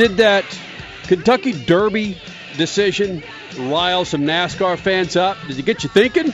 [0.00, 0.46] Did that
[1.02, 2.16] Kentucky Derby
[2.56, 3.22] decision
[3.58, 5.36] rile some NASCAR fans up?
[5.46, 6.32] Did it get you thinking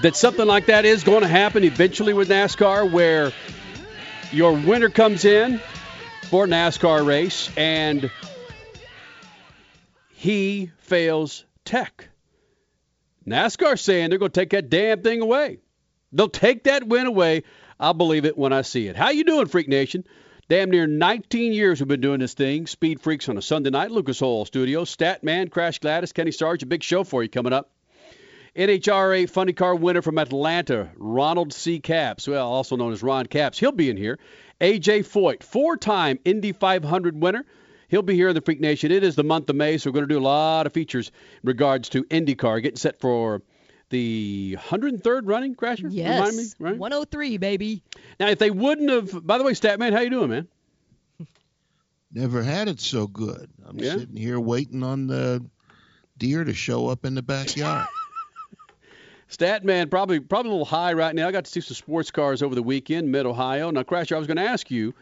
[0.00, 3.30] that something like that is going to happen eventually with NASCAR, where
[4.30, 5.60] your winner comes in
[6.30, 8.10] for a NASCAR race and
[10.08, 12.08] he fails tech?
[13.26, 15.58] NASCAR saying they're going to take that damn thing away.
[16.10, 17.42] They'll take that win away.
[17.78, 18.96] I'll believe it when I see it.
[18.96, 20.06] How you doing, Freak Nation?
[20.52, 22.66] Damn near 19 years we've been doing this thing.
[22.66, 23.90] Speed Freaks on a Sunday night.
[23.90, 24.94] Lucas Oil Studios.
[24.94, 26.62] Statman, Crash Gladys, Kenny Sarge.
[26.62, 27.70] A big show for you coming up.
[28.54, 31.80] NHRA Funny Car winner from Atlanta, Ronald C.
[31.80, 33.58] Capps, well, also known as Ron Capps.
[33.58, 34.18] He'll be in here.
[34.60, 37.46] AJ Foyt, four-time Indy 500 winner.
[37.88, 38.92] He'll be here in the Freak Nation.
[38.92, 41.08] It is the month of May, so we're going to do a lot of features
[41.42, 43.40] in regards to IndyCar, getting set for
[43.92, 45.84] the 103rd running, Crasher?
[45.84, 46.56] Remind me, Yes.
[46.58, 46.76] right?
[46.76, 47.82] 103, baby.
[48.18, 50.48] Now, if they wouldn't have, by the way, Statman, how you doing, man?
[52.12, 53.48] Never had it so good.
[53.66, 53.92] I'm Yeah?
[53.96, 55.44] sitting here waiting on the
[56.18, 57.86] deer to show up in the backyard.
[59.30, 61.26] Statman, probably probably a little high right now.
[61.26, 63.70] I got to see some sports cars over the weekend, Mid Ohio.
[63.70, 64.94] Now, Crasher, I was going to ask you,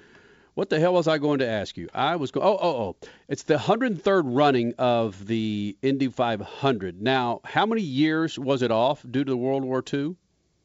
[0.54, 1.88] what the hell was I going to ask you?
[1.94, 2.96] I was going, oh, oh, oh,
[3.28, 7.00] it's the 103rd running of the Indy 500.
[7.00, 10.16] Now, how many years was it off due to the World War II?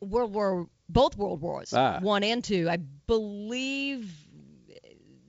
[0.01, 1.99] World War, both World Wars, Ah.
[2.01, 2.69] one and two.
[2.69, 2.77] I
[3.07, 4.11] believe
[4.69, 4.75] uh,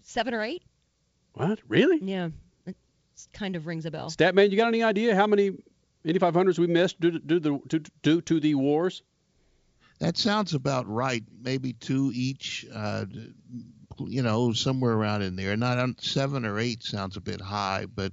[0.03, 0.63] seven or eight.
[1.35, 1.61] What?
[1.69, 1.99] Really?
[2.03, 2.31] Yeah,
[2.67, 2.77] it
[3.33, 4.11] kind of rings a bell.
[4.11, 5.53] Statman, you got any idea how many
[6.05, 9.03] Indy 500s we missed due to, due to, due, due to the wars?
[9.99, 11.25] that sounds about right.
[11.43, 12.67] Maybe two each.
[12.75, 13.07] Uh,
[14.01, 15.57] you know, somewhere around in there.
[15.57, 18.13] Not on seven or eight sounds a bit high, but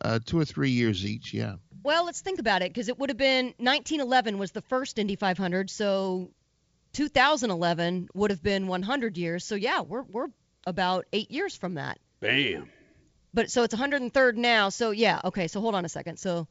[0.00, 1.32] uh, two or three years each.
[1.32, 1.56] Yeah.
[1.82, 5.16] Well, let's think about it because it would have been 1911 was the first Indy
[5.16, 6.30] 500, so
[6.94, 9.44] 2011 would have been 100 years.
[9.44, 10.28] So yeah, we're we're
[10.66, 11.98] about eight years from that.
[12.20, 12.68] Bam.
[13.32, 14.70] But so it's 103rd now.
[14.70, 15.46] So yeah, okay.
[15.46, 16.18] So hold on a second.
[16.18, 16.48] So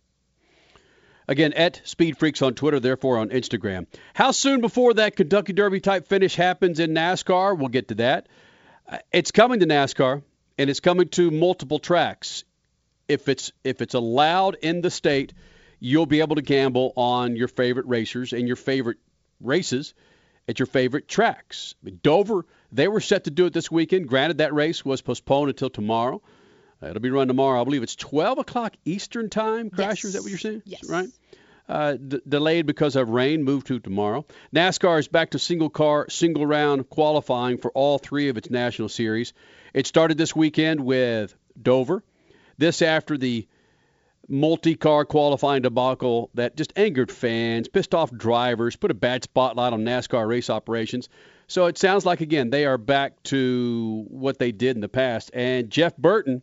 [1.28, 3.87] Again, at Speed Freaks on Twitter, therefore on Instagram.
[4.14, 7.59] How soon before that Kentucky Derby type finish happens in NASCAR?
[7.59, 8.28] We'll get to that.
[8.88, 10.22] Uh, It's coming to NASCAR,
[10.59, 12.44] and it's coming to multiple tracks.
[13.09, 15.32] If it's if it's allowed in the state,
[15.81, 18.98] you'll be able to gamble on your favorite racers and your favorite
[19.41, 19.94] races
[20.48, 21.75] at your favorite tracks.
[22.03, 24.09] Dover, they were set to do it this weekend.
[24.09, 26.22] Granted, that race was postponed until tomorrow.
[26.82, 27.60] Uh, it'll be run tomorrow.
[27.60, 29.70] I believe it's 12 o'clock Eastern time.
[29.70, 30.62] Crasher, is that what you're saying?
[30.64, 30.88] Yes.
[30.88, 31.09] Right.
[31.69, 34.25] Uh, d- delayed because of rain, moved to tomorrow.
[34.54, 38.89] NASCAR is back to single car, single round qualifying for all three of its national
[38.89, 39.33] series.
[39.74, 42.04] It started this weekend with Dover.
[42.56, 43.48] This after the
[44.28, 49.84] multi-car qualifying debacle that just angered fans, pissed off drivers, put a bad spotlight on
[49.84, 51.09] NASCAR race operations.
[51.48, 55.30] So it sounds like again they are back to what they did in the past.
[55.33, 56.42] And Jeff Burton,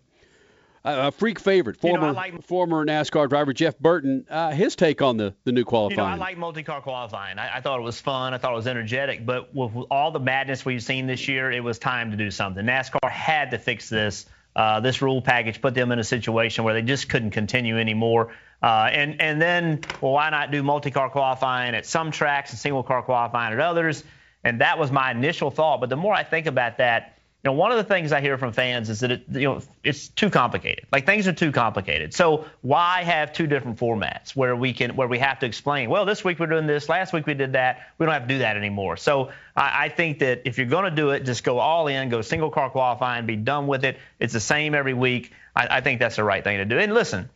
[0.86, 4.76] a a freak favorite, You know, former like- former NASCAR driver Jeff Burton, uh, his
[4.76, 6.14] take on the the new You know, qualifying.
[6.14, 7.40] I like multi-car qualifying.
[7.40, 8.34] I, I thought it was fun.
[8.34, 9.26] I thought it was energetic.
[9.26, 12.66] But with all the madness we've seen this year, it was time to do something.
[12.66, 14.26] NASCAR had to fix this
[14.56, 18.32] Uh, this rule package put them in a situation where they just couldn't continue anymore.
[18.62, 22.84] Uh, and and then, well, why not do multi-car qualifying at some tracks and single
[22.84, 24.04] car qualifying at others?
[24.44, 25.80] And that was my initial thought.
[25.82, 28.38] But the more I think about that, you know, one of the things I hear
[28.38, 30.86] from fans is that it, you know, it's too complicated.
[30.94, 32.14] Like things are too complicated.
[32.14, 35.90] So why have two different formats where we can, where we have to explain?
[35.90, 36.88] Well, this week we're doing this.
[36.88, 37.90] Last week we did that.
[37.98, 38.96] We don't have to do that anymore.
[38.96, 42.08] So I, I think that if you're going to do it, just go all in,
[42.08, 43.98] go single car qualifying, be done with it.
[44.20, 45.34] It's the same every week.
[45.54, 46.80] I, I think that's the right thing to do.
[46.80, 47.30] And listen,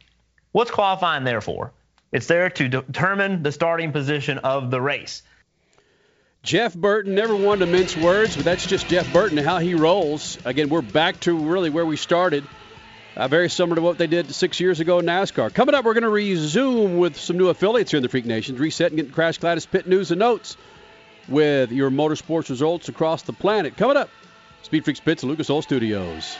[0.53, 1.73] what's qualifying there for?
[2.13, 5.21] It's there to determine the starting position of the race.
[6.47, 9.75] Jeff Burton never wanted to mince words, but that's just Jeff Burton and how he
[9.75, 10.37] rolls.
[10.45, 12.47] Again, we're back to really where we started.
[13.17, 15.53] Uh, very similar to what they did six years ago in NASCAR.
[15.53, 18.59] Coming up, we're going to resume with some new affiliates here in the Freak Nations,
[18.59, 20.55] reset and getting Crash Gladys pit news and notes
[21.27, 23.75] with your motorsports results across the planet.
[23.75, 24.09] Coming up,
[24.61, 26.37] Speed Freaks Pits at Lucas Oil Studios.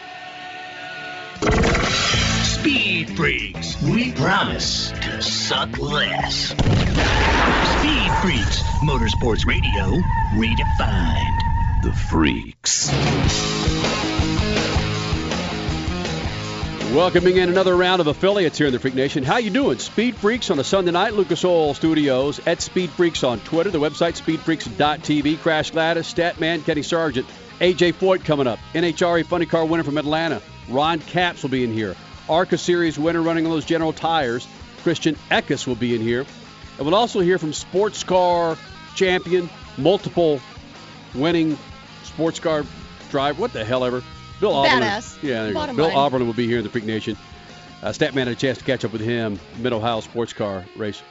[2.67, 6.47] Speed Freaks, we promise to suck less.
[6.47, 10.03] Speed Freaks, Motorsports Radio,
[10.33, 11.43] redefined.
[11.79, 12.91] The Freaks.
[16.93, 19.23] Welcoming in another round of affiliates here in the Freak Nation.
[19.23, 19.79] How you doing?
[19.79, 23.79] Speed Freaks on a Sunday night, Lucas Oil Studios, at Speed Freaks on Twitter, the
[23.79, 27.27] website speedfreaks.tv, Crash Gladys, Statman, Kenny Sargent,
[27.61, 31.71] AJ Foyt coming up, NHRA Funny Car winner from Atlanta, Ron Capps will be in
[31.71, 31.95] here,
[32.29, 34.47] ARCA Series winner running on those General Tires,
[34.83, 36.25] Christian Eckes will be in here.
[36.77, 38.57] And we'll also hear from sports car
[38.95, 40.39] champion, multiple
[41.15, 41.57] winning
[42.03, 42.65] sports car
[43.09, 44.03] driver, what the hell ever,
[44.39, 44.81] Bill Auburn.
[44.81, 45.23] Badass.
[45.23, 45.73] Yeah, there you go.
[45.75, 46.11] Bill line.
[46.11, 47.17] Auberlen will be here in the Freak Nation.
[47.81, 51.01] Uh, Statman had a chance to catch up with him, Mid Ohio sports car race.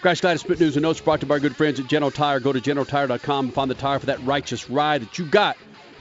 [0.00, 2.12] Crash Gladys Spit News and Notes brought to you by our good friends at General
[2.12, 2.38] Tire.
[2.38, 5.56] Go to generaltire.com and find the tire for that righteous ride that you got.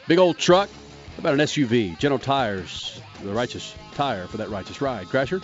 [0.08, 1.98] Big old truck, how about an SUV?
[1.98, 5.08] General Tires, the righteous tire for that righteous ride.
[5.08, 5.42] Crasher?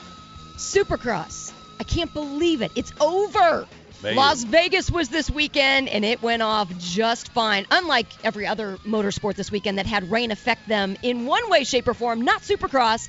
[0.56, 1.52] Supercross.
[1.80, 2.72] I can't believe it.
[2.76, 3.68] It's over.
[4.04, 7.66] Las Vegas was this weekend, and it went off just fine.
[7.72, 11.88] Unlike every other motorsport this weekend that had rain affect them in one way, shape,
[11.88, 13.08] or form, not Supercross.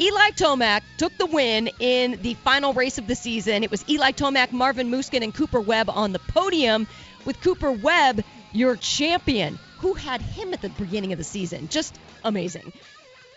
[0.00, 3.62] Eli Tomac took the win in the final race of the season.
[3.62, 6.88] It was Eli Tomac, Marvin Musquin, and Cooper Webb on the podium,
[7.26, 9.58] with Cooper Webb your champion.
[9.80, 11.68] Who had him at the beginning of the season?
[11.68, 11.94] Just
[12.24, 12.72] amazing.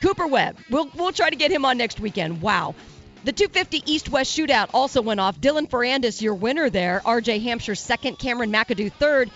[0.02, 0.58] Cooper Webb.
[0.70, 2.42] We'll we'll try to get him on next weekend.
[2.42, 2.76] Wow.
[3.24, 5.42] The 250 East-West Shootout also went off.
[5.42, 7.02] Dylan Ferrandis, your winner there.
[7.04, 8.20] RJ Hampshire second.
[8.20, 9.32] Cameron McAdoo third.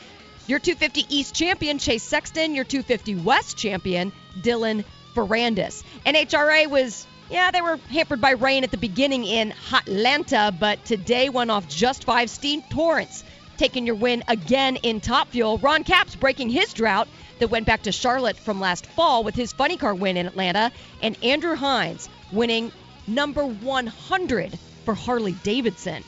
[0.45, 2.53] Your 250 East champion Chase Sexton.
[2.53, 4.11] Your 250 West champion
[4.41, 4.83] Dylan
[5.15, 5.83] Ferrandis.
[6.05, 11.29] NHRA was yeah they were hampered by rain at the beginning in Atlanta, but today
[11.29, 12.29] went off just five.
[12.29, 13.23] Steve Torrence
[13.57, 15.57] taking your win again in Top Fuel.
[15.57, 17.07] Ron Capps breaking his drought
[17.39, 20.71] that went back to Charlotte from last fall with his funny car win in Atlanta,
[21.01, 22.71] and Andrew Hines winning
[23.07, 26.03] number 100 for Harley Davidson.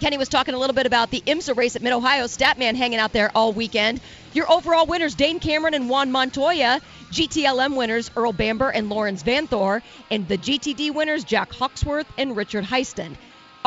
[0.00, 2.24] Kenny was talking a little bit about the IMSA race at Mid Ohio.
[2.24, 4.00] Statman hanging out there all weekend.
[4.32, 6.80] Your overall winners, Dane Cameron and Juan Montoya.
[7.10, 9.82] GTLM winners, Earl Bamber and Laurens Vanthoor.
[10.08, 13.16] And the GTD winners, Jack Hawksworth and Richard Heistand.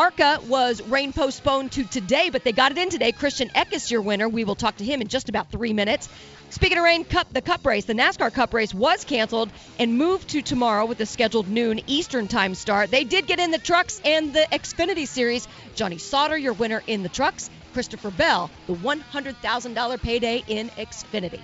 [0.02, 3.12] ARCA was rain postponed to today, but they got it in today.
[3.12, 4.28] Christian Eckes, your winner.
[4.28, 6.10] We will talk to him in just about three minutes.
[6.50, 10.30] Speaking of rain, Cup the Cup race, the NASCAR Cup race was canceled and moved
[10.30, 12.90] to tomorrow with the scheduled noon Eastern time start.
[12.90, 15.48] They did get in the trucks and the Xfinity Series.
[15.76, 17.52] Johnny Sauter, your winner in the trucks.
[17.74, 21.42] Christopher Bell, the $100,000 payday in Xfinity.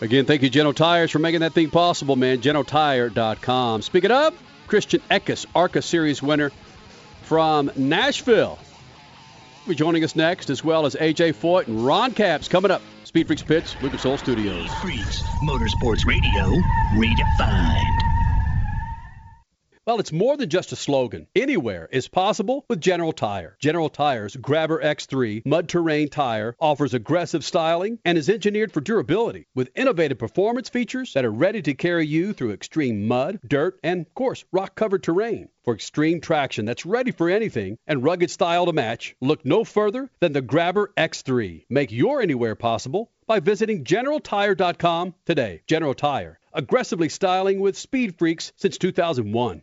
[0.00, 2.40] Again, thank you, General Tires, for making that thing possible, man.
[2.40, 3.82] GeneralTire.com.
[3.82, 6.50] Speaking of, Christian Eckes, ARCA Series winner
[7.28, 8.58] from Nashville.
[9.68, 12.80] Be joining us next, as well as AJ Foyt and Ron Capps coming up.
[13.04, 14.72] Speed Freaks Pits, Lucas Oil Studios.
[14.80, 16.56] Freaks, Motorsports Radio,
[16.94, 18.17] redefined.
[19.88, 21.28] Well, it's more than just a slogan.
[21.34, 23.56] Anywhere is possible with General Tire.
[23.58, 29.46] General Tire's Grabber X3 mud terrain tire offers aggressive styling and is engineered for durability
[29.54, 34.02] with innovative performance features that are ready to carry you through extreme mud, dirt, and,
[34.02, 35.48] of course, rock covered terrain.
[35.64, 40.10] For extreme traction that's ready for anything and rugged style to match, look no further
[40.20, 41.64] than the Grabber X3.
[41.70, 45.62] Make your anywhere possible by visiting GeneralTire.com today.
[45.66, 49.62] General Tire, aggressively styling with speed freaks since 2001.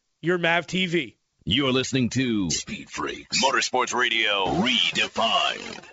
[0.21, 1.15] your Mav TV.
[1.43, 5.85] You're listening to Speed Freaks Motorsports Radio Redefined.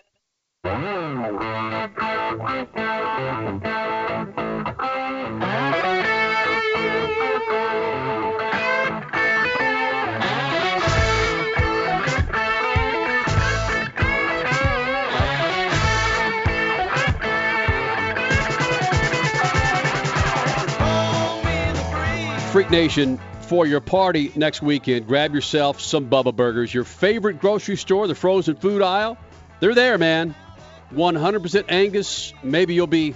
[22.53, 23.19] Freak Nation,
[23.49, 26.73] for your party next weekend, grab yourself some Bubba Burgers.
[26.73, 29.17] Your favorite grocery store, the frozen food aisle,
[29.61, 30.35] they're there, man.
[30.93, 32.35] 100% Angus.
[32.43, 33.15] Maybe you'll be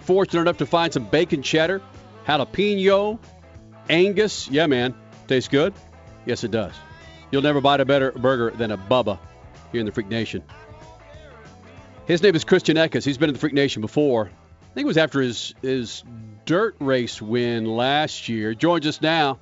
[0.00, 1.80] fortunate enough to find some bacon cheddar,
[2.26, 3.18] jalapeno,
[3.88, 4.50] Angus.
[4.50, 4.94] Yeah, man.
[5.26, 5.72] Tastes good?
[6.26, 6.74] Yes, it does.
[7.30, 9.18] You'll never buy a better burger than a Bubba
[9.72, 10.42] here in the Freak Nation.
[12.06, 13.04] His name is Christian Eckes.
[13.04, 14.26] He's been in the Freak Nation before.
[14.26, 16.04] I think it was after his his
[16.44, 18.54] dirt race win last year.
[18.54, 19.38] Joins us now.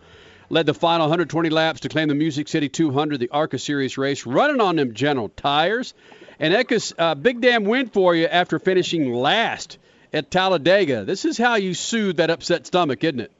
[0.52, 4.26] Led the final 120 laps to claim the Music City 200, the ARCA Series race,
[4.26, 5.94] running on them General tires.
[6.40, 9.78] And Eckes, uh, big damn win for you after finishing last
[10.12, 11.04] at Talladega.
[11.04, 13.32] This is how you soothe that upset stomach, isn't it?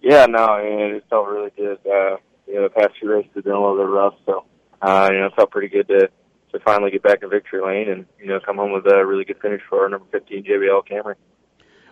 [0.00, 1.78] Yeah, no, I it felt really good.
[1.86, 2.16] Uh,
[2.48, 4.44] you know, the past few races have been a little bit rough, so
[4.82, 6.10] uh, you know, it felt pretty good to
[6.52, 9.24] to finally get back in victory lane and you know come home with a really
[9.24, 11.14] good finish for our number 15 JBL Camry.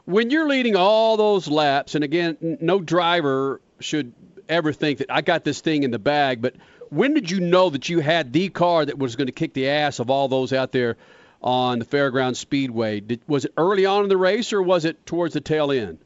[0.04, 4.12] When you're leading all those laps, and again, no driver should
[4.48, 6.56] ever think that I got this thing in the bag, but
[6.90, 9.68] when did you know that you had the car that was going to kick the
[9.68, 10.96] ass of all those out there
[11.40, 13.00] on the Fairground Speedway?
[13.00, 15.98] Did, was it early on in the race, or was it towards the tail end?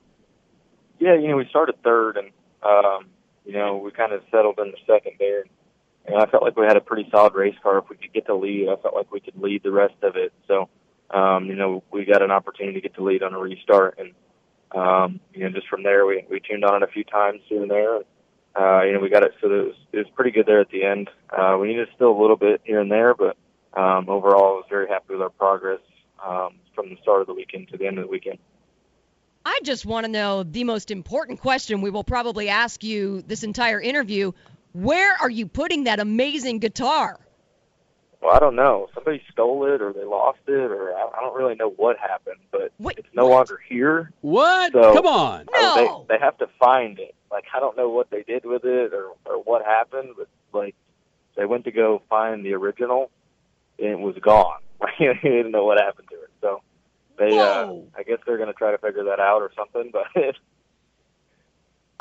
[0.98, 2.30] Yeah, you know, we started third, and
[2.62, 3.06] um,
[3.44, 5.44] you know, we kind of settled in the second there.
[6.06, 7.78] And I felt like we had a pretty solid race car.
[7.78, 10.16] If we could get the lead, I felt like we could lead the rest of
[10.16, 10.32] it.
[10.46, 10.68] So,
[11.10, 14.12] um, you know, we got an opportunity to get the lead on a restart, and
[14.74, 17.62] um, you know, just from there, we we tuned on it a few times here
[17.62, 17.98] and there.
[18.56, 20.70] Uh, you know, we got it so it was it was pretty good there at
[20.70, 21.10] the end.
[21.30, 23.36] Uh, we needed still a little bit here and there, but
[23.74, 25.80] um, overall, I was very happy with our progress
[26.24, 28.38] um, from the start of the weekend to the end of the weekend.
[29.44, 33.42] I just want to know the most important question we will probably ask you this
[33.42, 34.32] entire interview.
[34.72, 37.18] Where are you putting that amazing guitar?
[38.24, 38.88] Well, I don't know.
[38.94, 42.38] Somebody stole it, or they lost it, or I, I don't really know what happened.
[42.50, 44.12] But What- it's no longer here.
[44.22, 44.72] What?
[44.72, 45.44] So, Come on.
[45.52, 46.06] I- No.
[46.08, 47.14] they they have to find it.
[47.30, 50.28] Like I don't know what they did with it or or what happened, but
[50.58, 50.74] like
[51.36, 53.10] they went to go find the original,
[53.78, 54.60] and it was gone.
[54.98, 56.30] they didn't know what happened to it.
[56.40, 56.62] So
[57.18, 57.86] they, uh, Whoa.
[57.96, 59.90] I guess they're going to try to figure that out or something.
[59.92, 60.06] But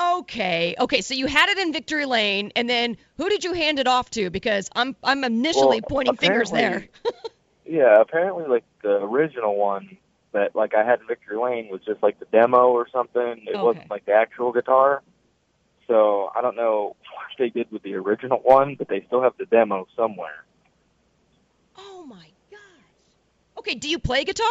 [0.00, 1.00] Okay, okay.
[1.00, 4.10] So you had it in Victory Lane, and then who did you hand it off
[4.10, 4.28] to?
[4.30, 6.88] Because I'm I'm initially Well, pointing fingers there.
[7.66, 9.96] yeah, apparently like the original one
[10.32, 13.22] that like I had in Victory Lane was just like the demo or something.
[13.46, 13.62] It Okay.
[13.62, 15.02] wasn't like the actual guitar.
[15.86, 19.34] So I don't know what they did with the original one, but they still have
[19.38, 20.44] the demo somewhere.
[21.78, 22.58] Oh my gosh.
[23.58, 24.46] Okay, do you play guitar?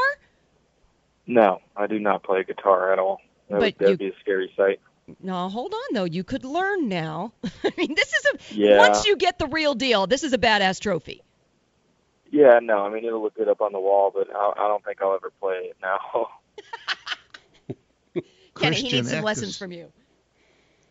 [1.28, 3.20] No, I do not play guitar at all.
[3.50, 4.80] That would that'd you- be a scary sight.
[5.22, 6.04] No, hold on though.
[6.06, 7.34] You could learn now.
[7.64, 8.78] I mean, this is a Yeah.
[8.80, 11.22] once you get the real deal, this is a badass trophy.
[12.32, 14.84] Yeah, no, I mean it'll look good up on the wall, but I, I don't
[14.84, 16.28] think I'll ever play it now.
[18.60, 19.24] Kenny, he needs some Eckes.
[19.24, 19.92] lessons from you.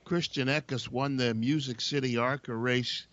[0.04, 3.07] Christian Eckes won the Music City ARCA race.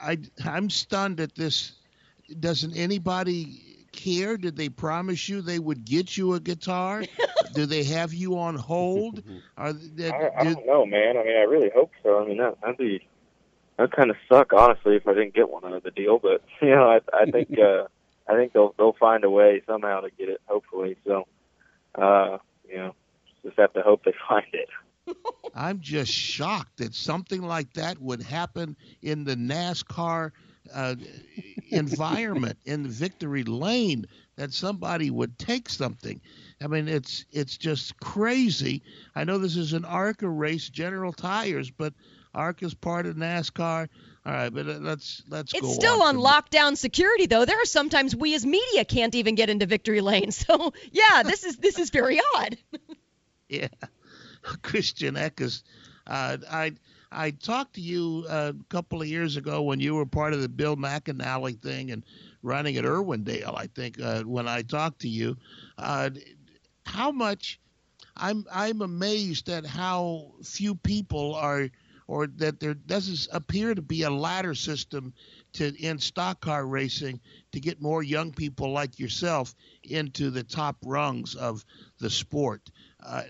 [0.00, 1.72] I, I'm stunned at this.
[2.40, 4.36] Doesn't anybody care?
[4.36, 7.04] Did they promise you they would get you a guitar?
[7.54, 9.22] Do they have you on hold?
[9.56, 11.16] Are they, I, I do- don't know, man.
[11.16, 12.22] I mean, I really hope so.
[12.22, 13.06] I mean, that, that'd be
[13.78, 16.18] that kind of suck, honestly, if I didn't get one out of the deal.
[16.18, 17.84] But you know, I, I think uh,
[18.28, 20.96] I think they'll they'll find a way somehow to get it, hopefully.
[21.06, 21.26] So,
[21.94, 22.94] uh, you know,
[23.44, 24.68] just have to hope they find it.
[25.54, 30.30] I'm just shocked that something like that would happen in the NASCAR
[30.72, 30.96] uh,
[31.70, 34.06] environment in the victory lane.
[34.36, 36.20] That somebody would take something.
[36.62, 38.82] I mean, it's it's just crazy.
[39.14, 41.92] I know this is an ARCA race, General Tires, but
[42.34, 43.88] ARCA's part of NASCAR.
[44.24, 45.58] All right, but uh, let's let's go.
[45.58, 47.44] It's still on on lockdown security though.
[47.44, 50.30] There are sometimes we as media can't even get into victory lane.
[50.42, 52.56] So yeah, this is this is very odd.
[53.48, 53.68] Yeah,
[54.62, 55.62] Christian Eckes.
[56.06, 56.72] Uh, I
[57.12, 60.40] I talked to you uh, a couple of years ago when you were part of
[60.40, 62.04] the Bill McAnally thing and
[62.42, 63.56] running at Irwindale.
[63.56, 65.36] I think uh, when I talked to you,
[65.78, 66.10] uh,
[66.86, 67.60] how much
[68.16, 71.68] I'm I'm amazed at how few people are
[72.08, 75.12] or that there doesn't appear to be a ladder system
[75.54, 77.20] to in stock car racing
[77.52, 79.54] to get more young people like yourself
[79.84, 81.64] into the top rungs of
[82.00, 82.70] the sport.
[83.02, 83.22] Uh,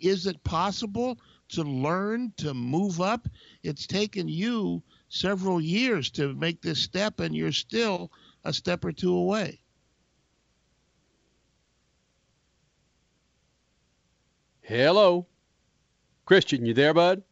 [0.00, 1.18] is it possible
[1.50, 3.26] to learn to move up?
[3.62, 8.10] It's taken you several years to make this step, and you're still
[8.44, 9.60] a step or two away.
[14.62, 15.26] Hello.
[16.26, 17.22] Christian, you there, bud?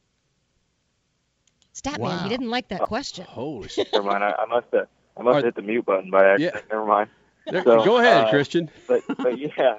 [1.75, 2.09] Stop Wow.
[2.17, 3.27] man, he didn't like that question.
[3.29, 3.93] Holy shit.
[3.93, 4.25] Never mind.
[4.25, 6.65] I, I must have I must have hit the mute button by accident.
[6.71, 7.11] Never mind.
[7.51, 8.71] There- So, Go ahead, uh, Christian.
[8.89, 9.77] but but yeah,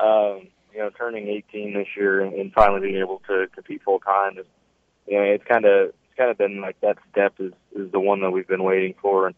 [0.00, 4.00] um, you know, turning 18 this year and, and finally being able to compete full
[4.00, 4.46] time is,
[5.06, 8.00] you know, it's kind of it's kind of been like that step is is the
[8.00, 9.28] one that we've been waiting for.
[9.28, 9.36] And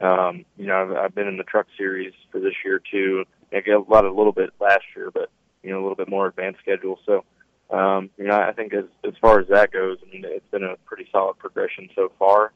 [0.00, 3.24] um, you know, I've, I've been in the truck series for this year too.
[3.52, 5.30] I get a lot a little bit last year, but
[5.62, 6.98] you know, a little bit more advanced schedule.
[7.04, 7.24] So.
[7.68, 10.62] Um, you know, I think as as far as that goes, I mean, it's been
[10.62, 12.52] a pretty solid progression so far.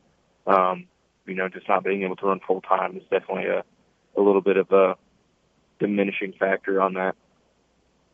[0.47, 0.87] Um,
[1.27, 3.65] you know, just not being able to run full time is definitely a
[4.17, 4.97] a little bit of a
[5.81, 7.17] diminishing factor on that.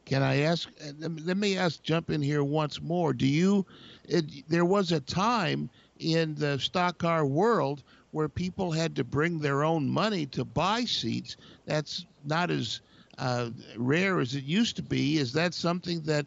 [0.07, 0.71] Can I ask?
[0.81, 1.83] uh, Let me- ask.
[1.83, 3.13] Jump in here once more.
[3.13, 3.67] Do you?
[4.09, 9.41] It, there was a time in the stock car world where people had to bring
[9.41, 11.37] their own money to buy seats.
[11.67, 12.81] That's not as
[13.19, 15.19] uh, rare as it used to be.
[15.19, 16.27] Is that something that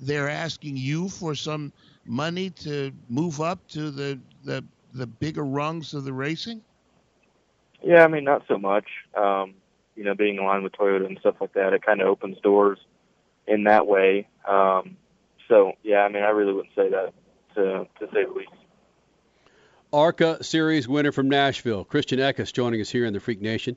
[0.00, 1.72] they're asking you for some
[2.06, 6.62] money to move up to the the the bigger rungs of the racing?
[7.82, 8.86] Yeah, I mean, not so much.
[9.14, 9.54] Um,
[9.94, 12.78] you know, being aligned with Toyota and stuff like that, it kind of opens doors
[13.50, 14.28] in that way.
[14.48, 14.96] Um,
[15.48, 17.12] so, yeah, I mean, I really wouldn't say that
[17.56, 18.50] to to say the least.
[19.92, 23.76] ARCA Series winner from Nashville, Christian Eckes, joining us here in the Freak Nation.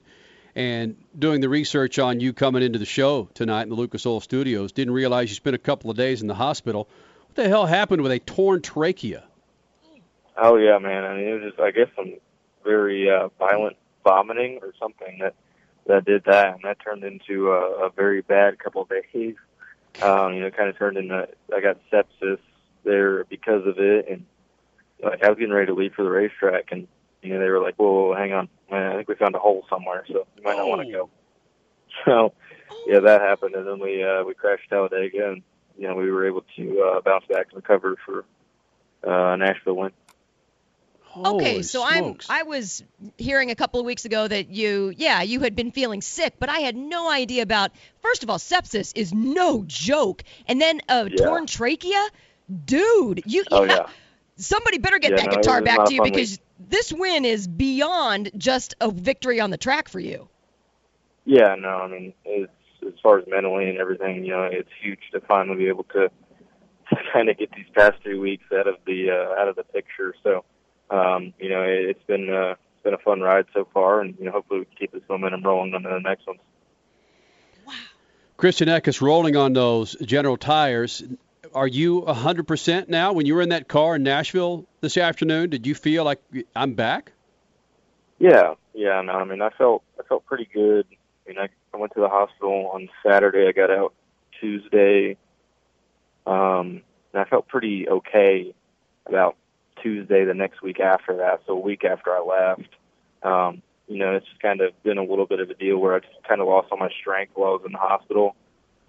[0.55, 4.19] And doing the research on you coming into the show tonight in the Lucas Oil
[4.19, 6.87] Studios, didn't realize you spent a couple of days in the hospital.
[7.25, 9.23] What the hell happened with a torn trachea?
[10.37, 11.03] Oh yeah, man.
[11.03, 12.13] I mean, it was just I guess some
[12.63, 15.33] very uh, violent vomiting or something that
[15.87, 19.35] that did that, and that turned into a, a very bad couple of days.
[20.01, 22.39] Um, you know, kind of turned into I got sepsis
[22.83, 24.25] there because of it, and
[25.03, 26.87] like I was getting ready to leave for the racetrack, and
[27.21, 29.65] you know they were like, "Whoa, hang on, man, I think we found a hole
[29.69, 31.09] somewhere, so you might not want to go."
[32.05, 32.33] So
[32.87, 35.43] yeah, that happened, and then we uh, we crashed Talladega, and
[35.77, 38.25] you know we were able to uh, bounce back and recover for
[39.07, 39.91] uh, Nashville win.
[41.15, 42.27] Okay, Holy so smokes.
[42.29, 42.83] I'm I was
[43.17, 46.49] hearing a couple of weeks ago that you yeah, you had been feeling sick, but
[46.49, 47.71] I had no idea about
[48.01, 50.23] first of all, sepsis is no joke.
[50.47, 51.25] And then a Yeah.
[51.25, 52.03] torn trachea?
[52.65, 53.85] Dude, you Oh yeah.
[54.37, 57.25] somebody better get Yeah, that no, guitar back to you a fun because this win
[57.25, 60.29] is beyond just a victory on the track for you.
[61.25, 62.51] Yeah, no, I mean, it's,
[62.85, 66.09] as far as mentally and everything, you know, it's huge to finally be able to,
[66.89, 69.63] to kind of get these past three weeks out of the uh, out of the
[69.63, 70.13] picture.
[70.21, 70.43] So,
[70.89, 74.15] um, you know, it, it's been uh, it's been a fun ride so far, and
[74.19, 76.39] you know, hopefully we can keep this momentum rolling on the next ones.
[77.65, 77.73] Wow.
[78.37, 81.03] Christian Eckes rolling on those General Tires.
[81.53, 83.13] Are you 100% now?
[83.13, 86.19] When you were in that car in Nashville this afternoon, did you feel like
[86.55, 87.11] I'm back?
[88.17, 90.85] Yeah, yeah, no, I mean, I felt I felt pretty good.
[91.25, 93.47] I mean, I, I went to the hospital on Saturday.
[93.47, 93.93] I got out
[94.39, 95.17] Tuesday,
[96.25, 96.81] um,
[97.13, 98.53] and I felt pretty okay
[99.05, 99.35] about
[99.83, 101.41] Tuesday the next week after that.
[101.45, 102.69] So a week after I left,
[103.21, 105.93] um, you know, it's just kind of been a little bit of a deal where
[105.95, 108.35] I just kind of lost all my strength while I was in the hospital.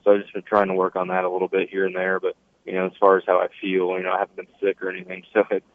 [0.05, 2.21] So I've just been trying to work on that a little bit here and there.
[2.21, 4.83] But you know, as far as how I feel, you know, I haven't been sick
[4.83, 5.67] or anything, so it's,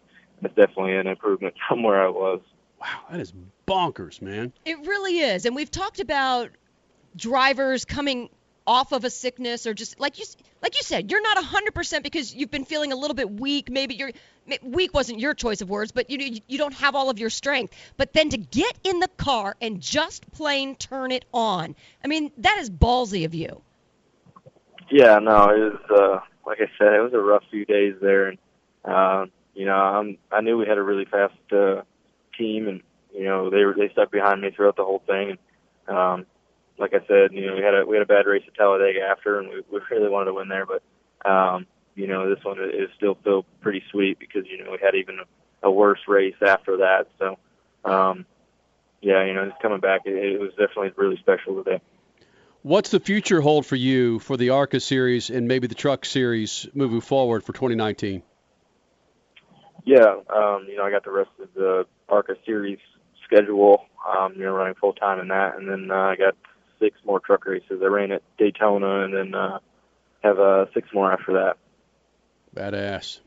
[0.42, 2.42] it's definitely an improvement from where I was.
[2.80, 3.34] Wow, that is
[3.68, 4.54] bonkers, man.
[4.66, 5.46] It really is.
[5.46, 6.52] And we've talked about
[7.18, 8.30] drivers coming
[8.70, 10.26] off of a sickness or just like you
[10.62, 13.72] like you said, you're not 100% because you've been feeling a little bit weak.
[13.72, 14.12] Maybe you're
[14.62, 17.74] weak wasn't your choice of words, but you you don't have all of your strength.
[17.98, 21.76] But then to get in the car and just plain turn it on.
[22.04, 23.60] I mean, that is ballsy of you.
[24.92, 28.28] Yeah, no, it was uh, like I said, it was a rough few days there,
[28.28, 28.38] and
[28.86, 31.82] uh, you know, I'm, I knew we had a really fast uh,
[32.38, 32.82] team, and
[33.16, 35.38] you know, they were they stuck behind me throughout the whole thing.
[35.88, 36.26] And um,
[36.80, 39.02] like I said, you know, we had a we had a bad race at Talladega
[39.02, 40.82] after, and we, we really wanted to win there, but
[41.30, 44.96] um, you know, this one is still feel pretty sweet because you know we had
[44.96, 47.08] even a, a worse race after that.
[47.20, 47.38] So,
[47.84, 48.26] um,
[49.02, 51.82] yeah, you know, just coming back, it, it was definitely really special today.
[52.62, 56.68] What's the future hold for you for the ARCA series and maybe the Truck series
[56.74, 58.22] moving forward for 2019?
[59.86, 62.80] Yeah, um, you know, I got the rest of the ARCA series
[63.26, 63.86] schedule.
[64.08, 66.36] Um, you know, running full time in that, and then uh, I got
[66.80, 67.82] six more truck races.
[67.82, 69.60] I ran at Daytona, and then uh,
[70.24, 71.58] have uh, six more after that.
[72.56, 73.20] Badass.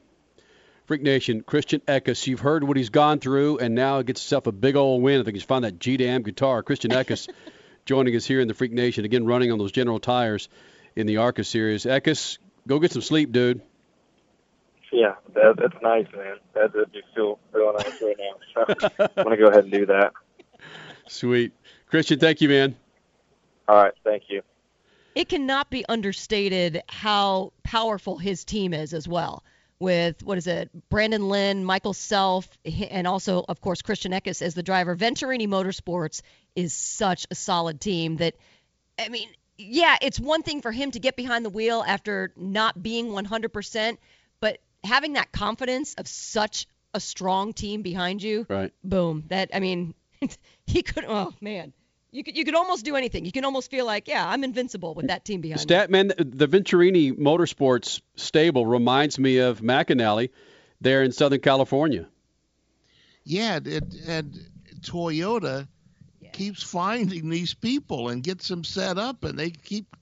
[0.86, 4.52] Freak Nation, Christian Eckes, you've heard what he's gone through, and now gets himself a
[4.52, 5.20] big old win.
[5.20, 6.62] I think he's found that G-Dam guitar.
[6.62, 7.28] Christian Eckes
[7.86, 10.48] joining us here in the Freak Nation, again running on those General Tires
[10.96, 11.84] in the ARCA series.
[11.84, 13.60] Eckes, go get some sleep, dude.
[14.90, 16.36] Yeah, that, that's nice, man.
[16.54, 18.66] That, that just feel real nice right now.
[18.66, 20.12] So I'm gonna go ahead and do that.
[21.08, 21.52] Sweet,
[21.86, 22.18] Christian.
[22.18, 22.76] Thank you, man.
[23.68, 24.42] All right, thank you.
[25.14, 29.44] It cannot be understated how powerful his team is as well.
[29.78, 34.54] With what is it, Brandon Lynn, Michael Self, and also of course Christian Eckes as
[34.54, 34.96] the driver.
[34.96, 36.22] Venturini Motorsports
[36.54, 38.34] is such a solid team that,
[38.98, 42.80] I mean, yeah, it's one thing for him to get behind the wheel after not
[42.80, 43.98] being 100%,
[44.40, 48.72] but having that confidence of such a strong team behind you, right?
[48.84, 49.24] Boom.
[49.28, 49.94] That I mean,
[50.66, 51.04] he could.
[51.06, 51.72] Oh man,
[52.12, 53.24] you could you could almost do anything.
[53.24, 56.04] You can almost feel like, yeah, I'm invincible with that team behind Stat, me.
[56.04, 60.30] man, the Venturini Motorsports stable reminds me of McAnally
[60.80, 62.06] there in Southern California.
[63.24, 64.38] Yeah, it, and
[64.80, 65.66] Toyota
[66.20, 66.30] yeah.
[66.30, 69.96] keeps finding these people and gets them set up, and they keep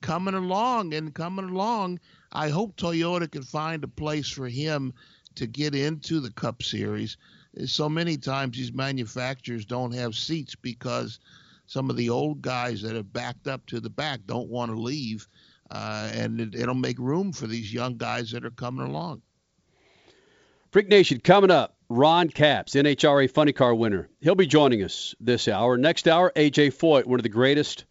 [0.00, 1.98] coming along and coming along.
[2.32, 4.92] I hope Toyota can find a place for him
[5.34, 7.16] to get into the Cup Series.
[7.66, 11.18] So many times these manufacturers don't have seats because
[11.70, 14.76] some of the old guys that have backed up to the back don't want to
[14.76, 15.28] leave,
[15.70, 19.22] uh, and it, it'll make room for these young guys that are coming along.
[20.72, 21.76] Freak Nation coming up.
[21.88, 24.08] Ron Capps, NHRA Funny Car winner.
[24.20, 25.76] He'll be joining us this hour.
[25.76, 27.84] Next hour, AJ Foyt, one of the greatest,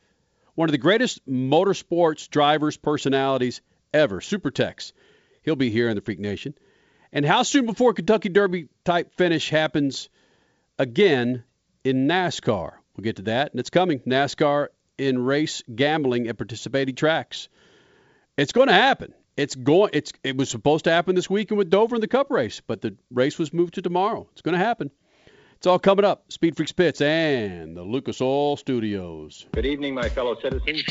[0.56, 3.62] one of the greatest motorsports drivers personalities
[3.94, 4.20] ever.
[4.20, 4.92] Super Tex.
[5.44, 6.54] He'll be here in the Freak Nation.
[7.14, 10.10] And how soon before Kentucky Derby type finish happens
[10.78, 11.46] again
[11.86, 12.79] in NASCAR?
[13.00, 14.00] We'll get to that, and it's coming.
[14.02, 17.48] NASCAR in race gambling at participating tracks.
[18.38, 19.14] It's going to happen.
[19.38, 19.92] It's going.
[19.94, 22.82] It's it was supposed to happen this weekend with Dover in the Cup race, but
[22.82, 24.28] the race was moved to tomorrow.
[24.34, 24.92] It's going to happen.
[25.56, 26.30] It's all coming up.
[26.30, 29.46] Speed Freaks Pits and the Lucas Oil Studios.
[29.54, 30.84] Good evening, my fellow citizens.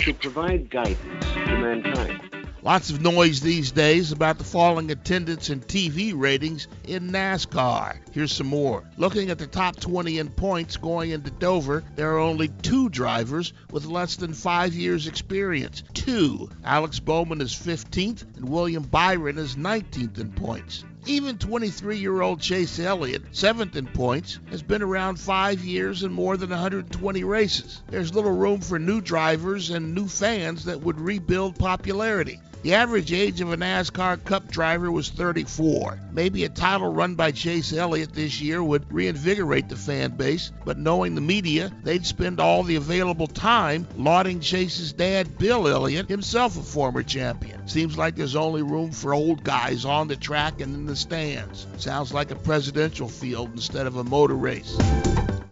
[0.00, 0.98] To provide guidance
[1.32, 2.29] to mankind.
[2.62, 7.96] Lots of noise these days about the falling attendance and TV ratings in NASCAR.
[8.12, 8.84] Here's some more.
[8.98, 13.54] Looking at the top 20 in points going into Dover, there are only two drivers
[13.70, 15.82] with less than five years' experience.
[15.94, 16.50] Two.
[16.62, 20.84] Alex Bowman is 15th, and William Byron is 19th in points.
[21.06, 26.12] Even 23 year old Chase Elliott, seventh in points, has been around five years and
[26.12, 27.82] more than 120 races.
[27.88, 32.38] There's little room for new drivers and new fans that would rebuild popularity.
[32.62, 35.98] The average age of a NASCAR Cup driver was 34.
[36.12, 40.76] Maybe a title run by Chase Elliott this year would reinvigorate the fan base, but
[40.76, 46.58] knowing the media, they'd spend all the available time lauding Chase's dad, Bill Elliott, himself
[46.58, 47.66] a former champion.
[47.66, 51.66] Seems like there's only room for old guys on the track and in the stands.
[51.78, 54.76] Sounds like a presidential field instead of a motor race.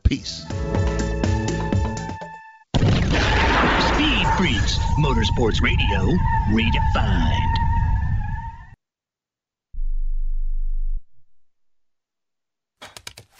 [0.02, 0.44] Peace.
[4.38, 6.16] Speed Freaks, Motorsports Radio,
[6.50, 7.54] redefined.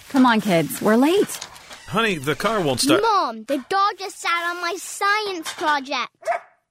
[0.09, 1.39] Come on, kids, we're late.
[1.87, 3.03] Honey, the car won't start.
[3.03, 6.11] Mom, the dog just sat on my science project.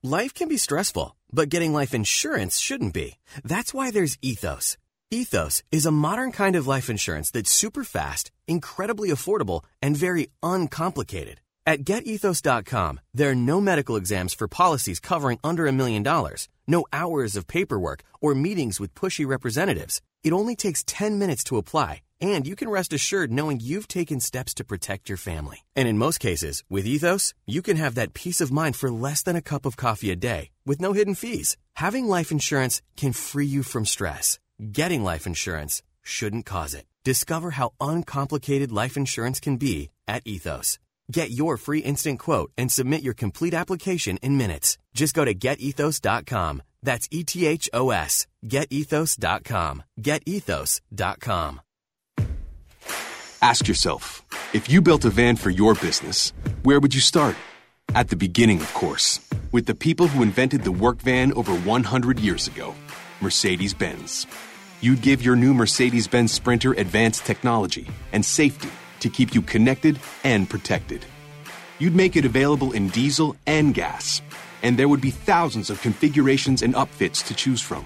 [0.04, 3.16] Life can be stressful, but getting life insurance shouldn't be.
[3.46, 4.76] That's why there's Ethos.
[5.10, 10.28] Ethos is a modern kind of life insurance that's super fast, incredibly affordable, and very
[10.44, 11.40] uncomplicated.
[11.68, 16.86] At getethos.com, there are no medical exams for policies covering under a million dollars, no
[16.94, 20.02] hours of paperwork or meetings with pushy representatives.
[20.24, 24.22] It only takes 10 minutes to apply, and you can rest assured knowing you've taken
[24.22, 25.66] steps to protect your family.
[25.76, 29.22] And in most cases, with Ethos, you can have that peace of mind for less
[29.22, 31.58] than a cup of coffee a day with no hidden fees.
[31.74, 34.40] Having life insurance can free you from stress.
[34.72, 36.86] Getting life insurance shouldn't cause it.
[37.04, 40.80] Discover how uncomplicated life insurance can be at Ethos.
[41.10, 44.78] Get your free instant quote and submit your complete application in minutes.
[44.94, 46.62] Just go to getethos.com.
[46.84, 48.28] That's E T H O S.
[48.46, 49.84] Getethos.com.
[50.02, 51.62] Getethos.com.
[53.42, 57.36] Ask yourself if you built a van for your business, where would you start?
[57.96, 62.20] At the beginning, of course, with the people who invented the work van over 100
[62.20, 62.74] years ago
[63.22, 64.28] Mercedes Benz.
[64.82, 70.00] You'd give your new Mercedes Benz Sprinter advanced technology and safety to keep you connected
[70.24, 71.06] and protected.
[71.80, 74.22] You'd make it available in diesel and gas,
[74.64, 77.86] and there would be thousands of configurations and upfits to choose from.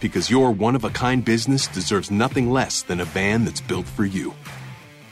[0.00, 3.86] Because your one of a kind business deserves nothing less than a van that's built
[3.86, 4.34] for you.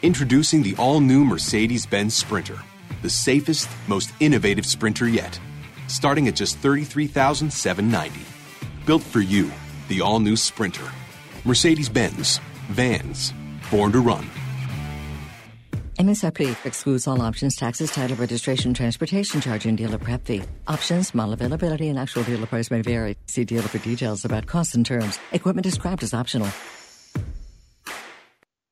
[0.02, 2.58] Introducing the all new Mercedes Benz Sprinter,
[3.02, 5.38] the safest, most innovative Sprinter yet,
[5.88, 8.20] starting at just 33,790.
[8.86, 9.50] Built for you,
[9.88, 10.88] the all new Sprinter.
[11.44, 13.32] Mercedes Benz, vans,
[13.70, 14.28] born to run.
[16.02, 20.42] MSRP excludes all options, taxes, title, registration, transportation charge, and dealer prep fee.
[20.66, 23.16] Options, model availability, and actual dealer price may vary.
[23.26, 25.20] See dealer for details about costs and terms.
[25.30, 26.48] Equipment described as optional.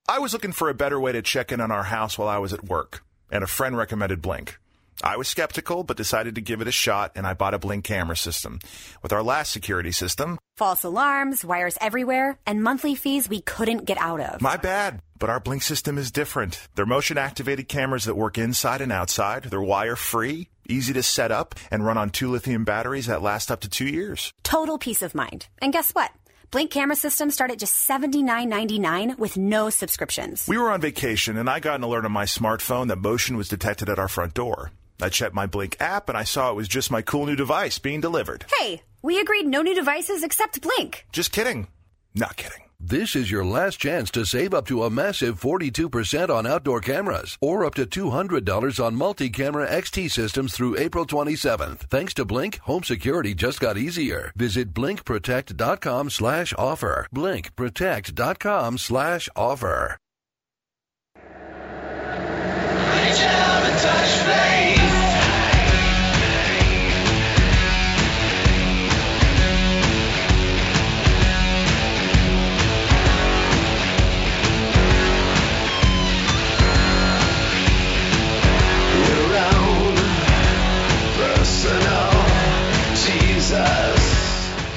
[0.08, 2.38] I was looking for a better way to check in on our house while I
[2.38, 4.58] was at work, and a friend recommended Blink.
[5.00, 7.84] I was skeptical, but decided to give it a shot, and I bought a Blink
[7.84, 8.58] camera system.
[9.02, 13.98] With our last security system, False alarms, wires everywhere, and monthly fees we couldn't get
[13.98, 14.42] out of.
[14.42, 15.00] my bad.
[15.20, 16.66] But our Blink system is different.
[16.74, 19.44] They're motion activated cameras that work inside and outside.
[19.44, 23.50] They're wire free, easy to set up, and run on two lithium batteries that last
[23.50, 24.32] up to two years.
[24.42, 25.46] Total peace of mind.
[25.60, 26.10] And guess what?
[26.50, 30.48] Blink camera systems start at just $79.99 with no subscriptions.
[30.48, 33.48] We were on vacation, and I got an alert on my smartphone that motion was
[33.48, 34.72] detected at our front door.
[35.02, 37.78] I checked my Blink app, and I saw it was just my cool new device
[37.78, 38.46] being delivered.
[38.58, 41.04] Hey, we agreed no new devices except Blink.
[41.12, 41.68] Just kidding.
[42.14, 42.62] Not kidding.
[42.82, 47.36] This is your last chance to save up to a massive 42% on outdoor cameras
[47.42, 51.80] or up to $200 on multi-camera XT systems through April 27th.
[51.90, 54.32] Thanks to Blink, home security just got easier.
[54.34, 57.06] Visit blinkprotect.com slash offer.
[57.12, 59.98] blinkprotect.com slash offer.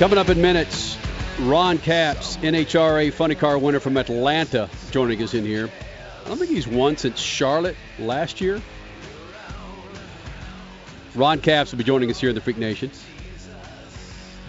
[0.03, 0.97] Coming up in minutes,
[1.39, 5.69] Ron Capps, NHRA Funny Car winner from Atlanta, joining us in here.
[6.25, 8.61] I don't think he's won since Charlotte last year.
[11.15, 12.91] Ron Capps will be joining us here in the Freak Nation.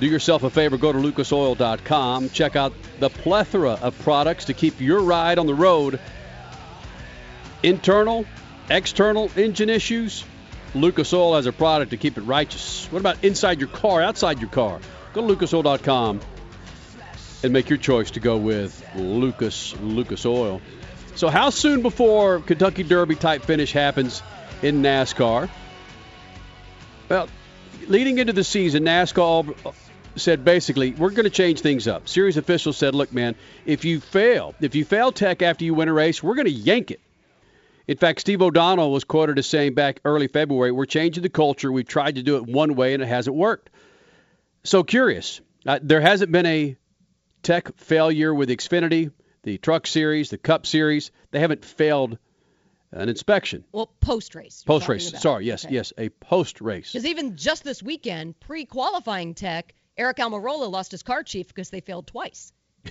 [0.01, 2.31] Do yourself a favor, go to lucasoil.com.
[2.31, 6.01] Check out the plethora of products to keep your ride on the road.
[7.63, 8.27] Internal,
[8.69, 10.25] external engine issues.
[10.75, 12.89] Lucas Oil has a product to keep it righteous.
[12.91, 14.81] What about inside your car, outside your car?
[15.15, 16.21] Go to lucasoil.com
[17.45, 20.61] and make your choice to go with Lucas Lucas Oil.
[21.15, 24.23] So, how soon before Kentucky Derby type finish happens
[24.63, 25.49] in NASCAR?
[27.09, 27.29] Well,
[27.87, 29.55] leading into the season, NASCAR
[30.17, 32.09] said basically, we're going to change things up.
[32.09, 35.89] Series officials said, look, man, if you fail, if you fail tech after you win
[35.89, 37.01] a race, we're going to yank it.
[37.87, 41.71] In fact, Steve O'Donnell was quoted as saying back early February, we're changing the culture.
[41.71, 43.71] We've tried to do it one way and it hasn't worked.
[44.65, 45.41] So curious.
[45.67, 46.77] Uh, there hasn't been a
[47.43, 51.11] tech failure with Xfinity, the Truck Series, the Cup Series.
[51.31, 52.19] They haven't failed
[52.91, 53.65] an inspection.
[53.73, 54.63] Well, post race.
[54.67, 55.21] Post race.
[55.21, 55.45] Sorry.
[55.45, 55.65] Yes.
[55.65, 55.75] Okay.
[55.75, 55.93] Yes.
[55.99, 56.93] A post race.
[56.93, 61.71] Because even just this weekend, pre qualifying tech, Aric Almirola lost his car chief because
[61.71, 62.53] they failed twice.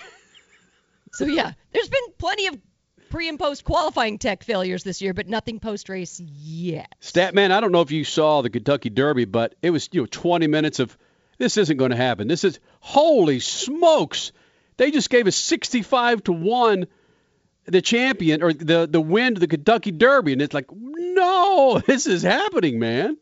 [1.13, 2.57] so yeah, there's been plenty of
[3.09, 6.93] pre and post qualifying tech failures this year, but nothing post race yet.
[7.01, 10.07] Statman, I don't know if you saw the Kentucky Derby, but it was you know
[10.07, 10.97] 20 minutes of
[11.43, 12.29] this isn't going to happen.
[12.29, 14.32] This is holy smokes.
[14.77, 16.88] They just gave us 65 to 1
[17.65, 22.08] the champion or the the win to the Kentucky Derby and it's like no, this
[22.08, 23.17] is happening, man.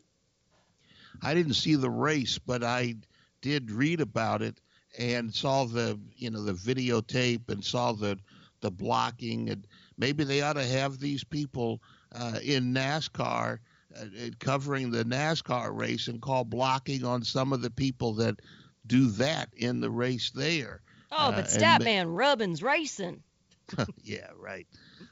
[1.20, 2.96] I didn't see the race, but I
[3.40, 4.60] did read about it
[4.98, 8.18] and saw the you know the videotape and saw the
[8.60, 9.66] the blocking and
[9.98, 11.82] maybe they ought to have these people
[12.14, 13.58] uh, in NASCAR
[14.38, 18.40] covering the NASCAR race and call blocking on some of the people that
[18.86, 20.82] do that in the race there.
[21.10, 23.22] Oh, but uh, Statman Rubbin's racing.
[24.02, 24.66] yeah, right.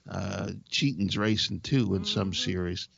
[0.09, 2.51] Uh, Cheating's racing too in some mm-hmm.
[2.51, 2.88] series.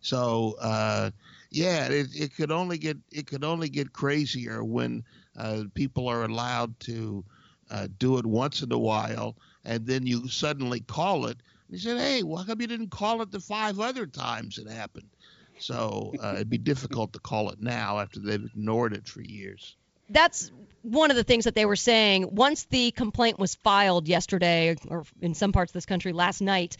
[0.00, 1.10] So uh,
[1.50, 5.04] yeah, it, it could only get it could only get crazier when
[5.36, 7.24] uh, people are allowed to
[7.70, 11.38] uh, do it once in a while, and then you suddenly call it.
[11.68, 14.70] And you said, "Hey, why come you didn't call it the five other times it
[14.70, 15.08] happened?"
[15.58, 19.76] So uh, it'd be difficult to call it now after they've ignored it for years.
[20.08, 22.28] That's one of the things that they were saying.
[22.34, 26.76] Once the complaint was filed yesterday, or in some parts of this country last night,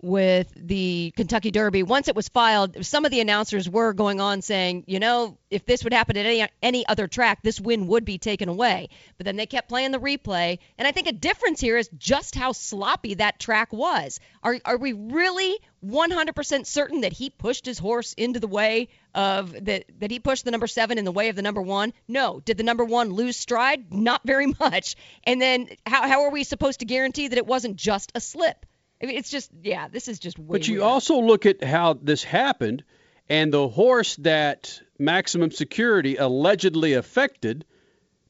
[0.00, 1.82] with the Kentucky Derby.
[1.82, 5.64] Once it was filed, some of the announcers were going on saying, you know, if
[5.66, 8.88] this would happen at any any other track, this win would be taken away.
[9.16, 12.34] But then they kept playing the replay, and I think a difference here is just
[12.34, 14.20] how sloppy that track was.
[14.42, 19.52] Are are we really 100% certain that he pushed his horse into the way of
[19.64, 21.92] that that he pushed the number 7 in the way of the number 1?
[22.06, 22.40] No.
[22.40, 23.92] Did the number 1 lose stride?
[23.92, 24.96] Not very much.
[25.24, 28.64] And then how how are we supposed to guarantee that it wasn't just a slip?
[29.02, 30.38] I mean, it's just yeah, this is just.
[30.38, 30.84] Weird But you weird.
[30.84, 32.84] also look at how this happened,
[33.28, 37.64] and the horse that maximum security allegedly affected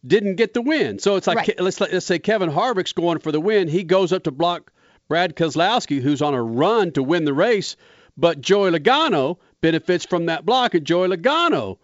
[0.06, 0.98] didn't get the win.
[0.98, 1.60] So it's like right.
[1.60, 3.68] let's let's say Kevin Harvick's going for the win.
[3.68, 4.72] He goes up to block
[5.08, 7.76] Brad Keselowski, who's on a run to win the race,
[8.16, 11.78] but Joey Logano benefits from that block, and Joey Logano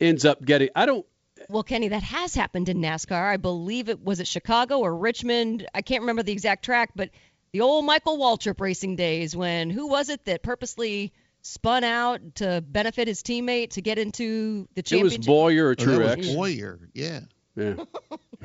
[0.00, 0.70] ends up getting.
[0.74, 1.06] I don't.
[1.48, 3.32] Well, Kenny, that has happened in NASCAR.
[3.32, 5.66] I believe it was at Chicago or Richmond.
[5.74, 7.10] I can't remember the exact track, but
[7.52, 12.62] the old Michael Waltrip racing days when who was it that purposely spun out to
[12.66, 15.14] benefit his teammate to get into the championship?
[15.14, 16.34] It was Bowyer or oh, Truex.
[16.34, 17.20] Bowyer, yeah.
[17.56, 17.74] Yeah.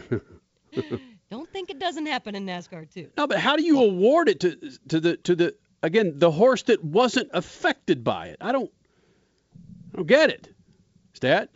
[1.29, 3.09] Don't think it doesn't happen in NASCAR too.
[3.17, 4.55] No, but how do you award it to
[4.89, 8.37] to the to the again the horse that wasn't affected by it?
[8.41, 8.71] I don't
[9.93, 10.53] I don't get it.
[11.13, 11.49] Stat.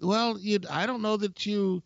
[0.00, 1.82] Well, you, I don't know that you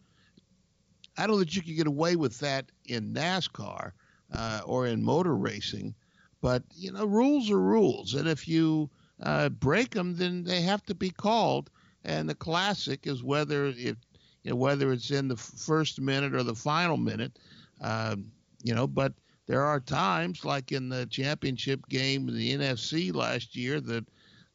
[1.17, 3.93] I don't know that you can get away with that in NASCAR
[4.33, 5.95] uh, or in motor racing.
[6.41, 8.91] But you know, rules are rules, and if you
[9.23, 11.71] uh, break them, then they have to be called.
[12.05, 13.97] And the classic is whether it,
[14.43, 17.39] you know, whether it's in the first minute or the final minute.
[17.81, 18.31] Um,
[18.63, 19.13] you know, but
[19.47, 24.05] there are times, like in the championship game in the NFC last year, that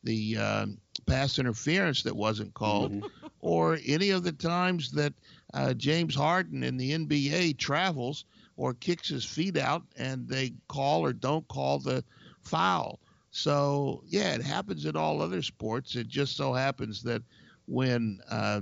[0.04, 0.66] the uh,
[1.06, 3.28] pass interference that wasn't called, mm-hmm.
[3.40, 5.14] or any of the times that
[5.54, 8.26] uh, James Harden in the NBA travels
[8.62, 12.04] or kicks his feet out and they call or don't call the
[12.43, 13.00] foul.
[13.32, 15.95] So, yeah, it happens in all other sports.
[15.95, 17.24] It just so happens that
[17.65, 18.62] when uh,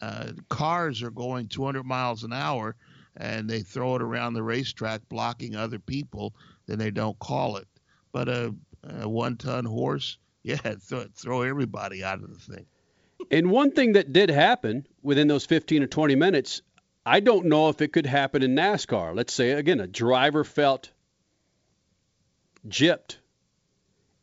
[0.00, 2.76] uh, cars are going 200 miles an hour
[3.16, 6.32] and they throw it around the racetrack blocking other people,
[6.66, 7.66] then they don't call it.
[8.12, 8.54] But a,
[9.00, 12.66] a one ton horse, yeah, throw, throw everybody out of the thing.
[13.32, 16.62] And one thing that did happen within those 15 or 20 minutes,
[17.06, 19.14] I don't know if it could happen in NASCAR.
[19.14, 20.90] Let's say, again, a driver felt
[22.66, 23.16] gypped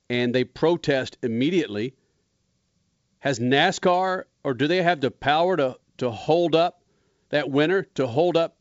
[0.10, 1.94] and they protest immediately.
[3.20, 6.82] Has NASCAR or do they have the power to, to hold up
[7.30, 8.58] that winner, to hold up?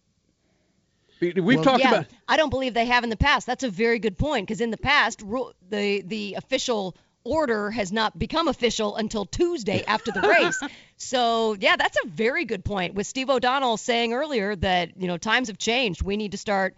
[1.21, 2.07] We've well, talked yeah, about.
[2.29, 3.47] I don't believe they have in the past.
[3.47, 5.23] That's a very good point because in the past,
[5.69, 10.59] the the official order has not become official until Tuesday after the race.
[11.03, 12.95] So, yeah, that's a very good point.
[12.95, 16.03] With Steve O'Donnell saying earlier that, you know, times have changed.
[16.03, 16.77] We need to start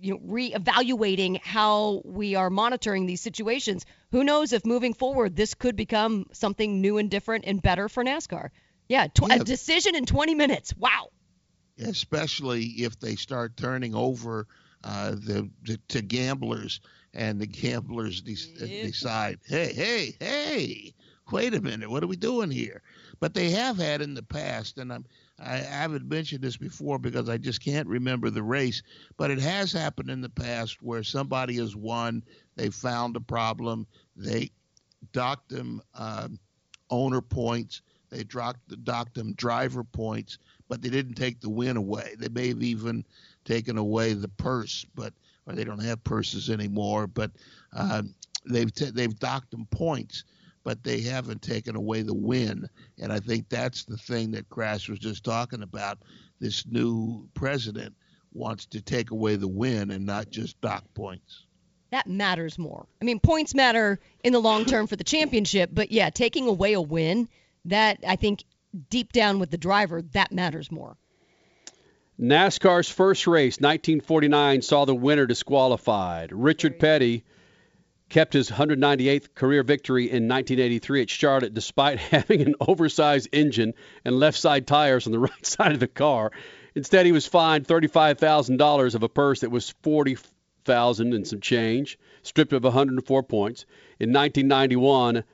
[0.00, 3.84] you know, reevaluating how we are monitoring these situations.
[4.12, 8.02] Who knows if moving forward this could become something new and different and better for
[8.02, 8.48] NASCAR?
[8.88, 9.34] Yeah, tw- yeah.
[9.34, 10.74] a decision in 20 minutes.
[10.74, 11.10] Wow.
[11.78, 14.46] Especially if they start turning over
[14.82, 16.80] uh, the, the to gamblers
[17.12, 18.86] and the gamblers de- yep.
[18.86, 20.94] decide, hey, hey, hey,
[21.30, 22.80] wait a minute, what are we doing here?
[23.20, 25.04] But they have had in the past, and I'm
[25.38, 28.82] I haven't mentioned this before because I just can't remember the race,
[29.16, 32.22] but it has happened in the past where somebody has won,
[32.56, 34.50] they found a problem, they
[35.12, 36.28] docked them uh,
[36.90, 42.14] owner points, they docked, docked them driver points, but they didn't take the win away.
[42.18, 43.04] They may have even
[43.44, 45.14] taken away the purse, but
[45.46, 47.30] or they don't have purses anymore, but
[47.72, 48.14] um,
[48.44, 50.24] they've t- they've docked them points
[50.64, 52.68] but they haven't taken away the win.
[52.98, 55.98] And I think that's the thing that Crash was just talking about.
[56.38, 57.94] This new president
[58.32, 61.44] wants to take away the win and not just dock points.
[61.90, 62.86] That matters more.
[63.02, 66.74] I mean, points matter in the long term for the championship, but yeah, taking away
[66.74, 67.28] a win,
[67.66, 68.44] that I think
[68.88, 70.96] deep down with the driver, that matters more.
[72.20, 76.32] NASCAR's first race, 1949, saw the winner disqualified.
[76.32, 77.24] Richard Petty
[78.10, 83.72] kept his 198th career victory in 1983 at Charlotte despite having an oversized engine
[84.04, 86.32] and left side tires on the right side of the car.
[86.74, 92.52] Instead, he was fined $35,000 of a purse that was 40,000 and some change, stripped
[92.52, 93.64] of 104 points.
[93.98, 95.24] In 1991,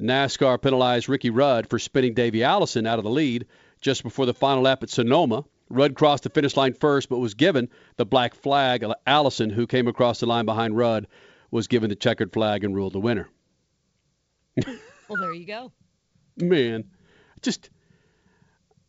[0.00, 3.46] NASCAR penalized Ricky Rudd for spinning Davey Allison out of the lead
[3.80, 5.44] just before the final lap at Sonoma.
[5.68, 8.84] Rudd crossed the finish line first, but was given the black flag.
[9.06, 11.06] Allison, who came across the line behind Rudd,
[11.52, 13.28] was given the checkered flag and ruled the winner.
[14.66, 15.70] well, there you go.
[16.36, 16.84] Man,
[17.42, 17.70] just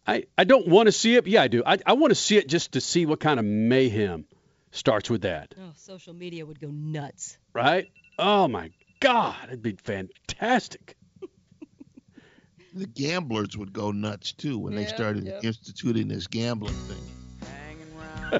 [0.08, 1.28] I I don't want to see it.
[1.28, 1.62] yeah, I do.
[1.64, 4.26] I I want to see it just to see what kind of mayhem
[4.72, 5.54] starts with that.
[5.60, 7.38] Oh, social media would go nuts.
[7.54, 7.92] Right?
[8.18, 10.96] Oh my God, it'd be fantastic.
[12.74, 15.44] the gamblers would go nuts too when they started yep.
[15.44, 18.40] instituting this gambling thing.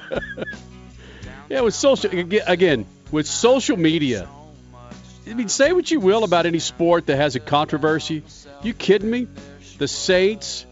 [1.50, 2.10] yeah, with social
[2.46, 4.28] again, with social media.
[5.24, 8.24] I mean, say what you will about any sport that has a controversy.
[8.64, 9.28] You kidding me?
[9.78, 10.66] The Saints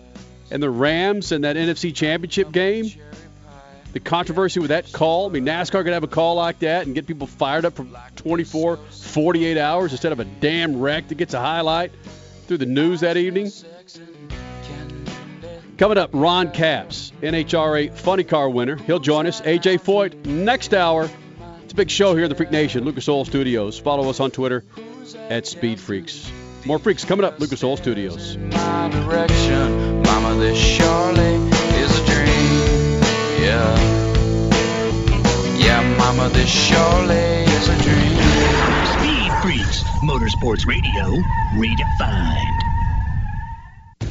[0.51, 2.90] and the Rams and that NFC Championship game.
[3.93, 5.28] The controversy with that call.
[5.28, 7.86] I mean, NASCAR could have a call like that and get people fired up for
[8.16, 11.93] 24, 48 hours instead of a damn wreck that gets a highlight
[12.49, 13.53] through the news that evening.
[15.78, 18.76] Coming up, Ron Capps, NHRA Funny Car winner.
[18.78, 19.40] He'll join us.
[19.43, 21.09] AJ Foyt next hour.
[21.73, 23.79] It's a big show here in the Freak Nation, Lucas Oil Studios.
[23.79, 24.62] Follow us on Twitter
[25.31, 26.31] at Speed Freaks.
[26.66, 28.37] More freaks coming up, Lucas Oil Studios.
[28.37, 31.37] My direction, Mama, this surely
[31.81, 33.01] is a dream.
[33.41, 33.75] Yeah.
[35.57, 38.18] Yeah, Mama, this surely is a dream.
[38.93, 41.23] Speed Freaks, Motorsports Radio,
[41.55, 42.52] redefined.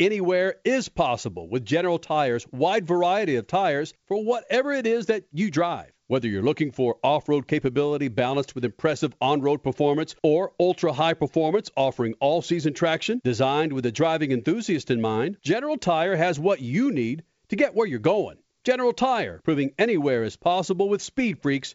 [0.00, 5.24] Anywhere is possible with General Tire's wide variety of tires for whatever it is that
[5.32, 5.90] you drive.
[6.06, 10.92] Whether you're looking for off road capability balanced with impressive on road performance or ultra
[10.92, 16.14] high performance offering all season traction designed with a driving enthusiast in mind, General Tire
[16.14, 18.36] has what you need to get where you're going.
[18.62, 21.74] General Tire, proving anywhere is possible with speed freaks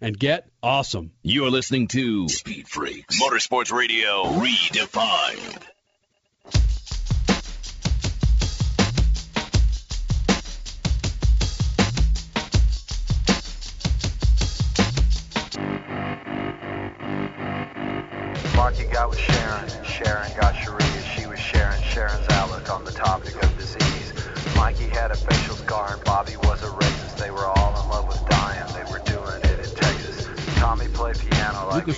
[0.00, 1.12] and get awesome.
[1.22, 5.62] You're listening to Speed Freaks Motorsports Radio Redefined.
[18.54, 20.80] Marky got with Sharon, and Sharon got Sharia.
[21.14, 24.12] She was sharing Sharon's outlook on the topic of disease.
[24.56, 26.36] Mikey had a facial scar, and Bobby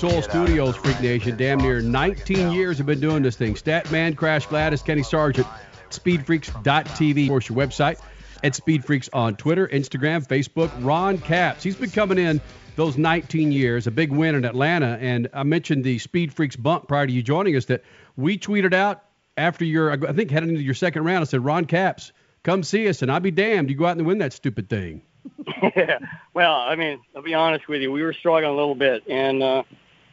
[0.01, 2.87] piano like Lucas a Oil kid out Studios, Freak Nation, damn near 19 years have
[2.87, 3.55] been doing this thing.
[3.55, 5.47] Statman, Crash Gladys, Kenny Sargent,
[5.91, 8.01] SpeedFreaks.tv, of course, your website,
[8.45, 10.71] at SpeedFreaks on Twitter, Instagram, Facebook.
[10.85, 12.41] Ron Capps, he's been coming in
[12.77, 14.99] those 19 years, a big win in Atlanta.
[15.01, 17.83] And I mentioned the Speed Freaks bump prior to you joining us that
[18.17, 19.03] we tweeted out
[19.37, 21.23] after your, I think heading into your second round.
[21.23, 22.13] I said, Ron Capps,
[22.45, 23.71] come see us, and I'll be damned.
[23.71, 25.03] You go out and win that stupid thing.
[25.77, 25.99] yeah.
[26.35, 27.91] Well, I mean, I'll be honest with you.
[27.91, 29.63] We were struggling a little bit, and uh,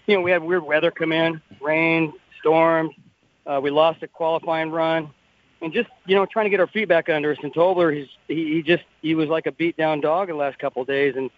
[0.08, 2.94] you know, we had weird weather come in, rain, storms.
[3.46, 5.10] Uh, we lost a qualifying run,
[5.62, 7.38] and just you know, trying to get our feet back under us.
[7.44, 10.58] And Tobler, he's he, he just he was like a beat down dog the last
[10.60, 11.30] couple of days, and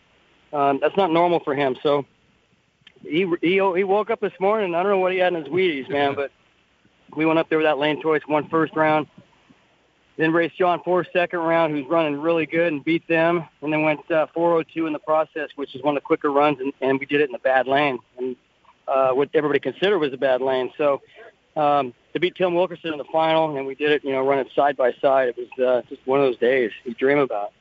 [0.54, 1.76] um, that's not normal for him.
[1.84, 2.06] So
[3.04, 4.74] he he he woke up this morning.
[4.74, 6.32] I don't know what he had in his Wheaties, man, but
[7.16, 9.08] we went up there with that lane choice, won first round.
[10.18, 13.48] Then raced John Force second round, who's running really good, and beat them.
[13.62, 16.60] And then went uh, 402 in the process, which is one of the quicker runs,
[16.60, 18.36] and, and we did it in a bad lane, and
[18.88, 20.72] uh, what everybody considered was a bad lane.
[20.78, 21.02] So
[21.56, 24.50] um, to beat Tim Wilkerson in the final, and we did it, you know, running
[24.56, 25.30] side by side.
[25.30, 27.52] It was uh, just one of those days you dream about.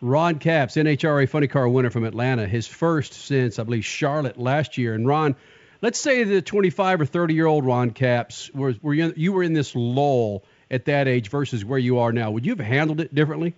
[0.00, 4.76] Ron Capps, NHRA Funny Car winner from Atlanta, his first since I believe Charlotte last
[4.76, 4.94] year.
[4.94, 5.36] And Ron,
[5.80, 9.44] let's say the 25 or 30 year old Ron Capps was were you, you were
[9.44, 12.32] in this lull at that age versus where you are now.
[12.32, 13.54] Would you have handled it differently?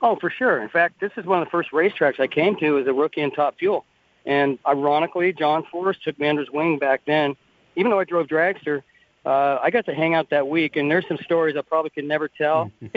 [0.00, 0.62] Oh, for sure.
[0.62, 3.20] In fact, this is one of the first racetracks I came to as a rookie
[3.20, 3.84] in Top Fuel.
[4.24, 7.36] And ironically, John Force took me under his wing back then.
[7.76, 8.82] Even though I drove dragster,
[9.24, 12.04] uh, I got to hang out that week, and there's some stories I probably could
[12.04, 12.70] never tell.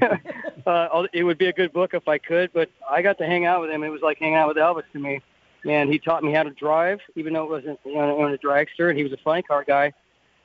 [0.66, 3.46] uh, it would be a good book if I could, but I got to hang
[3.46, 3.82] out with him.
[3.82, 5.20] It was like hanging out with Elvis to me.
[5.66, 8.38] And he taught me how to drive, even though it wasn't you know, on a
[8.38, 9.92] dragster, and he was a funny car guy.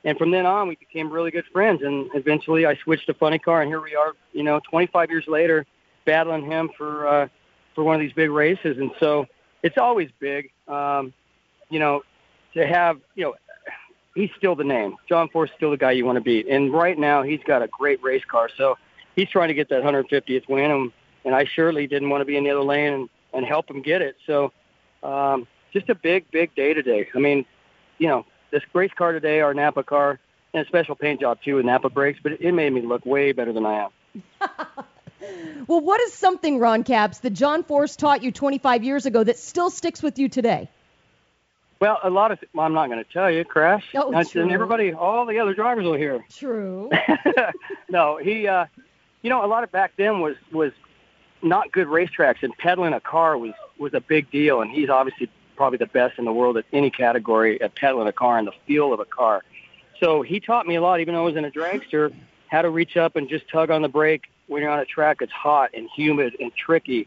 [0.04, 1.82] And from then on, we became really good friends.
[1.82, 5.24] And eventually, I switched to funny car, and here we are, you know, 25 years
[5.26, 5.66] later,
[6.04, 7.28] battling him for uh,
[7.74, 8.78] for one of these big races.
[8.78, 9.26] And so
[9.62, 11.12] it's always big, um,
[11.70, 12.02] you know,
[12.54, 13.34] to have, you know,
[14.14, 14.96] he's still the name.
[15.08, 16.48] John Force still the guy you want to beat.
[16.48, 18.48] And right now, he's got a great race car.
[18.56, 18.76] So
[19.14, 20.92] he's trying to get that 150th win, and,
[21.24, 23.82] and I surely didn't want to be in the other lane and, and help him
[23.82, 24.16] get it.
[24.26, 24.52] So
[25.02, 27.08] um, just a big, big day today.
[27.14, 27.44] I mean,
[27.98, 30.18] you know, this race car today, our Napa car,
[30.54, 33.32] and a special paint job too with Napa brakes, but it made me look way
[33.32, 33.90] better than I am.
[35.66, 39.38] Well, what is something, Ron Capps, that John Force taught you 25 years ago that
[39.38, 40.68] still sticks with you today?
[41.80, 43.84] Well, a lot of well, I'm not going to tell you, Crash.
[43.94, 44.50] Oh, and true.
[44.50, 46.24] everybody, all the other drivers will hear.
[46.30, 46.90] True.
[47.90, 48.66] no, he, uh,
[49.20, 50.72] you know, a lot of back then was was
[51.42, 54.62] not good racetracks, and pedaling a car was was a big deal.
[54.62, 58.12] And he's obviously probably the best in the world at any category at pedaling a
[58.12, 59.42] car and the feel of a car.
[60.00, 62.14] So he taught me a lot, even though I was in a dragster,
[62.48, 65.18] how to reach up and just tug on the brake when you're on a track
[65.20, 67.06] that's hot and humid and tricky.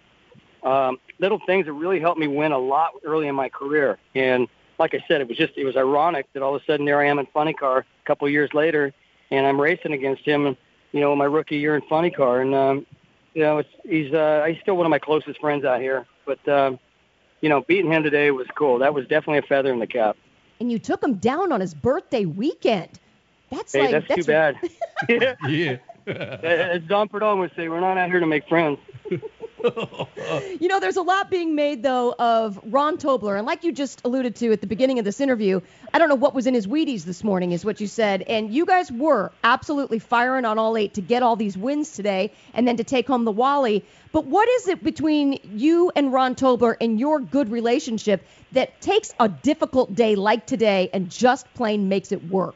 [0.63, 3.97] Um, little things that really helped me win a lot early in my career.
[4.13, 6.85] And like I said, it was just it was ironic that all of a sudden
[6.85, 8.93] there I am in funny car a couple of years later,
[9.31, 10.45] and I'm racing against him.
[10.45, 10.57] And
[10.91, 12.85] you know, my rookie year in funny car, and um,
[13.33, 16.05] you know, it's he's uh, he's still one of my closest friends out here.
[16.25, 16.79] But um,
[17.41, 18.79] you know, beating him today was cool.
[18.79, 20.17] That was definitely a feather in the cap.
[20.59, 22.99] And you took him down on his birthday weekend.
[23.49, 24.57] That's hey, like that's, too bad.
[25.09, 25.35] yeah.
[25.47, 25.77] yeah.
[26.09, 28.79] As Don Prudhomme would say, we're not out here to make friends.
[30.59, 33.37] You know, there's a lot being made, though, of Rahn Tobler.
[33.37, 35.59] And like you just alluded to at the beginning of this interview,
[35.93, 38.21] I don't know what was in his Wheaties this morning, is what you said.
[38.23, 42.31] And you guys were absolutely firing on all eight to get all these wins today
[42.53, 43.83] and then to take home the Wally.
[44.11, 49.13] But what is it between you and Rahn Tobler and your good relationship that takes
[49.19, 52.55] a difficult day like today and just plain makes it work?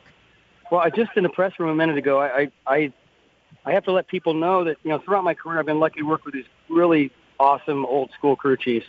[0.72, 2.94] Well, I just in the press room a minute ago, I, I, I
[3.66, 6.00] I have to let people know that you know throughout my career I've been lucky
[6.02, 8.88] to work with these really awesome old school crew chiefs.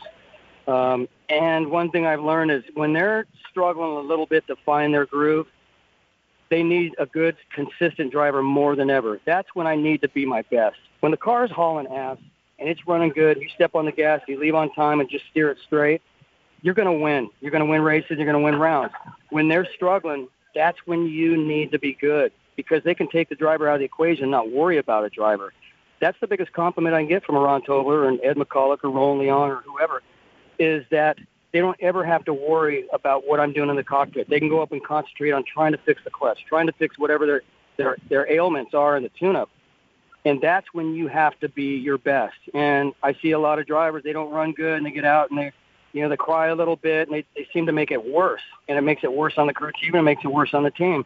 [0.67, 4.95] Um, and one thing I've learned is when they're struggling a little bit to find
[4.95, 5.47] their groove,
[6.51, 9.21] they need a good, consistent driver more than ever.
[9.25, 10.77] That's when I need to be my best.
[11.01, 12.19] When the car is hauling ass
[12.59, 15.25] and it's running good, you step on the gas, you leave on time, and just
[15.31, 16.01] steer it straight.
[16.63, 17.29] You're going to win.
[17.41, 18.13] You're going to win races.
[18.17, 18.93] You're going to win rounds.
[19.31, 23.35] When they're struggling, that's when you need to be good because they can take the
[23.35, 25.53] driver out of the equation, and not worry about a driver.
[26.01, 29.23] That's the biggest compliment I can get from Rahn Tobler and Ed McCulloch or Roland
[29.23, 30.03] Leong or whoever,
[30.59, 31.19] is that
[31.53, 34.29] they don't ever have to worry about what I'm doing in the cockpit.
[34.29, 36.99] They can go up and concentrate on trying to fix the clutch, trying to fix
[36.99, 37.43] whatever their
[37.77, 39.51] their their ailments are in the tune-up.
[40.25, 42.37] And that's when you have to be your best.
[42.55, 45.31] And I see a lot of drivers, they don't run good and they get out
[45.31, 45.53] and they
[45.95, 48.43] you know, they cry a little bit and they, they seem to make it worse.
[48.69, 50.65] And it makes it worse on the crew chief and it makes it worse on
[50.65, 51.05] the team.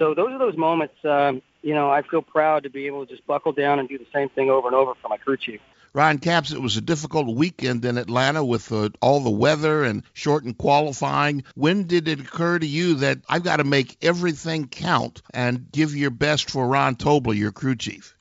[0.00, 3.12] So those are those moments, um, you know, I feel proud to be able to
[3.12, 5.60] just buckle down and do the same thing over and over for my crew chief.
[5.92, 10.02] Ron Capps, it was a difficult weekend in Atlanta with uh, all the weather and
[10.14, 11.44] shortened qualifying.
[11.54, 15.94] When did it occur to you that I've got to make everything count and give
[15.94, 18.16] your best for Rahn Tobler, your crew chief?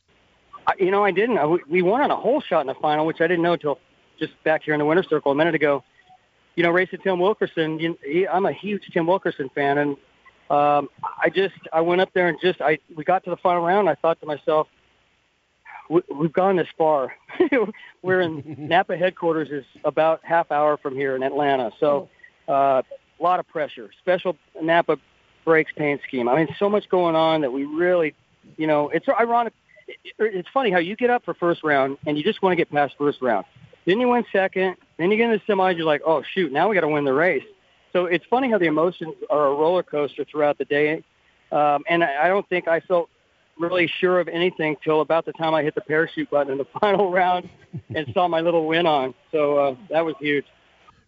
[0.79, 1.37] You know, I didn't.
[1.37, 3.79] I, we won on a hole shot in the final, which I didn't know until
[4.19, 5.83] just back here in the winter circle a minute ago.
[6.55, 7.79] You know, racing Tim Wilkerson.
[7.79, 9.95] You, he, I'm a huge Tim Wilkerson fan, and
[10.49, 13.63] um, I just I went up there and just I we got to the final
[13.63, 13.87] round.
[13.87, 14.67] I thought to myself,
[15.89, 17.13] we, we've gone this far.
[18.01, 22.09] We're in Napa headquarters is about half hour from here in Atlanta, so
[22.47, 22.81] uh,
[23.19, 23.89] a lot of pressure.
[24.01, 24.97] Special Napa
[25.45, 26.27] brakes paint scheme.
[26.27, 28.15] I mean, so much going on that we really,
[28.57, 29.53] you know, it's ironic.
[30.19, 32.71] It's funny how you get up for first round and you just want to get
[32.71, 33.45] past first round.
[33.85, 34.75] Then you win second.
[34.97, 35.71] Then you get in the semi.
[35.71, 37.43] You're like, oh shoot, now we got to win the race.
[37.93, 41.03] So it's funny how the emotions are a roller coaster throughout the day.
[41.51, 43.09] Um, and I, I don't think I felt
[43.57, 46.65] really sure of anything till about the time I hit the parachute button in the
[46.79, 47.49] final round
[47.93, 49.13] and saw my little win on.
[49.31, 50.45] So uh, that was huge.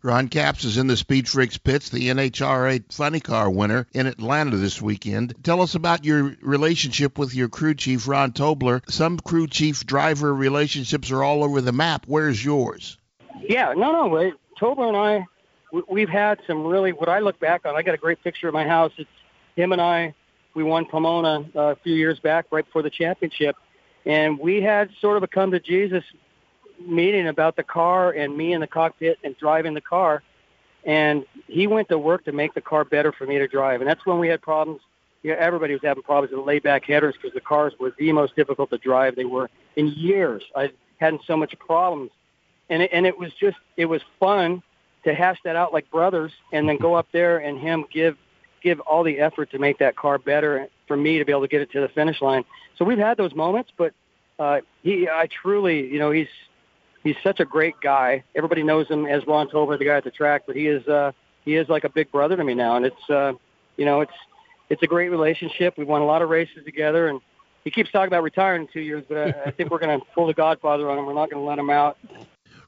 [0.03, 4.57] Ron Capps is in the Speed Freaks pits, the NHRA Funny Car winner in Atlanta
[4.57, 5.35] this weekend.
[5.43, 8.81] Tell us about your relationship with your crew chief, Rahn Tobler.
[8.89, 12.05] Some crew chief driver relationships are all over the map.
[12.07, 12.97] Where's yours?
[13.41, 14.07] Yeah, no, no.
[14.07, 14.33] Wait.
[14.59, 15.27] Tobler and I
[15.89, 17.75] we've had some really what I look back on.
[17.75, 18.91] I got a great picture of my house.
[18.97, 19.09] It's
[19.55, 20.13] him and I.
[20.53, 23.55] We won Pomona uh, a few years back, right before the championship,
[24.05, 26.03] and we had sort of a come to Jesus
[26.85, 30.23] meeting about the car and me in the cockpit and driving the car.
[30.83, 33.81] And he went to work to make the car better for me to drive.
[33.81, 34.81] And that's when we had problems.
[35.23, 38.71] Yeah, everybody was having problems with layback headers because the cars were the most difficult
[38.71, 39.15] to drive.
[39.15, 40.41] They were in years.
[40.55, 42.09] I hadn't so much problems,
[42.69, 44.63] and it, and it was just it was fun
[45.03, 48.17] to hash that out like brothers and then go up there and him give
[48.61, 51.47] give all the effort to make that car better for me to be able to
[51.47, 52.43] get it to the finish line.
[52.77, 53.93] So we've had those moments, but
[54.37, 56.27] uh, he, I truly, you know, he's
[57.03, 58.23] he's such a great guy.
[58.35, 61.11] Everybody knows him as Rahn Tobler, the guy at the track, but he is uh,
[61.43, 63.33] he is like a big brother to me now, and it's uh,
[63.77, 64.13] you know, it's
[64.69, 65.75] it's a great relationship.
[65.77, 67.19] We've won a lot of races together, and
[67.63, 70.05] he keeps talking about retiring in two years, but I, I think we're going to
[70.13, 71.05] pull the Godfather on him.
[71.05, 71.97] We're not going to let him out.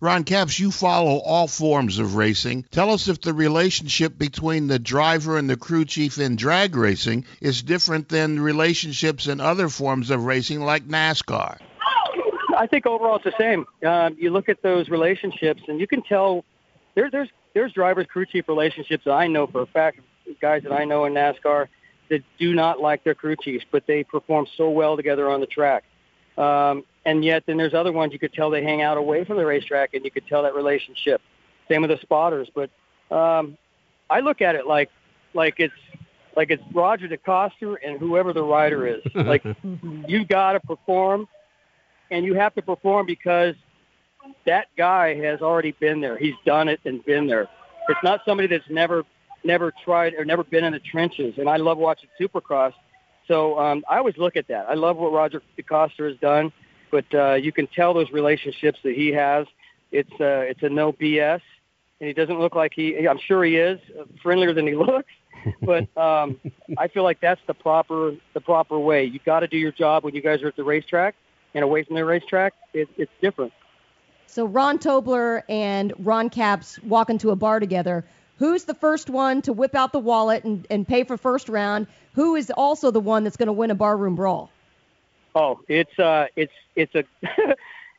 [0.03, 2.65] Ron Capps, you follow all forms of racing.
[2.71, 7.23] Tell us if the relationship between the driver and the crew chief in drag racing
[7.39, 11.57] is different than relationships in other forms of racing like NASCAR.
[12.57, 13.65] I think overall it's the same.
[13.87, 16.43] Um, you look at those relationships, and you can tell
[16.95, 20.01] there, there's there's drivers crew chief relationships that I know for a fact,
[20.41, 21.69] guys that I know in NASCAR
[22.09, 25.47] that do not like their crew chiefs, but they perform so well together on the
[25.47, 25.85] track.
[26.37, 29.37] Um, and yet then there's other ones you could tell they hang out away from
[29.37, 31.21] the racetrack, and you could tell that relationship.
[31.69, 32.69] Same with the spotters, but
[33.15, 33.57] um,
[34.09, 34.89] I look at it like
[35.33, 35.73] like it's
[36.35, 39.01] like it's Roger DeCoster and whoever the rider is.
[39.15, 39.43] Like
[40.07, 41.27] you got to perform,
[42.11, 43.55] and you have to perform because
[44.45, 46.17] that guy has already been there.
[46.17, 47.47] He's done it and been there.
[47.89, 49.03] It's not somebody that's never
[49.43, 51.35] never tried or never been in the trenches.
[51.37, 52.73] And I love watching Supercross.
[53.27, 54.67] So um, I always look at that.
[54.69, 56.51] I love what Roger DeCoster has done
[56.93, 59.47] but uh, you can tell those relationships that he has.
[59.91, 61.41] It's uh, it's a no BS,
[61.99, 63.07] and he doesn't look like he.
[63.07, 65.11] I'm sure he is uh, friendlier than he looks,
[65.61, 66.39] but um,
[66.77, 69.05] I feel like that's the proper the proper way.
[69.05, 71.15] You got to do your job when you guys are at the racetrack
[71.55, 72.53] and away from the racetrack.
[72.73, 73.53] It, it's different.
[74.27, 78.05] So Rahn Tobler and Ron Capps walk into a bar together.
[78.37, 81.87] Who's the first one to whip out the wallet and, and pay for first round?
[82.13, 84.51] Who is also the one that's going to win a barroom brawl?
[85.35, 87.03] Oh, it's uh, it's it's a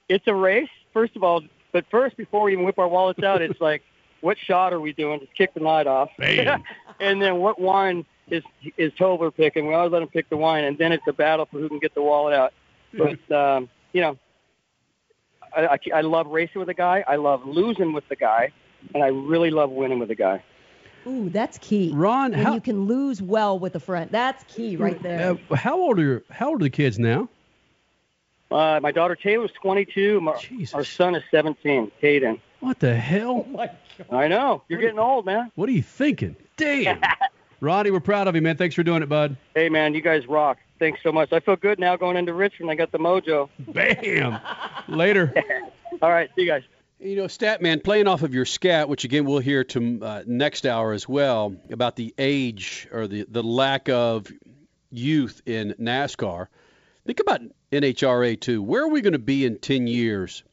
[0.08, 0.68] it's a race.
[0.92, 3.82] First of all, but first, before we even whip our wallets out, it's like,
[4.20, 5.20] what shot are we doing?
[5.20, 6.10] Just kick the night off.
[7.00, 8.44] And then what wine is
[8.76, 9.66] is Tobler picking?
[9.66, 11.80] We always let him pick the wine, and then it's a battle for who can
[11.80, 12.52] get the wallet out.
[12.96, 14.16] But um, you know,
[15.54, 17.04] I, I, I love racing with a guy.
[17.08, 18.52] I love losing with the guy,
[18.94, 20.42] and I really love winning with a guy.
[21.06, 21.90] Ooh, that's key.
[21.94, 24.10] Ron, when how- you can lose well with a friend.
[24.10, 25.36] That's key right there.
[25.50, 27.28] Uh, how old are your, how old are the kids now?
[28.50, 30.20] Uh, my daughter Taylor's 22.
[30.20, 30.36] My,
[30.74, 31.90] our son is 17.
[32.02, 32.40] Caden.
[32.60, 33.46] What the hell?
[34.10, 34.62] I know.
[34.68, 35.50] You're getting old, man.
[35.54, 36.36] What are you thinking?
[36.56, 37.00] Damn.
[37.60, 38.56] Ronnie, we're proud of you, man.
[38.56, 39.36] Thanks for doing it, bud.
[39.54, 40.58] Hey, man, you guys rock.
[40.78, 41.32] Thanks so much.
[41.32, 42.70] I feel good now going into Richmond.
[42.70, 43.48] I got the mojo.
[43.58, 44.40] Bam.
[44.88, 45.32] Later.
[46.02, 46.28] All right.
[46.36, 46.62] See you guys.
[46.98, 50.64] You know, Statman, playing off of your scat, which again we'll hear to uh, next
[50.64, 54.30] hour as well about the age or the, the lack of
[54.90, 56.46] youth in NASCAR.
[57.04, 57.40] Think about
[57.72, 58.62] NHRA too.
[58.62, 60.44] Where are we going to be in 10 years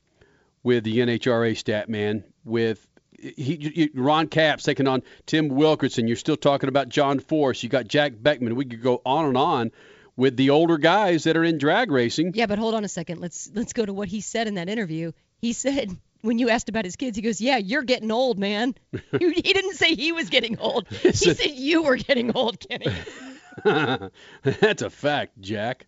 [0.64, 2.24] with the NHRA Statman?
[2.44, 2.86] With
[3.18, 6.08] he, he, Ron Capps taking on Tim Wilkerson.
[6.08, 7.62] You're still talking about John Force.
[7.62, 8.56] You got Jack Beckman.
[8.56, 9.72] We could go on and on
[10.16, 12.34] with the older guys that are in drag racing.
[12.34, 13.22] Yeah, but hold on a second.
[13.22, 15.12] Let's let's go to what he said in that interview.
[15.40, 18.76] He said when you asked about his kids, he goes, "Yeah, you're getting old, man."
[19.20, 20.88] he, he didn't say he was getting old.
[21.02, 22.88] He said- said you were getting old, Kenny.
[24.44, 25.86] That's a fact, Jack.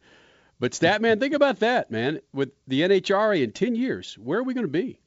[0.59, 2.19] But Statman, think about that, man.
[2.33, 4.99] With the NHRA in 10 years, where are we going to be?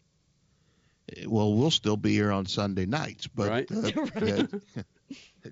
[1.26, 3.70] Well, we'll still be here on Sunday nights, but Right.
[3.72, 4.46] uh,
[4.76, 4.80] uh,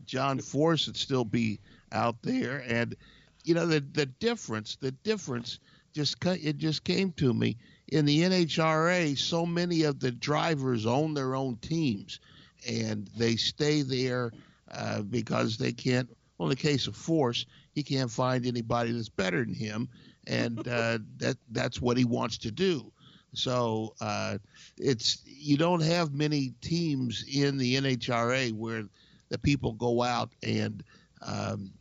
[0.04, 1.60] John Force would still be
[1.92, 2.96] out there, and
[3.44, 4.76] you know the the difference.
[4.76, 5.60] The difference
[5.92, 7.56] just it just came to me
[7.88, 9.16] in the NHRA.
[9.18, 12.20] So many of the drivers own their own teams,
[12.68, 14.32] and they stay there
[14.70, 16.08] uh, because they can't.
[16.38, 19.88] Well, in the case of Force, he can't find anybody that's better than him,
[20.26, 22.90] and uh, that that's what he wants to do.
[23.34, 24.38] So uh,
[24.78, 28.84] it's you don't have many teams in the NHRA where
[29.28, 30.82] the people go out and
[31.22, 31.72] um,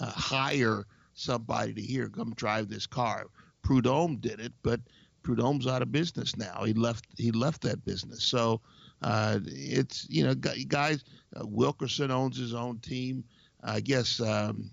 [0.00, 3.26] uh, hire somebody to here come drive this car.
[3.62, 4.80] Prudhomme did it, but
[5.24, 6.62] Prudhomme's out of business now.
[6.64, 8.22] He left he left that business.
[8.22, 8.60] So
[9.02, 11.04] uh, it's you know guys.
[11.34, 13.24] Uh, Wilkerson owns his own team.
[13.64, 14.70] I guess um,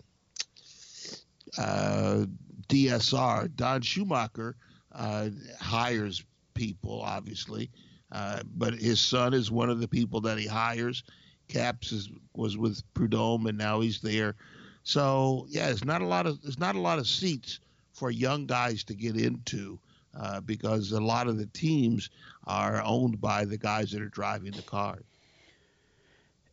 [1.57, 2.25] uh,
[2.67, 4.55] DSR Don Schumacher
[4.91, 5.29] uh,
[5.59, 6.23] hires
[6.53, 7.71] people, obviously,
[8.11, 11.03] uh, but his son is one of the people that he hires.
[11.47, 14.35] Capps is, was with Prudhomme, and now he's there.
[14.83, 17.59] So yeah, it's not a lot of there's not a lot of seats
[17.93, 19.79] for young guys to get into
[20.17, 22.09] uh, because a lot of the teams
[22.45, 25.03] are owned by the guys that are driving the cars.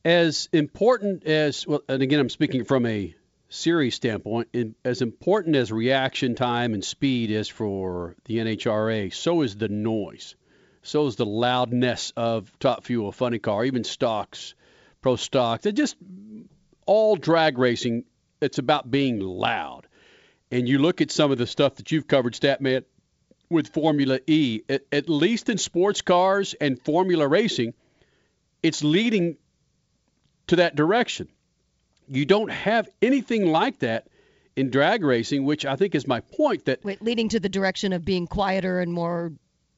[0.04, 3.14] As important as, well, and again, I'm speaking from a
[3.48, 9.42] series standpoint, in, as important as reaction time and speed is for the NHRA, so
[9.42, 10.34] is the noise.
[10.82, 14.54] So is the loudness of Top Fuel, Funny Car, even stocks,
[15.02, 15.64] pro stocks.
[15.64, 15.96] They're just
[16.86, 18.04] all drag racing.
[18.40, 19.86] It's about being loud.
[20.50, 22.84] And you look at some of the stuff that you've covered, Statman,
[23.50, 27.74] with Formula E, at, at least in sports cars and Formula racing,
[28.62, 29.36] it's leading
[30.48, 31.28] to that direction.
[32.08, 34.08] You don't have anything like that
[34.56, 37.92] in drag racing, which I think is my point that Wait, leading to the direction
[37.92, 39.32] of being quieter and more.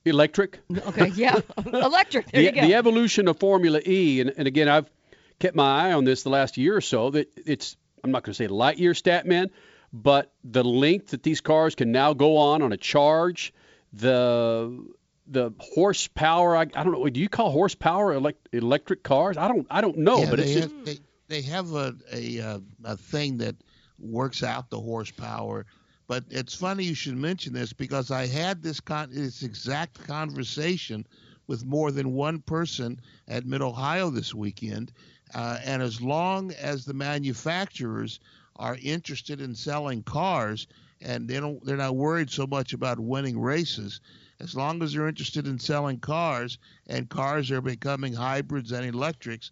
[0.05, 0.61] electric.
[0.87, 2.31] Okay, yeah, electric.
[2.31, 2.66] There the, you go.
[2.66, 4.91] the evolution of Formula E, and, and again, I've
[5.39, 7.11] kept my eye on this the last year or so.
[7.11, 9.51] That it's I'm not going to say light year stat man,
[9.93, 13.53] but the length that these cars can now go on on a charge,
[13.93, 14.84] the
[15.26, 16.57] the horsepower.
[16.57, 17.09] I, I don't know.
[17.09, 19.36] Do you call horsepower elect, electric cars?
[19.36, 19.66] I don't.
[19.70, 20.20] I don't know.
[20.20, 23.57] yeah, but they it's just, have, they, they have a a, uh, a thing that
[23.99, 25.66] works out the horsepower.
[26.07, 31.07] But it's funny you should mention this because I had this con- this exact conversation
[31.47, 34.93] with more than one person at Mid Ohio this weekend,
[35.34, 38.20] uh, and as long as the manufacturers
[38.61, 40.69] are interested in selling cars
[41.01, 44.01] and they don't they're not worried so much about winning races
[44.41, 49.51] as long as they're interested in selling cars and cars are becoming hybrids and electrics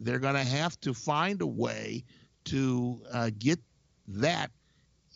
[0.00, 2.04] they're going to have to find a way
[2.44, 3.60] to uh, get
[4.08, 4.50] that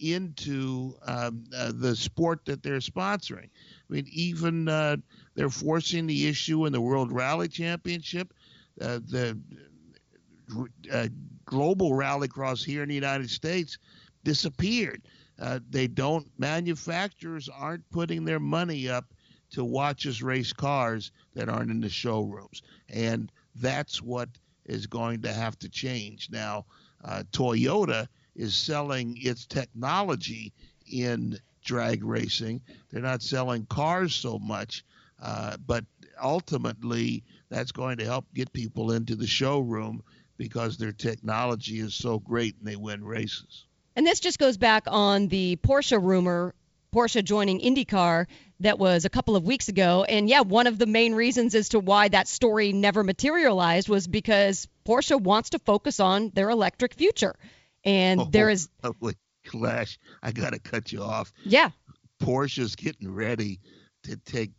[0.01, 3.49] into um, uh, the sport that they're sponsoring.
[3.49, 4.97] I mean, even uh,
[5.35, 8.33] they're forcing the issue in the World Rally Championship.
[8.81, 9.39] Uh, the
[10.93, 11.09] uh,
[11.47, 13.79] global rallycross here in the United States
[14.25, 15.03] disappeared.
[15.39, 19.15] Uh, they don't manufacturers aren't putting their money up
[19.51, 22.63] to watch us race cars that aren't in the showrooms.
[22.89, 24.29] And that's what
[24.65, 26.29] is going to have to change.
[26.31, 26.67] Now,
[27.05, 30.53] uh, Toyota is selling its technology
[30.91, 32.61] in drag racing.
[32.91, 34.85] They're not selling cars so much,
[35.23, 35.85] uh, but
[36.23, 40.03] ultimately, that's going to help get people into the showroom
[40.37, 43.67] because their technology is so great and they win races.
[43.95, 46.55] And this just goes back on the Porsche rumor,
[46.95, 48.27] Porsche joining IndyCar
[48.61, 50.05] that was a couple of weeks ago.
[50.05, 54.07] And yeah, one of the main reasons as to why that story never materialized was
[54.07, 57.35] because Porsche wants to focus on their electric future.
[57.85, 58.69] And oh, there is.
[59.01, 59.17] Wait,
[59.47, 61.33] Crash, I got to cut you off.
[61.45, 61.71] Yeah.
[62.23, 63.61] Porsche's getting ready
[64.05, 64.53] to take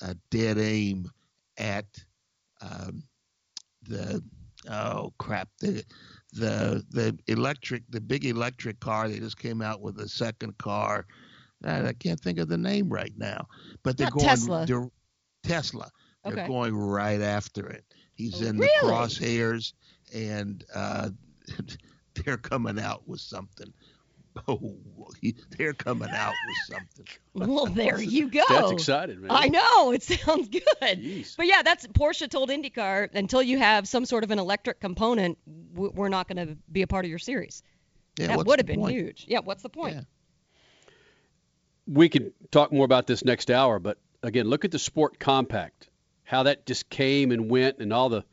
[0.00, 1.10] a dead aim
[1.56, 1.86] at
[2.60, 3.02] um,
[3.82, 4.22] the
[4.70, 5.84] oh crap the
[6.32, 11.06] the the electric the big electric car they just came out with a second car
[11.64, 13.46] I can't think of the name right now
[13.82, 14.66] but they're Not going Tesla.
[14.66, 14.88] They're,
[15.42, 15.90] Tesla
[16.24, 16.48] they're Okay.
[16.48, 17.84] going right after it
[18.14, 18.66] he's in Really?
[18.66, 19.72] the crosshairs
[20.14, 21.10] and uh,
[22.14, 23.72] they're coming out with something
[24.48, 24.74] oh
[25.56, 28.42] they're coming out with something Well, there you go.
[28.48, 29.30] That's exciting, man.
[29.30, 29.92] I know.
[29.92, 31.24] It sounds good.
[31.36, 35.38] But yeah, that's Porsche told IndyCar until you have some sort of an electric component,
[35.74, 37.62] we're not going to be a part of your series.
[38.18, 38.96] Yeah, that would have been point?
[38.96, 39.24] huge.
[39.28, 40.04] Yeah, what's the point?
[41.88, 45.88] we could talk more about this next hour, but again, look at the sport compact,
[46.22, 48.24] how that just came and went, and all the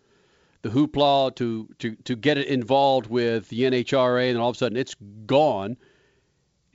[0.61, 4.55] the hoopla to to to get it involved with the NHRA, and then all of
[4.55, 4.95] a sudden it's
[5.25, 5.77] gone,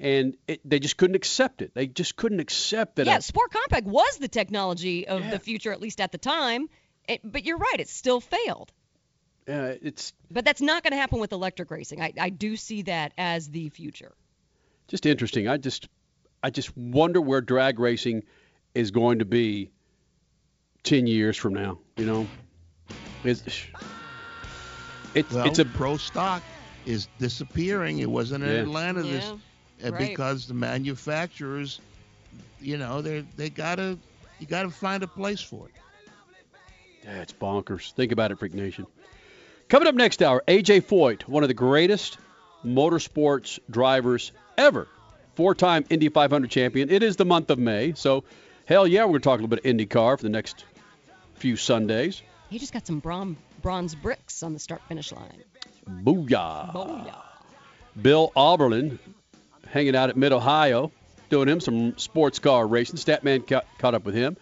[0.00, 1.72] and it, they just couldn't accept it.
[1.74, 3.06] They just couldn't accept that.
[3.06, 6.68] Yeah, a- Sport Compact was the technology of the future, at least at the time.
[7.06, 8.72] It, but you're right, it still failed.
[9.48, 12.00] uh, it's But that's not going to happen with electric racing.
[12.00, 14.12] I, I do see that as the future.
[14.88, 15.48] just interesting.
[15.48, 15.88] I just
[16.42, 18.22] I just wonder where drag racing
[18.74, 19.70] is going to be
[20.82, 21.78] ten years from now.
[21.96, 22.26] You know,
[23.24, 23.42] it's
[25.14, 26.42] it's well, it's a pro stock
[26.86, 27.98] is disappearing.
[27.98, 28.62] It wasn't in Yeah.
[28.62, 29.36] Atlanta this Yeah,
[29.82, 30.10] right.
[30.10, 31.80] because the manufacturers,
[32.60, 33.98] you know, they they gotta
[34.38, 35.74] you gotta find a place for it.
[37.04, 37.92] Yeah, it's bonkers.
[37.92, 38.86] Think about it, Freak Nation.
[39.68, 42.18] Coming up next hour, AJ Foyt, one of the greatest
[42.64, 44.88] motorsports drivers ever,
[45.34, 46.90] four-time Indy 500 champion.
[46.90, 48.24] It is the month of May, so
[48.66, 50.64] hell yeah, we're going to talk a little bit of IndyCar for the next
[51.36, 52.22] few Sundays.
[52.50, 55.42] He just got some bron- bronze bricks on the start finish line.
[55.88, 56.72] Booyah.
[56.72, 57.22] Booyah.
[58.00, 58.98] Bill Auberlen
[59.70, 60.92] hanging out at Mid Ohio,
[61.28, 62.96] doing him some sports car racing.
[62.96, 64.36] Statman ca- caught up with him.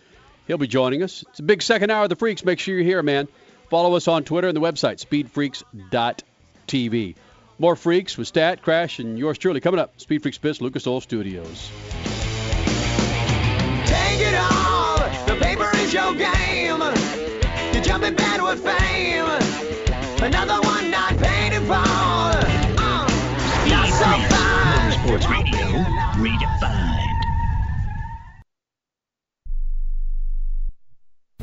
[0.46, 1.24] He'll be joining us.
[1.30, 2.44] It's a big second hour of the Freaks.
[2.44, 3.28] Make sure you're here, man.
[3.70, 7.14] Follow us on Twitter and the website, speedfreaks.tv.
[7.58, 10.00] More Freaks with Stat, Crash, and yours truly coming up.
[10.00, 11.70] Speed Freaks Biz, Lucas Oil Studios.
[13.84, 14.98] Take it all.
[15.26, 16.80] The paper is your game.
[17.74, 19.24] You're jumping with fame.
[20.22, 21.18] Another one not.
[25.88, 26.48] Radio,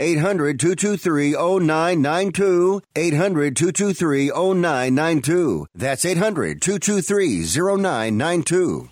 [0.00, 2.80] 800 223 0992.
[2.94, 5.66] 800 223 0992.
[5.74, 8.90] That's 800 223 0992.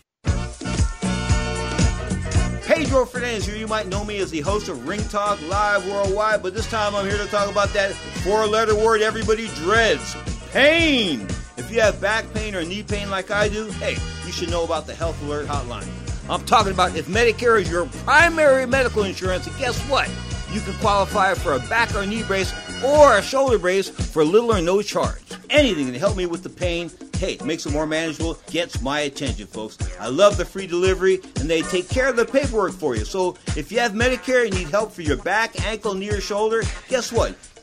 [2.62, 3.56] Pedro Fernandez here.
[3.56, 6.96] You might know me as the host of Ring Talk Live Worldwide, but this time
[6.96, 10.16] I'm here to talk about that four letter word everybody dreads
[10.50, 11.20] pain.
[11.56, 13.96] If you have back pain or knee pain like I do, hey,
[14.26, 15.88] you should know about the Health Alert Hotline.
[16.28, 20.10] I'm talking about if Medicare is your primary medical insurance, guess what?
[20.56, 22.50] You can qualify for a back or knee brace
[22.82, 25.20] or a shoulder brace for little or no charge.
[25.50, 29.46] Anything to help me with the pain, hey, makes it more manageable, gets my attention,
[29.48, 29.76] folks.
[30.00, 33.04] I love the free delivery, and they take care of the paperwork for you.
[33.04, 36.62] So if you have Medicare and need help for your back, ankle, knee, or shoulder,
[36.88, 37.36] guess what?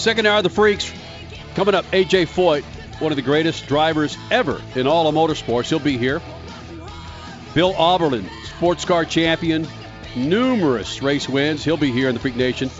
[0.00, 0.90] Second hour of the Freaks.
[1.54, 2.62] Coming up, AJ Foyt,
[3.02, 5.68] one of the greatest drivers ever in all of motorsports.
[5.68, 6.22] He'll be here.
[7.52, 9.68] Bill Auberlen, sports car champion,
[10.16, 11.62] numerous race wins.
[11.62, 12.70] He'll be here in the Freak Nation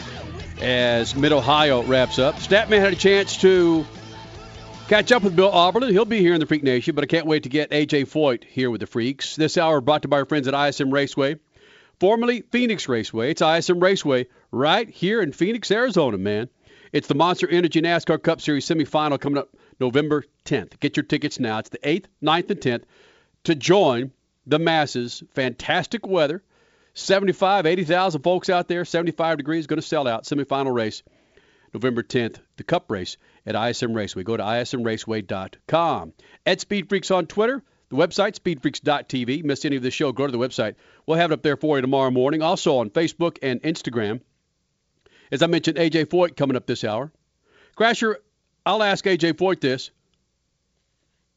[0.63, 2.37] as Mid Ohio wraps up.
[2.37, 3.85] Statman had a chance to
[4.89, 5.91] catch up with Bill Auberlen.
[5.91, 8.45] He'll be here in the Freak Nation, but I can't wait to get AJ Foyt
[8.45, 9.37] here with the Freaks.
[9.37, 11.37] This hour brought to you by our friends at ISM Raceway,
[11.99, 13.33] formerly Phoenix Raceway.
[13.33, 16.49] It's ISM Raceway right here in Phoenix, Arizona, man.
[16.93, 20.81] It's the Monster Energy NASCAR Cup Series semifinal coming up November 10th.
[20.81, 21.59] Get your tickets now.
[21.59, 22.83] It's the 8th, 9th, and 10th
[23.45, 24.11] to join
[24.47, 25.23] the masses.
[25.35, 26.43] Fantastic weather.
[26.95, 28.85] 75, 80,000 folks out there.
[28.85, 29.69] 75 degrees.
[29.69, 30.25] Going to sell out.
[30.25, 31.05] Semifinal race
[31.73, 32.39] November 10th.
[32.57, 33.17] The Cup race
[33.47, 34.25] at ISM Raceway.
[34.25, 36.13] Go to ismraceway.com.
[36.45, 37.63] At Speed Freaks on Twitter.
[37.91, 39.43] The website, speedfreaks.tv.
[39.43, 40.77] Miss any of the show, go to the website.
[41.07, 42.41] We'll have it up there for you tomorrow morning.
[42.41, 44.21] Also on Facebook and Instagram.
[45.31, 47.13] As I mentioned, AJ Foyt coming up this hour.
[47.77, 48.17] Crasher,
[48.67, 49.91] I'll ask AJ Foyt this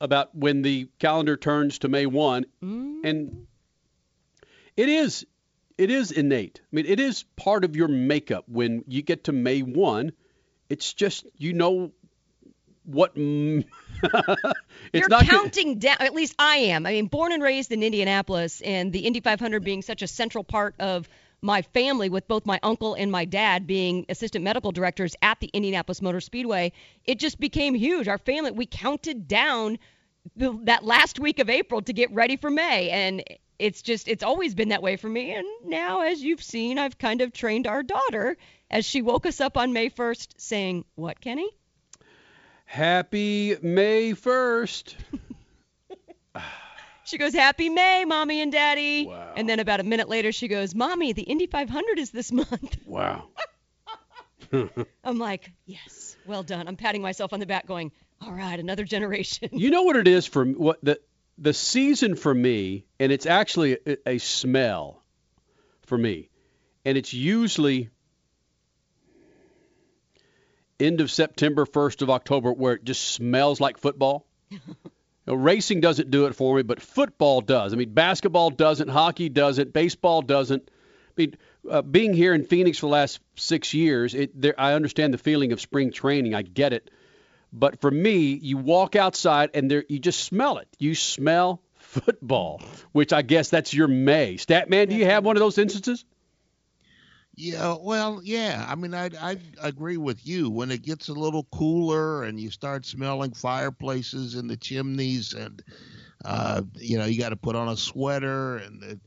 [0.02, 2.46] about when the calendar turns to May 1.
[3.06, 3.48] And
[4.76, 5.26] it is
[5.78, 6.62] it is innate.
[6.64, 10.12] I mean, it is part of your makeup when you get to May 1.
[10.70, 11.92] It's just you know
[12.86, 13.66] what mm,
[14.04, 14.54] it's
[14.94, 15.98] You're not counting down.
[16.00, 16.86] At least I am.
[16.86, 20.44] I mean, born and raised in Indianapolis, and the Indy 500 being such a central
[20.44, 21.08] part of
[21.44, 25.48] my family, with both my uncle and my dad being assistant medical directors at the
[25.48, 26.72] Indianapolis Motor Speedway,
[27.06, 28.08] it just became huge.
[28.08, 29.78] Our family, we counted down
[30.38, 33.24] the, that last week of April to get ready for May, and
[33.60, 35.32] it's just it's always been that way for me.
[35.32, 38.38] And now, as you've seen, I've kind of trained our daughter
[38.72, 41.50] as she woke us up on May 1st, saying, "What, Kenny?"
[42.66, 44.96] Happy May 1st.
[47.06, 49.12] She goes, Happy May, Mommy and Daddy.
[49.36, 52.78] And then about a minute later, she goes, Mommy, the Indy 500 is this month.
[52.86, 53.30] Wow.
[55.04, 56.68] I'm like, Yes, well done.
[56.68, 57.92] I'm patting myself on the back, going,
[58.22, 59.50] All right, another generation.
[59.52, 61.00] You know what it is for what the
[61.40, 65.02] the season for me, and it's actually a, a smell
[65.88, 66.30] for me,
[66.86, 67.90] and it's usually
[70.80, 74.28] end of September, first of October, where it just smells like football.
[75.26, 77.74] You know, racing doesn't do it for me, but football does.
[77.74, 80.70] I mean, basketball doesn't, hockey doesn't, baseball doesn't.
[80.70, 81.36] I mean,
[81.70, 85.18] uh, being here in Phoenix for the last six years, it, there, I understand the
[85.18, 86.34] feeling of spring training.
[86.34, 86.90] I get it.
[87.54, 90.68] But for me, you walk outside and there, you just smell it.
[90.80, 92.62] You smell football,
[92.92, 94.36] which I guess that's your May.
[94.36, 96.04] Statman, do you have one of those instances?
[97.36, 98.66] Yeah, well, yeah.
[98.70, 100.50] I mean, I I agree with you.
[100.52, 105.64] When it gets a little cooler and you start smelling fireplaces in the chimneys, and
[106.26, 109.00] uh, you know you got to put on a sweater, and the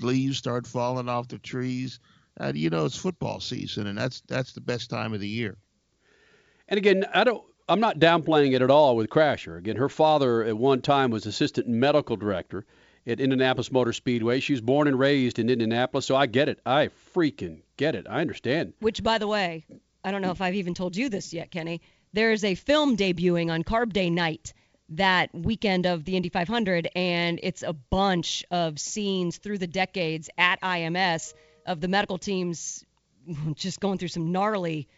[0.00, 2.00] leaves start falling off the trees.
[2.38, 5.56] Uh, you know, it's football season, and that's that's the best time of the year.
[6.68, 7.42] And again, I don't.
[7.68, 9.56] I'm not downplaying it at all with Crasher.
[9.56, 12.66] Again, her father at one time was assistant medical director
[13.06, 14.40] at Indianapolis Motor Speedway.
[14.40, 16.60] She was born and raised in Indianapolis, so I get it.
[16.64, 18.06] I freaking get it.
[18.08, 18.74] I understand.
[18.80, 19.66] Which, by the way,
[20.02, 21.80] I don't know if I've even told you this yet, Kenny.
[22.12, 24.52] There is a film debuting on Carb Day night
[24.90, 30.28] that weekend of the Indy 500, and it's a bunch of scenes through the decades
[30.36, 31.34] at IMS
[31.66, 32.84] of the medical teams
[33.54, 34.88] just going through some gnarly,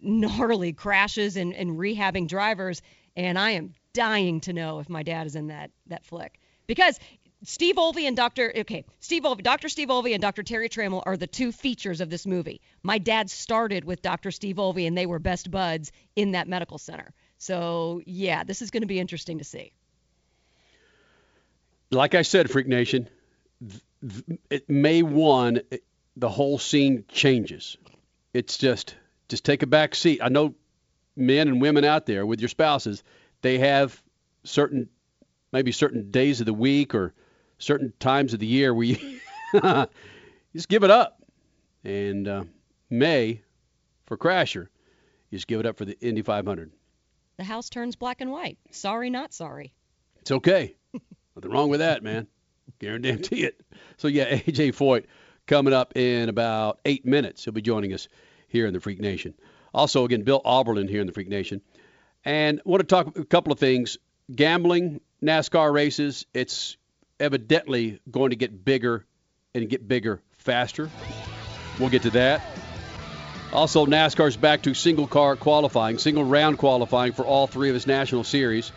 [0.00, 2.82] gnarly crashes and, and rehabbing drivers.
[3.16, 6.98] And I am dying to know if my dad is in that that flick because
[7.44, 8.52] Steve Olvey and Dr.
[8.56, 9.68] Okay, Steve Olvey, Dr.
[9.68, 10.42] Steve Olvey and Dr.
[10.42, 12.60] Terry Trammell are the two features of this movie.
[12.82, 14.30] My dad started with Dr.
[14.30, 17.12] Steve Olvey, and they were best buds in that medical center.
[17.38, 19.72] So yeah, this is going to be interesting to see.
[21.90, 23.08] Like I said, Freak Nation,
[23.60, 25.84] th- th- May one, it,
[26.16, 27.76] the whole scene changes.
[28.32, 28.96] It's just
[29.28, 30.20] just take a back seat.
[30.22, 30.54] I know
[31.16, 33.02] men and women out there with your spouses,
[33.42, 34.02] they have
[34.44, 34.88] certain
[35.52, 37.14] maybe certain days of the week or
[37.58, 39.20] certain times of the year where you
[40.54, 41.22] just give it up.
[41.84, 42.44] And uh,
[42.90, 43.42] May
[44.06, 44.68] for Crasher,
[45.30, 46.70] you just give it up for the Indy 500.
[47.36, 48.58] The house turns black and white.
[48.70, 49.74] Sorry, not sorry.
[50.20, 50.76] It's okay.
[51.36, 52.26] Nothing wrong with that, man.
[52.78, 53.60] Guarantee it.
[53.96, 55.04] So yeah, AJ Foyt
[55.46, 57.44] coming up in about eight minutes.
[57.44, 58.08] He'll be joining us
[58.48, 59.34] here in the Freak Nation.
[59.72, 61.60] Also, again, Bill Auberlen here in the Freak Nation.
[62.24, 63.98] And want to talk a couple of things.
[64.34, 66.76] Gambling, NASCAR races, it's
[67.20, 69.04] evidently going to get bigger
[69.54, 70.90] and get bigger faster.
[71.78, 72.42] We'll get to that.
[73.52, 77.86] Also, NASCAR's back to single car qualifying, single round qualifying for all three of its
[77.86, 78.72] national series.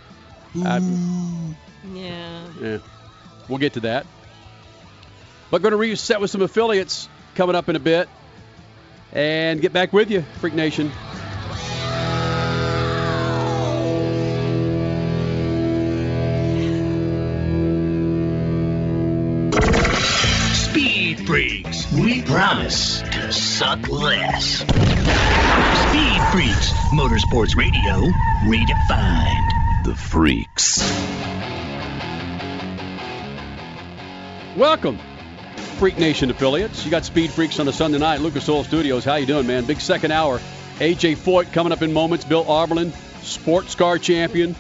[0.54, 2.48] Yeah.
[2.62, 2.78] yeah,
[3.50, 4.06] we'll get to that.
[5.50, 8.08] But going to reset with some affiliates coming up in a bit
[9.14, 10.92] and get back with you, Freak Nation.
[22.28, 24.58] Promise to suck less.
[24.58, 24.68] Speed
[26.34, 26.74] Freaks.
[26.94, 28.12] Motorsports Radio
[28.44, 29.84] redefined.
[29.86, 30.82] The Freaks.
[34.58, 35.00] Welcome,
[35.78, 36.84] Freak Nation affiliates.
[36.84, 39.06] You got Speed Freaks on a Sunday night, Lucas Oil Studios.
[39.06, 39.64] How you doing, man?
[39.64, 40.40] Big second hour.
[40.80, 42.26] AJ Foyt coming up in moments.
[42.26, 42.92] Bill Auberlen,
[43.24, 44.54] sports car champion,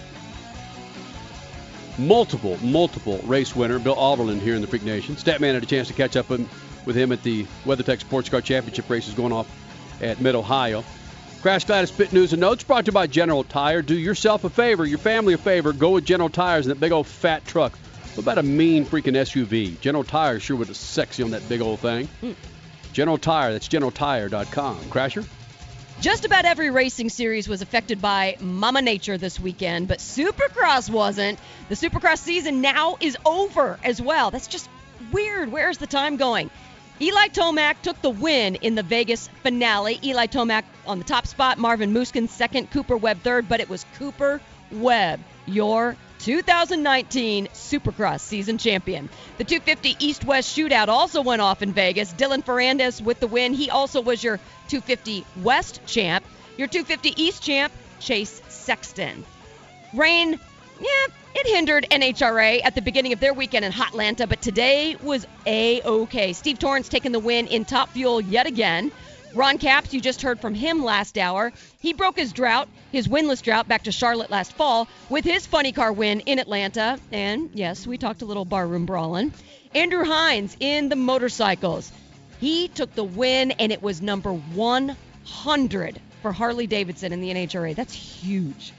[1.97, 3.77] multiple, multiple race winner.
[3.77, 5.17] Bill Auberlen here in the Freak Nation.
[5.17, 6.49] Statman had a chance to catch up with him
[6.89, 9.47] at the WeatherTech Sports Car Championship races going off
[10.01, 10.83] at Mid Ohio.
[11.41, 13.81] Crash Gladys Pit News and Notes brought to you by General Tire.
[13.81, 15.71] Do yourself a favor, your family a favor.
[15.71, 17.73] Go with General Tires in that big old fat truck.
[18.15, 19.79] What about a mean freaking SUV?
[19.79, 22.07] General Tire sure would have sexy on that big old thing.
[22.21, 22.31] Hmm.
[22.91, 24.77] General Tire, that's generaltire.com.
[24.85, 25.27] Crasher?
[26.01, 31.39] Just about every racing series was affected by Mama Nature this weekend, but Supercross wasn't.
[31.69, 34.31] The Supercross season now is over as well.
[34.31, 34.69] That's just
[35.11, 35.51] weird.
[35.51, 36.49] Where's the time going?
[36.99, 39.99] Eli Tomac took the win in the Vegas finale.
[40.03, 43.85] Eli Tomac on the top spot, Marvin Musquin second, Cooper Webb third, but it was
[43.99, 44.41] Cooper
[44.71, 49.09] Webb, your 2019 Supercross season champion.
[49.37, 52.11] The 250 East West shootout also went off in Vegas.
[52.13, 53.53] Dylan Ferrandis with the win.
[53.53, 54.37] He also was your
[54.69, 56.25] 250 West champ.
[56.57, 59.23] Your 250 East champ, Chase Sexton.
[59.93, 60.39] Rain,
[60.79, 65.25] yeah, it hindered NHRA at the beginning of their weekend in Hotlanta, but today was
[65.45, 66.33] A-OK.
[66.33, 68.91] Steve Torrence taking the win in Top Fuel yet again.
[69.33, 71.51] Ron Capps, you just heard from him last hour.
[71.79, 75.71] He broke his drought, his winless drought back to Charlotte last fall with his funny
[75.71, 76.99] car win in Atlanta.
[77.11, 79.33] And yes, we talked a little barroom brawling.
[79.75, 81.91] Andrew Hines in the motorcycles.
[82.39, 87.75] He took the win, and it was number 100 for Harley Davidson in the NHRA.
[87.75, 88.73] That's huge.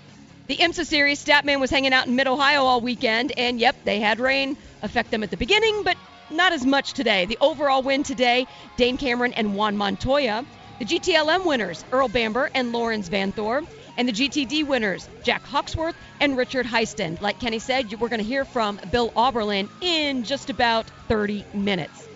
[0.49, 4.01] The IMSA Series, Statman was hanging out in Mid Ohio all weekend, and yep, they
[4.01, 5.99] had rain affect them at the beginning, but
[6.31, 7.27] not as much today.
[7.27, 8.47] The overall win today,
[8.79, 10.47] Dane Cameron and Juan Montoya.
[10.79, 13.67] The GTLM winners, Earl Bamber and Laurens Vanthoor.
[13.99, 17.21] And the GTD winners, Jack Hawksworth and Richard Heistand.
[17.21, 22.09] Like Kenny said, we're going to hear from Bill Auberlen in just about 30 minutes.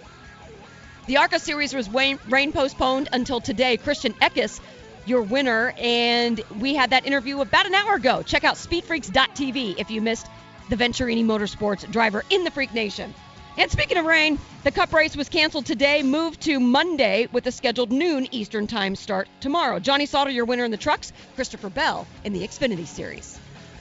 [1.06, 3.76] The ARCA Series was rain postponed until today.
[3.76, 4.60] Christian Eckes,
[5.06, 8.22] your winner, and we had that interview about an hour ago.
[8.22, 10.26] Check out speedfreaks.tv if you missed
[10.68, 13.14] the Venturini Motorsports driver in the Freak Nation.
[13.58, 17.52] And speaking of rain, the Cup race was canceled today, moved to Monday with a
[17.52, 19.78] scheduled noon Eastern Time start tomorrow.
[19.78, 23.38] Johnny Sauter, your winner in the trucks, Christopher Bell in the Xfinity Series.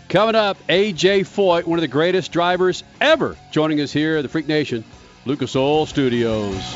[0.10, 4.30] Coming up, AJ Foyt, one of the greatest drivers ever, joining us here at the
[4.30, 4.84] Freak Nation,
[5.26, 6.76] Lucas Oil Studios.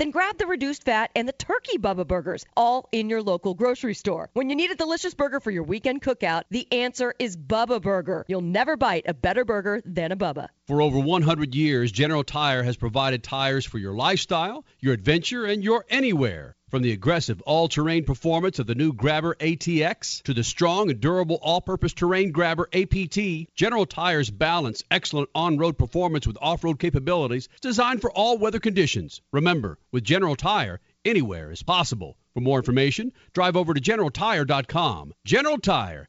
[0.00, 3.92] Then grab the reduced fat and the turkey Bubba Burgers, all in your local grocery
[3.92, 4.30] store.
[4.32, 8.24] When you need a delicious burger for your weekend cookout, the answer is Bubba Burger.
[8.26, 10.48] You'll never bite a better burger than a Bubba.
[10.66, 15.62] For over 100 years, General Tire has provided tires for your lifestyle, your adventure, and
[15.62, 16.56] your anywhere.
[16.70, 21.40] From the aggressive all-terrain performance of the new Grabber ATX to the strong and durable
[21.42, 28.12] all-purpose terrain Grabber APT, General Tire's balance excellent on-road performance with off-road capabilities designed for
[28.12, 29.20] all weather conditions.
[29.32, 32.16] Remember, with General Tire, anywhere is possible.
[32.34, 35.12] For more information, drive over to generaltire.com.
[35.24, 36.08] General Tire,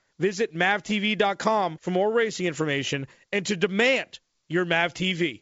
[0.21, 4.19] Visit MAVTV.com for more racing information and to demand
[4.49, 5.41] your MAV TV.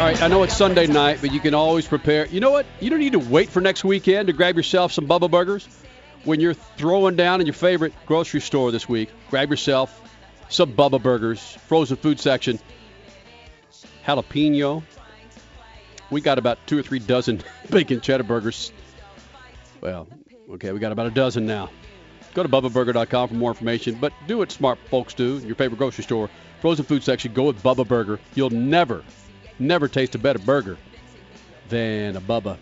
[0.00, 2.24] All right, I know it's Sunday night, but you can always prepare.
[2.24, 2.64] You know what?
[2.80, 5.68] You don't need to wait for next weekend to grab yourself some Bubba Burgers.
[6.24, 10.00] When you're throwing down in your favorite grocery store this week, grab yourself
[10.48, 12.58] some Bubba Burgers, frozen food section,
[14.06, 14.82] jalapeno.
[16.10, 18.72] We got about two or three dozen bacon cheddar burgers.
[19.82, 20.08] Well,
[20.52, 21.68] okay, we got about a dozen now.
[22.32, 26.04] Go to BubbaBurger.com for more information, but do what smart folks do your favorite grocery
[26.04, 26.30] store.
[26.62, 28.18] Frozen food section, go with Bubba Burger.
[28.34, 29.04] You'll never,
[29.60, 30.78] never taste a better burger
[31.68, 32.56] than a Bubba.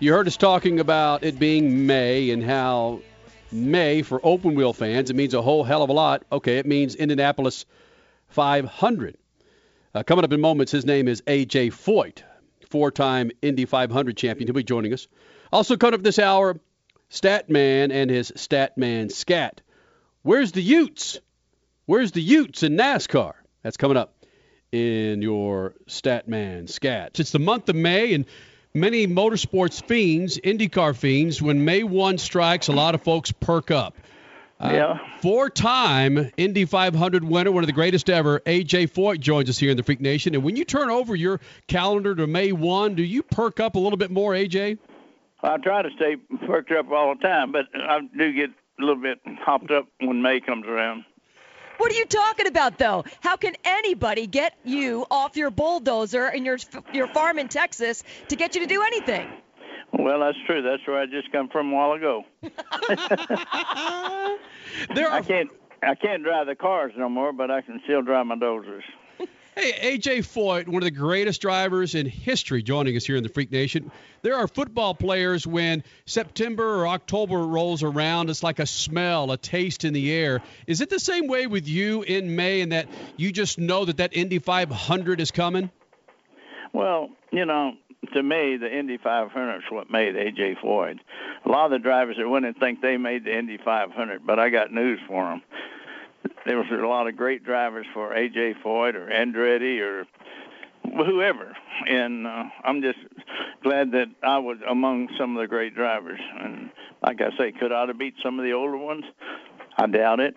[0.00, 3.00] You heard us talking about it being May and how
[3.50, 6.24] May for open wheel fans, it means a whole hell of a lot.
[6.30, 7.64] Okay, it means Indianapolis
[8.28, 9.16] 500.
[9.94, 12.22] Uh, coming up in moments, his name is AJ Foyt,
[12.68, 14.46] four-time Indy 500 champion.
[14.46, 15.08] He'll be joining us.
[15.50, 16.60] Also coming up this hour,
[17.10, 19.62] Statman and his Statman Scat.
[20.22, 21.20] Where's the Utes?
[21.86, 23.32] Where's the Utes in NASCAR?
[23.62, 24.17] That's coming up
[24.72, 27.18] in your Statman Scat.
[27.20, 28.26] It's the month of May, and
[28.74, 33.96] many motorsports fiends, IndyCar fiends, when May 1 strikes, a lot of folks perk up.
[34.60, 34.98] Uh, Yeah.
[35.20, 39.76] Four-time Indy 500 winner, one of the greatest ever, AJ Foyt joins us here in
[39.76, 40.34] the Freak Nation.
[40.34, 43.78] And when you turn over your calendar to May 1, do you perk up a
[43.78, 44.78] little bit more, AJ?
[45.42, 46.16] I try to stay
[46.46, 50.22] perked up all the time, but I do get a little bit hopped up when
[50.22, 51.04] May comes around.
[51.78, 53.04] What are you talking about, though?
[53.20, 56.58] How can anybody get you off your bulldozer and your
[56.92, 59.30] your farm in Texas to get you to do anything?
[59.92, 60.60] Well, that's true.
[60.60, 62.24] That's where I just come from a while ago.
[64.94, 65.50] there I can't
[65.82, 68.82] I can't drive the cars no more, but I can still drive my dozers.
[69.60, 73.28] Hey, AJ Foyt, one of the greatest drivers in history, joining us here in the
[73.28, 73.90] Freak Nation.
[74.22, 79.36] There are football players when September or October rolls around, it's like a smell, a
[79.36, 80.42] taste in the air.
[80.68, 83.96] Is it the same way with you in May, in that you just know that
[83.96, 85.72] that Indy 500 is coming?
[86.72, 87.72] Well, you know,
[88.12, 91.00] to me, the Indy 500 is what made AJ Foyt.
[91.44, 94.50] A lot of the drivers that wouldn't think they made the Indy 500, but I
[94.50, 95.42] got news for them.
[96.46, 100.06] There was a lot of great drivers for AJ Foyt or Andretti or
[100.82, 101.54] whoever,
[101.86, 102.98] and uh, I'm just
[103.62, 106.20] glad that I was among some of the great drivers.
[106.40, 106.70] And
[107.02, 109.04] like I say, could I have beat some of the older ones?
[109.78, 110.34] I doubt it.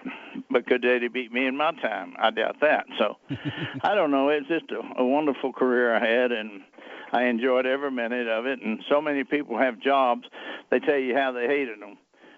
[0.49, 2.13] But could they have beat me in my time?
[2.19, 2.85] I doubt that.
[2.99, 3.17] So
[3.83, 4.29] I don't know.
[4.29, 6.61] It's just a, a wonderful career I had, and
[7.11, 8.61] I enjoyed every minute of it.
[8.61, 10.23] And so many people have jobs,
[10.69, 11.97] they tell you how they hated them.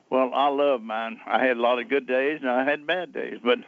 [0.09, 1.19] Well, I love mine.
[1.25, 3.39] I had a lot of good days and I had bad days.
[3.43, 3.59] But,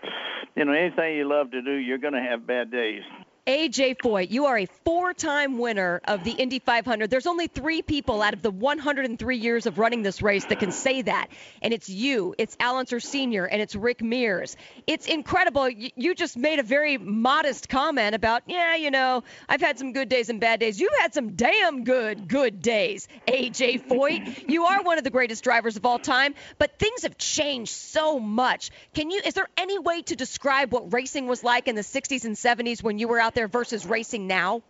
[0.56, 3.02] you know, anything you love to do, you're going to have bad days.
[3.48, 7.12] AJ Foyt, you are a four-time winner of the Indy 500.
[7.12, 10.72] There's only three people out of the 103 years of running this race that can
[10.72, 11.28] say that,
[11.62, 14.58] and it's you, it's Al Unser Sr., and it's Rick Mears.
[14.88, 15.70] It's incredible.
[15.70, 19.94] You, you just made a very modest comment about, yeah, you know, I've had some
[19.94, 20.80] good days and bad days.
[20.80, 24.50] You've had some damn good good days, AJ Foyt.
[24.50, 28.20] you are one of the greatest drivers of all time, but things have changed so
[28.20, 28.72] much.
[28.96, 29.22] Can you?
[29.24, 32.82] Is there any way to describe what racing was like in the 60s and 70s
[32.82, 34.64] when you were out there versus racing now?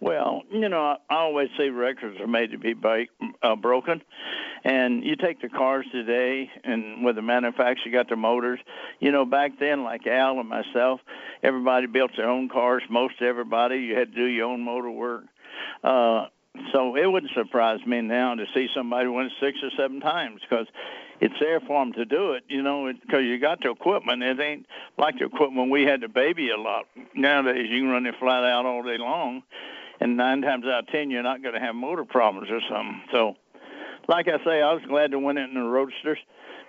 [0.00, 4.02] Well, you know, I always say records are made to be break, uh, broken,
[4.64, 8.58] and you take the cars today, and with the manufacturer got the motors.
[8.98, 11.00] You know, back then, like Al and myself,
[11.42, 12.82] everybody built their own cars.
[12.90, 15.24] Most everybody, you had to do your own motor work.
[15.84, 16.26] Uh,
[16.72, 20.66] so it wouldn't surprise me now to see somebody win six or seven times because
[21.22, 24.24] it's there for them to do it, you know, because you got the equipment.
[24.24, 24.66] It ain't
[24.98, 26.86] like the equipment we had to baby a lot.
[27.14, 29.44] Nowadays, you can run it flat out all day long,
[30.00, 33.02] and nine times out of ten, you're not going to have motor problems or something.
[33.12, 33.36] So,
[34.08, 36.18] like I say, I was glad to win it in the Roadsters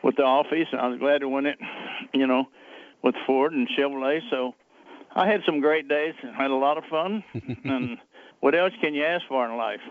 [0.04, 1.58] with the office, and I was glad to win it,
[2.14, 2.46] you know,
[3.02, 4.20] with Ford and Chevrolet.
[4.30, 4.54] So,
[5.16, 7.24] I had some great days, and had a lot of fun,
[7.64, 7.98] and
[8.40, 9.82] what else can you ask for in life?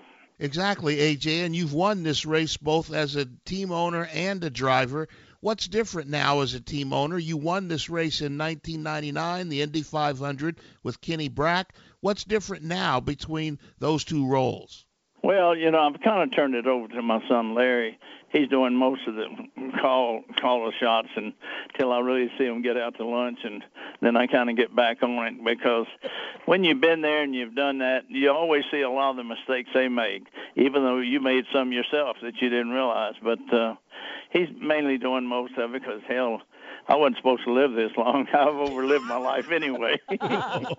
[0.42, 5.06] Exactly, AJ, and you've won this race both as a team owner and a driver.
[5.38, 7.16] What's different now as a team owner?
[7.16, 11.74] You won this race in 1999, the Indy 500 with Kenny Brack.
[12.00, 14.84] What's different now between those two roles?
[15.22, 18.00] Well, you know, I've kind of turned it over to my son Larry.
[18.32, 19.26] He's doing most of the
[19.80, 23.62] call call the shots until I really see him get out to lunch, and
[24.00, 25.86] then I kind of get back on it because
[26.46, 29.24] when you've been there and you've done that, you always see a lot of the
[29.24, 30.24] mistakes they make,
[30.56, 33.14] even though you made some yourself that you didn't realize.
[33.22, 33.74] But uh,
[34.30, 36.40] he's mainly doing most of it because hell,
[36.88, 38.26] I wasn't supposed to live this long.
[38.32, 40.00] I've overlived my life anyway.
[40.10, 40.74] AJ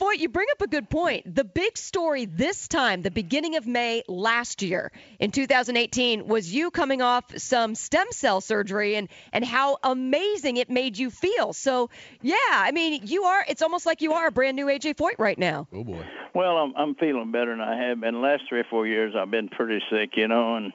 [0.00, 1.34] Foyt, you bring up a good point.
[1.34, 6.70] The big story this time, the beginning of May last year in 2018, was you
[6.70, 11.52] coming off some stem cell surgery and and how amazing it made you feel.
[11.52, 11.90] So
[12.22, 13.44] yeah, I mean, you are.
[13.48, 15.66] It's almost like you are a brand new AJ Foyt right now.
[15.72, 16.06] Oh boy.
[16.34, 18.14] Well, I'm I'm feeling better than I have been.
[18.14, 20.72] The last three or four years, I've been pretty sick, you know, and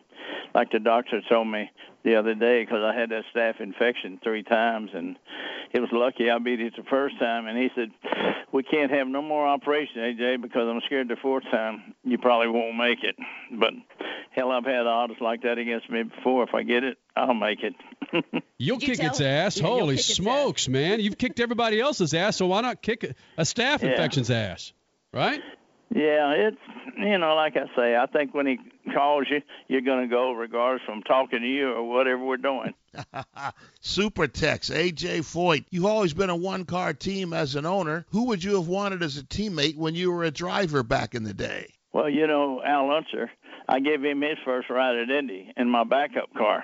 [0.53, 1.69] like the doctor told me
[2.03, 5.17] the other day, because I had that staph infection three times, and
[5.71, 7.45] it was lucky I beat it the first time.
[7.47, 7.91] And he said,
[8.51, 12.47] "We can't have no more operation, AJ, because I'm scared the fourth time you probably
[12.47, 13.15] won't make it."
[13.51, 13.73] But
[14.31, 16.43] hell, I've had odds like that against me before.
[16.43, 17.75] If I get it, I'll make it.
[18.57, 19.57] You'll Did you kick its ass.
[19.59, 20.99] Yeah, Holy kick its smokes, man.
[20.99, 23.91] You've kicked everybody else's ass, so why not kick a- a staph Yeah.
[23.91, 24.73] infection's ass?
[25.13, 25.41] Right?
[25.93, 26.57] Yeah, it's
[26.97, 28.59] you know, like I say, I think when he
[28.93, 32.73] calls you, you're gonna go regardless from talking to you or whatever we're doing.
[33.81, 35.65] Super Tex, AJ Foyt.
[35.69, 38.05] You've always been a one car team as an owner.
[38.11, 41.23] Who would you have wanted as a teammate when you were a driver back in
[41.23, 41.73] the day?
[41.91, 43.29] Well, you know, Al Unser,
[43.67, 46.63] I gave him his first ride at Indy in my backup car.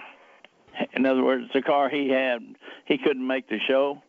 [0.93, 2.39] In other words, the car he had,
[2.85, 4.01] he couldn't make the show,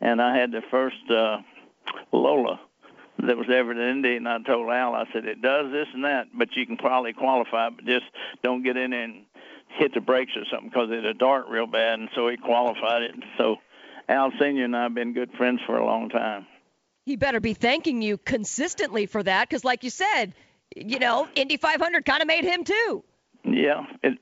[0.00, 1.38] and I had the first uh,
[2.10, 2.60] Lola
[3.18, 6.04] that was ever in Indy, and I told Al, I said it does this and
[6.04, 8.04] that, but you can probably qualify, but just
[8.42, 9.24] don't get in and
[9.78, 13.14] hit the brakes or something because it'll dart real bad, and so he qualified it.
[13.38, 13.56] So
[14.08, 16.46] Al Senior and I have been good friends for a long time.
[17.04, 20.34] He better be thanking you consistently for that, because like you said,
[20.74, 23.04] you know, Indy 500 kind of made him too.
[23.44, 23.86] Yeah.
[24.02, 24.18] It,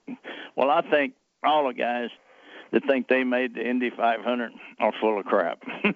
[0.55, 2.11] well, I think all the guys
[2.75, 5.63] that think they made the Indy 500 are full of crap.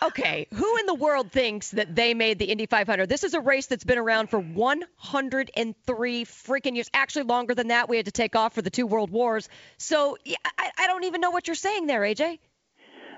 [0.00, 3.08] Okay, who in the world thinks that they made the Indy 500?
[3.08, 6.88] This is a race that's been around for 103 freaking years.
[6.94, 7.88] Actually, longer than that.
[7.88, 9.48] We had to take off for the two world wars.
[9.76, 10.16] So
[10.56, 12.38] I, I don't even know what you're saying there, AJ.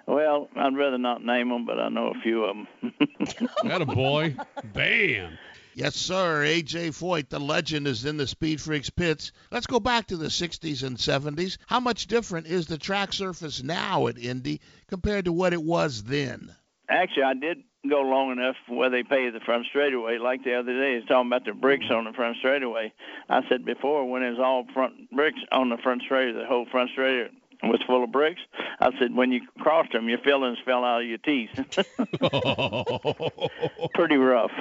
[0.06, 2.66] well, I'd rather not name them, but I know a few of them.
[3.64, 4.34] That a boy.
[4.72, 5.36] Bam.
[5.80, 6.44] Yes, sir.
[6.44, 9.32] AJ Foyt, the legend, is in the Speed Freaks pits.
[9.50, 11.56] Let's go back to the 60s and 70s.
[11.68, 16.02] How much different is the track surface now at Indy compared to what it was
[16.02, 16.54] then?
[16.90, 20.18] Actually, I did go long enough where they paved the front straightaway.
[20.18, 22.92] Like the other day, he's talking about the bricks on the front straightaway.
[23.30, 26.66] I said before, when it was all front bricks on the front straightaway, the whole
[26.70, 27.30] front straightaway
[27.62, 28.42] was full of bricks.
[28.80, 31.48] I said when you crossed them, your fillings fell out of your teeth.
[33.94, 34.52] Pretty rough.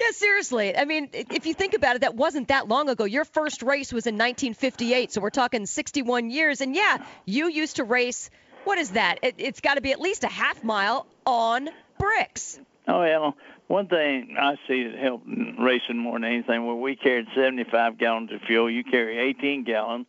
[0.00, 0.76] Yeah, seriously.
[0.76, 3.04] I mean, if you think about it, that wasn't that long ago.
[3.04, 6.62] Your first race was in 1958, so we're talking 61 years.
[6.62, 8.30] And yeah, you used to race.
[8.64, 9.18] What is that?
[9.22, 11.68] It, it's got to be at least a half mile on
[11.98, 12.58] bricks.
[12.88, 13.36] Oh well,
[13.66, 17.98] one thing I see that helped in racing more than anything, where we carried 75
[17.98, 20.06] gallons of fuel, you carry 18 gallons.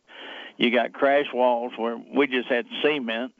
[0.56, 3.32] You got crash walls where we just had cement,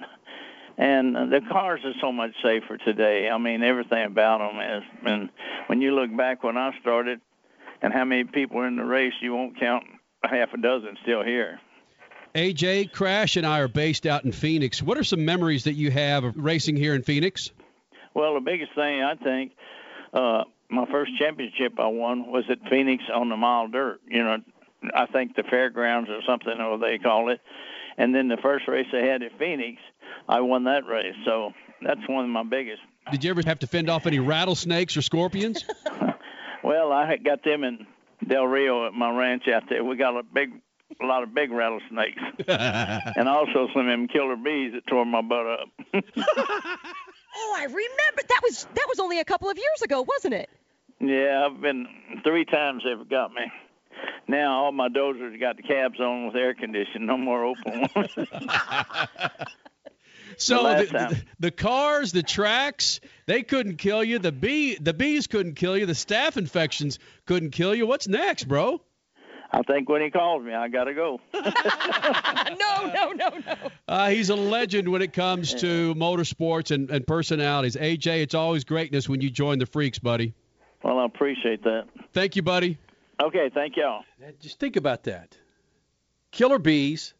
[0.82, 3.28] and the cars are so much safer today.
[3.28, 4.82] I mean, everything about them is.
[5.04, 5.30] And
[5.68, 7.20] when you look back when I started,
[7.82, 9.84] and how many people were in the race, you won't count
[10.24, 11.60] half a dozen still here.
[12.34, 14.82] AJ, Crash, and I are based out in Phoenix.
[14.82, 17.52] What are some memories that you have of racing here in Phoenix?
[18.14, 19.52] Well, the biggest thing I think,
[20.12, 24.00] uh, my first championship I won was at Phoenix on the mile dirt.
[24.08, 24.38] You know,
[24.94, 27.40] I think the fairgrounds or something, or they call it.
[27.98, 29.80] And then the first race they had at Phoenix,
[30.28, 31.14] I won that race.
[31.24, 32.80] So that's one of my biggest.
[33.10, 35.64] Did you ever have to fend off any rattlesnakes or scorpions?
[36.62, 37.86] Well, I got them in
[38.26, 39.82] Del Rio at my ranch out there.
[39.82, 40.50] We got a big,
[41.02, 45.22] a lot of big rattlesnakes, and also some of them killer bees that tore my
[45.22, 45.68] butt up.
[47.34, 50.50] Oh, I remember that was that was only a couple of years ago, wasn't it?
[51.00, 51.86] Yeah, I've been
[52.22, 53.42] three times they've got me.
[54.28, 58.10] Now all my dozers got the cabs on with air conditioning, no more open ones.
[60.38, 64.18] So the, the, the cars, the tracks, they couldn't kill you.
[64.18, 65.86] The bee, the bees couldn't kill you.
[65.86, 67.86] The staph infections couldn't kill you.
[67.86, 68.80] What's next, bro?
[69.54, 71.20] I think when he calls me, I gotta go.
[71.34, 71.40] no,
[72.92, 73.54] no, no, no.
[73.86, 77.76] Uh, he's a legend when it comes to motorsports and, and personalities.
[77.76, 80.32] AJ, it's always greatness when you join the freaks, buddy.
[80.82, 81.84] Well, I appreciate that.
[82.14, 82.78] Thank you, buddy.
[83.22, 84.04] Okay, thank y'all.
[84.40, 85.36] Just think about that.
[86.32, 87.14] Killer bees,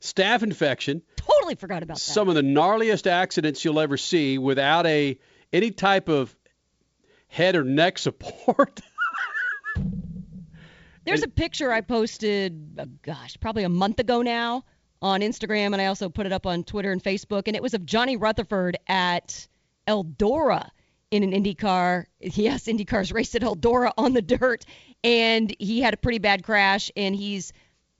[0.00, 2.02] staph infection, Totally forgot about that.
[2.02, 5.18] some of the gnarliest accidents you'll ever see without a
[5.52, 6.34] any type of
[7.28, 8.80] head or neck support.
[11.04, 14.64] There's a picture I posted, uh, gosh, probably a month ago now
[15.00, 17.72] on Instagram, and I also put it up on Twitter and Facebook, and it was
[17.72, 19.48] of Johnny Rutherford at
[19.86, 20.68] Eldora
[21.10, 22.06] in an Indy car.
[22.20, 24.64] Yes, Indy cars raced at Eldora on the dirt,
[25.02, 27.52] and he had a pretty bad crash, and he's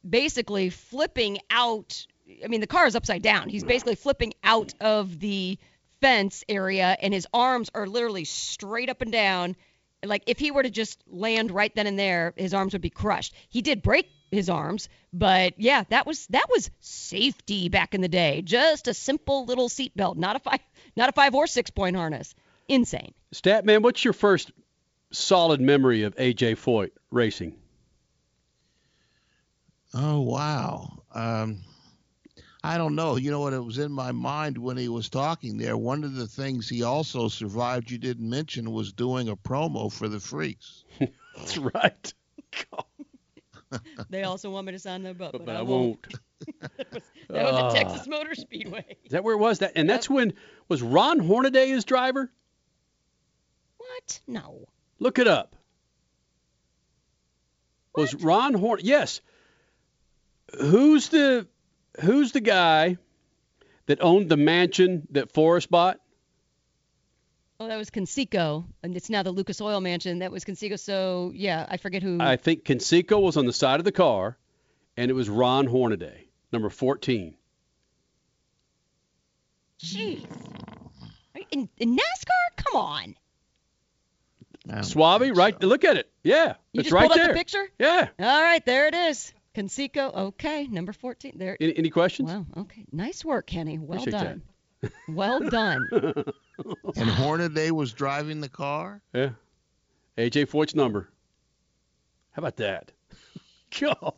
[0.08, 2.06] basically flipping out.
[2.44, 3.48] I mean, the car is upside down.
[3.48, 5.58] He's basically flipping out of the
[6.00, 9.56] fence area, and his arms are literally straight up and down.
[10.04, 12.90] Like if he were to just land right then and there, his arms would be
[12.90, 13.34] crushed.
[13.48, 18.08] He did break his arms, but yeah, that was that was safety back in the
[18.08, 18.42] day.
[18.42, 20.60] Just a simple little seatbelt, not a five,
[20.96, 22.34] not a five or six point harness.
[22.68, 23.14] Insane.
[23.34, 24.52] Statman, what's your first
[25.10, 27.54] solid memory of AJ Foyt racing?
[29.94, 31.02] Oh wow.
[31.14, 31.58] Um,
[32.62, 33.16] I don't know.
[33.16, 33.52] You know what?
[33.52, 35.76] It was in my mind when he was talking there.
[35.76, 40.08] One of the things he also survived you didn't mention was doing a promo for
[40.08, 40.84] the Freaks.
[41.36, 42.14] That's right.
[44.08, 46.06] They also want me to sign their book, but, But I, I won't.
[46.06, 46.14] won't.
[46.78, 47.66] that was, that was Ah.
[47.68, 48.96] at Texas Motor Speedway.
[49.04, 49.58] Is that where it was?
[49.58, 50.32] That and that's when
[50.68, 52.32] was Ron Hornaday his driver?
[53.76, 54.20] What?
[54.26, 54.66] No.
[55.00, 55.54] Look it up.
[57.94, 58.80] Was Ron Horn?
[58.82, 59.20] Yes.
[60.60, 61.46] Who's the
[62.00, 62.96] Who's the guy
[63.86, 65.98] that owned the mansion that Forrest bought?
[67.60, 70.20] Oh, that was Conseco, and it's now the Lucas Oil Mansion.
[70.20, 70.78] That was Conseco.
[70.78, 72.18] So yeah, I forget who.
[72.20, 74.38] I think Conseco was on the side of the car,
[74.96, 77.34] and it was Ron Hornaday, number 14.
[79.80, 80.24] Jeez.
[81.50, 82.56] In, in NASCAR?
[82.56, 83.16] Come on.
[84.82, 85.60] Suave, right?
[85.62, 86.10] Look at it.
[86.22, 87.24] Yeah, You it's just right pulled there.
[87.26, 87.64] up the picture?
[87.78, 88.08] Yeah.
[88.20, 89.32] All right, there it is.
[89.58, 91.32] Conseco, okay, number 14.
[91.36, 91.56] There.
[91.60, 92.30] Any, any questions?
[92.30, 92.84] Wow, okay.
[92.92, 93.76] Nice work, Kenny.
[93.78, 94.42] Well Appreciate done.
[95.08, 95.88] Well done.
[96.96, 99.00] And Hornaday was driving the car.
[99.12, 99.30] Yeah.
[100.16, 101.08] AJ Foyt's number.
[102.32, 102.90] How about that?
[103.80, 104.14] Go.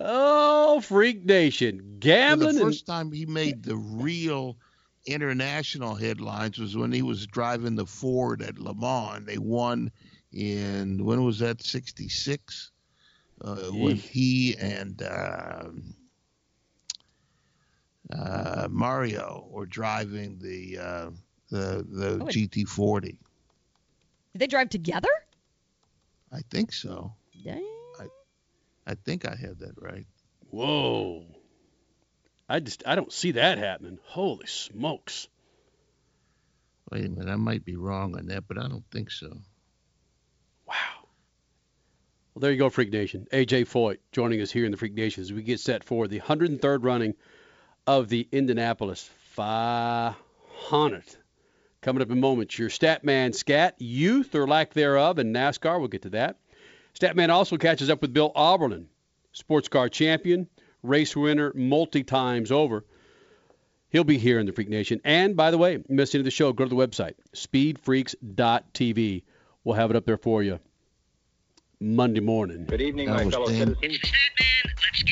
[0.00, 1.78] Oh, Freak Nation.
[1.78, 2.54] Well, Gambling.
[2.56, 4.56] the and- first time he made the real
[5.06, 9.26] international headlines was when he was driving the Ford at Le Mans.
[9.26, 9.90] They won
[10.32, 11.62] in when was that?
[11.62, 12.72] '66.
[13.44, 14.08] Uh, when Yeesh.
[14.08, 15.64] he and uh,
[18.10, 21.10] uh, Mario were driving the uh,
[21.50, 23.02] the the Oh, GT40.
[23.02, 23.18] Did
[24.34, 25.10] they drive together?
[26.32, 27.12] I think so.
[27.44, 27.62] Dang.
[28.86, 30.06] I think I had that right.
[30.50, 31.24] Whoa.
[32.48, 33.98] I just I don't see that happening.
[34.04, 35.28] Holy smokes.
[36.90, 39.38] Wait a minute, I might be wrong on that, but I don't think so.
[42.34, 43.28] Well, there you go, Freak Nation.
[43.32, 46.18] AJ Foyt joining us here in the Freak Nation as we get set for the
[46.18, 47.14] 103rd running
[47.86, 51.04] of the Indianapolis 500.
[51.80, 55.78] Coming up in moments, your Statman Scat, youth or lack thereof and NASCAR.
[55.78, 56.38] We'll get to that.
[56.98, 58.86] Statman also catches up with Bill Auberlen,
[59.30, 60.48] sports car champion,
[60.82, 62.84] race winner multi times over.
[63.90, 65.00] He'll be here in the Freak Nation.
[65.04, 69.22] And by the way, missing the show, go to the website, speedfreaks.tv.
[69.62, 70.58] We'll have it up there for you
[71.84, 72.64] Monday morning.
[72.66, 73.76] Good evening, That my was fellow Dan.
[73.82, 74.12] citizens.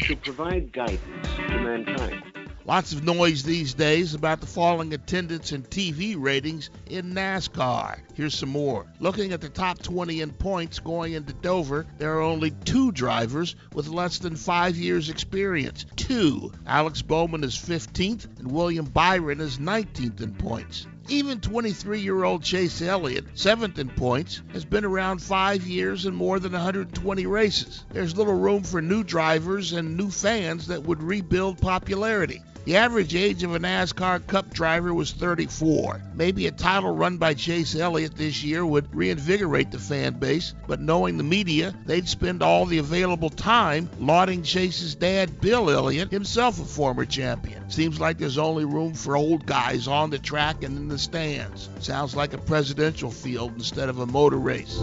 [0.06, 1.00] To provide guidance
[1.36, 2.22] to mankind.
[2.64, 7.98] Lots of noise these days about the falling attendance and TV ratings in NASCAR.
[8.14, 8.86] Here's some more.
[9.00, 13.54] Looking at the top 20 in points going into Dover, there are only two drivers
[13.74, 15.84] with less than five years' experience.
[15.96, 16.52] Two.
[16.66, 20.86] Alex Bowman is 15th, and William Byron is 19th in points.
[21.08, 26.16] Even 23 year old Chase Elliott, seventh in points, has been around five years and
[26.16, 27.84] more than 120 races.
[27.90, 32.40] There's little room for new drivers and new fans that would rebuild popularity.
[32.64, 36.00] The average age of a NASCAR Cup driver was 34.
[36.14, 40.80] Maybe a title run by Chase Elliott this year would reinvigorate the fan base, but
[40.80, 46.60] knowing the media, they'd spend all the available time lauding Chase's dad, Bill Elliott, himself
[46.60, 47.68] a former champion.
[47.68, 51.68] Seems like there's only room for old guys on the track and in the stands.
[51.80, 54.78] Sounds like a presidential field instead of a motor race.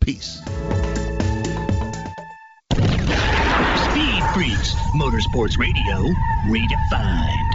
[0.00, 0.40] Peace.
[4.34, 6.12] Freaks, Motorsports Radio,
[6.48, 7.50] redefined.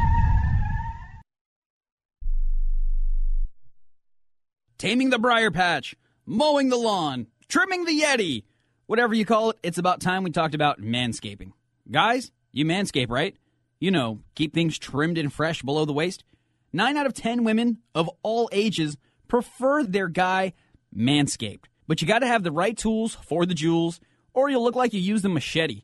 [4.77, 5.93] Taming the briar patch,
[6.25, 8.45] mowing the lawn, trimming the Yeti.
[8.85, 11.51] Whatever you call it, it's about time we talked about manscaping.
[11.91, 13.35] Guys, you manscape, right?
[13.81, 16.23] You know, keep things trimmed and fresh below the waist.
[16.71, 18.95] Nine out of ten women of all ages
[19.27, 20.53] prefer their guy
[20.95, 21.65] manscaped.
[21.89, 23.99] But you gotta have the right tools for the jewels,
[24.33, 25.81] or you'll look like you used a machete.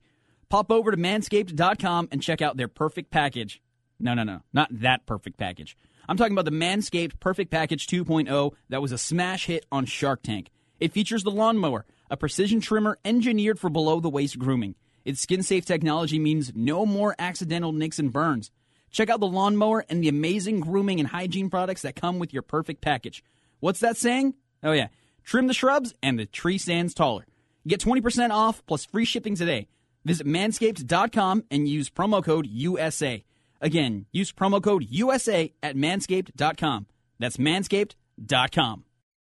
[0.56, 3.62] Pop over to manscaped.com and check out their perfect package.
[4.00, 5.76] No, no, no, not that perfect package.
[6.08, 10.24] I'm talking about the Manscaped Perfect Package 2.0 that was a smash hit on Shark
[10.24, 10.50] Tank.
[10.80, 14.76] It features the lawnmower, a precision trimmer engineered for below the waist grooming.
[15.04, 18.50] Its skin safe technology means no more accidental nicks and burns.
[18.92, 22.44] Check out the lawnmower and the amazing grooming and hygiene products that come with your
[22.44, 23.26] perfect package.
[23.60, 24.36] What's that saying?
[24.64, 24.88] Oh, yeah.
[25.26, 27.26] Trim the shrubs and the tree stands taller.
[27.68, 29.68] Get 20% off plus free shipping today.
[30.06, 33.24] Visit manscaped.com and use promo code USA.
[33.60, 36.86] Again, use promo code USA at manscaped.com.
[37.20, 38.84] That's manscaped.com.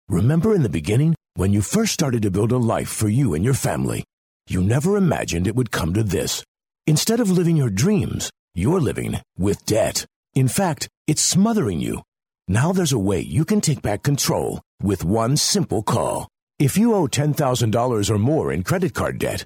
[0.10, 3.44] Remember in the beginning, when you first started to build a life for you and
[3.44, 4.04] your family?
[4.50, 6.44] You never imagined it would come to this.
[6.86, 10.06] Instead of living your dreams, you're living with debt.
[10.34, 12.02] In fact, it's smothering you.
[12.48, 16.30] Now there's a way you can take back control with one simple call.
[16.60, 19.46] If you owe $10,000 or more in credit card debt,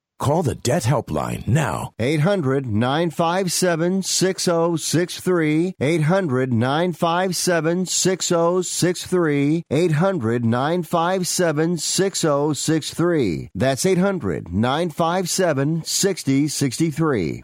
[0.21, 1.93] Call the Debt Helpline now.
[1.97, 5.73] 800 957 6063.
[5.81, 9.63] 800 957 6063.
[9.71, 13.49] 800 957 6063.
[13.55, 17.43] That's 800 957 6063.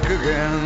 [0.00, 0.64] Back again.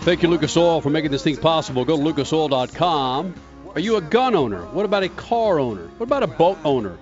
[0.00, 1.84] Thank you, Lucas Oil, for making this thing possible.
[1.84, 3.34] Go to lucasoil.com.
[3.74, 4.64] Are you a gun owner?
[4.66, 5.88] What about a car owner?
[5.98, 6.96] What about a boat owner?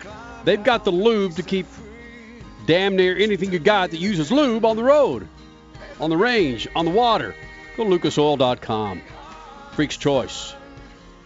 [0.44, 1.66] They've got the lube to keep
[2.66, 5.28] damn near anything you got that uses lube on the road,
[6.00, 7.34] on the range, on the water.
[7.76, 9.02] Go to lucasoil.com.
[9.72, 10.54] Freak's Choice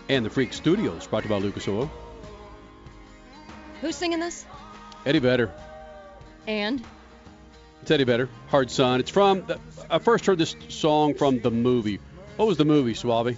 [0.09, 1.91] and the Freak Studios, brought to you by Lucas Oil.
[3.83, 4.45] Who's singing this?
[5.07, 5.53] Eddie Vedder.
[6.47, 6.83] And
[7.91, 9.01] It's Better, Hard Sun.
[9.01, 9.47] It's from.
[9.47, 9.59] The,
[9.89, 12.01] I first heard this song from the movie.
[12.37, 13.37] What was the movie, Suave?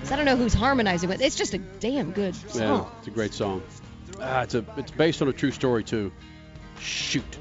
[0.00, 1.22] 'cause I don't know who's harmonizing with.
[1.22, 2.60] It's just a damn good song.
[2.60, 3.62] Yeah, it's a great song.
[4.20, 4.64] Ah, it's a.
[4.76, 6.12] It's based on a true story too.
[6.78, 7.38] Shoot,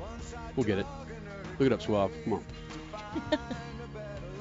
[0.56, 0.86] we'll get it.
[1.60, 2.12] Look it up, Suave.
[2.24, 2.46] Come on.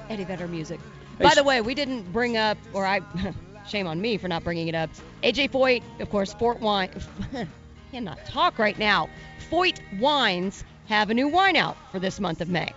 [0.09, 0.79] Eddie Vedder music.
[1.19, 3.01] Hey, By the way, we didn't bring up, or I,
[3.69, 4.91] shame on me for not bringing it up.
[5.23, 6.91] AJ Foyt, of course, Fort Wine.
[7.93, 9.09] cannot talk right now.
[9.51, 12.73] Foyt Wines have a new wine out for this month of May,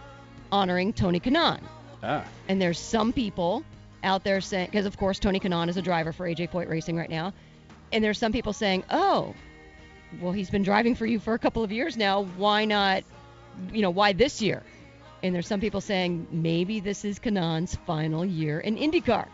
[0.52, 1.62] honoring Tony Kanaan.
[2.04, 2.24] Ah.
[2.48, 3.64] And there's some people
[4.04, 6.96] out there saying, because of course Tony Kanaan is a driver for AJ Foyt Racing
[6.96, 7.34] right now,
[7.92, 9.34] and there's some people saying, oh,
[10.22, 12.24] well he's been driving for you for a couple of years now.
[12.38, 13.04] Why not,
[13.72, 14.64] you know, why this year?
[15.24, 19.28] And there's some people saying maybe this is Kanaan's final year in IndyCar.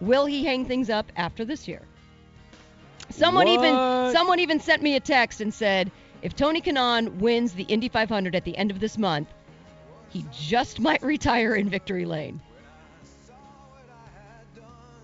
[0.00, 1.82] Will he hang things up after this year?
[3.10, 5.90] Someone even someone even sent me a text and said
[6.22, 9.28] if Tony Kanaan wins the Indy 500 at the end of this month,
[10.10, 12.40] he just might retire in victory lane.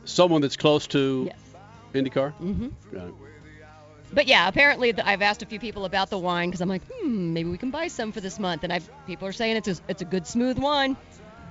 [0.05, 1.31] Someone that's close to
[1.95, 2.33] IndyCar.
[2.35, 3.15] hmm Got it.
[4.13, 6.83] But yeah, apparently the, I've asked a few people about the wine because I'm like,
[6.87, 9.69] hmm, maybe we can buy some for this month, and I people are saying it's
[9.69, 10.97] a, it's a good smooth wine.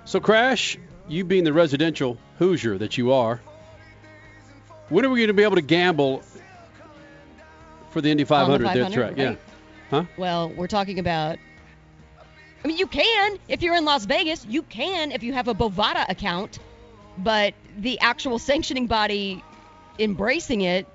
[0.06, 0.78] So, Crash,
[1.08, 3.42] you being the residential Hoosier that you are,
[4.90, 6.24] when are we going to be able to gamble
[7.90, 8.64] for the Indy 500?
[8.66, 9.18] That's 500, right.
[9.18, 9.36] Yeah.
[9.90, 10.06] Huh?
[10.18, 11.38] Well, we're talking about.
[12.64, 14.46] I mean, you can if you're in Las Vegas.
[14.46, 16.60] You can if you have a Bovada account,
[17.18, 19.44] but the actual sanctioning body
[20.00, 20.88] embracing it.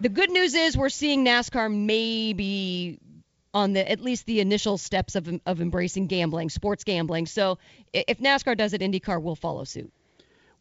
[0.00, 2.98] The good news is we're seeing NASCAR maybe
[3.54, 7.26] on the at least the initial steps of of embracing gambling, sports gambling.
[7.26, 7.58] So
[7.92, 9.92] if NASCAR does it, IndyCar will follow suit.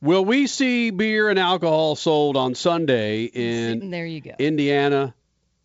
[0.01, 4.31] Will we see beer and alcohol sold on Sunday in there you go.
[4.39, 5.13] Indiana,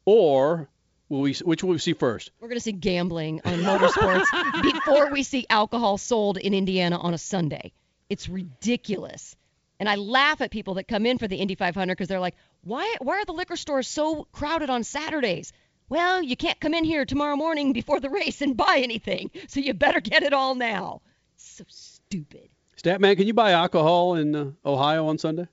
[0.04, 0.68] or
[1.08, 1.34] will we?
[1.34, 2.30] Which will we see first?
[2.40, 7.14] We're going to see gambling on motorsports before we see alcohol sold in Indiana on
[7.14, 7.72] a Sunday.
[8.08, 9.36] It's ridiculous.
[9.78, 12.36] And I laugh at people that come in for the Indy 500 because they're like,
[12.62, 15.52] why, why are the liquor stores so crowded on Saturdays?
[15.88, 19.60] Well, you can't come in here tomorrow morning before the race and buy anything, so
[19.60, 21.02] you better get it all now.
[21.36, 22.48] So stupid.
[22.82, 25.46] Statman, can you buy alcohol in uh, Ohio on Sunday?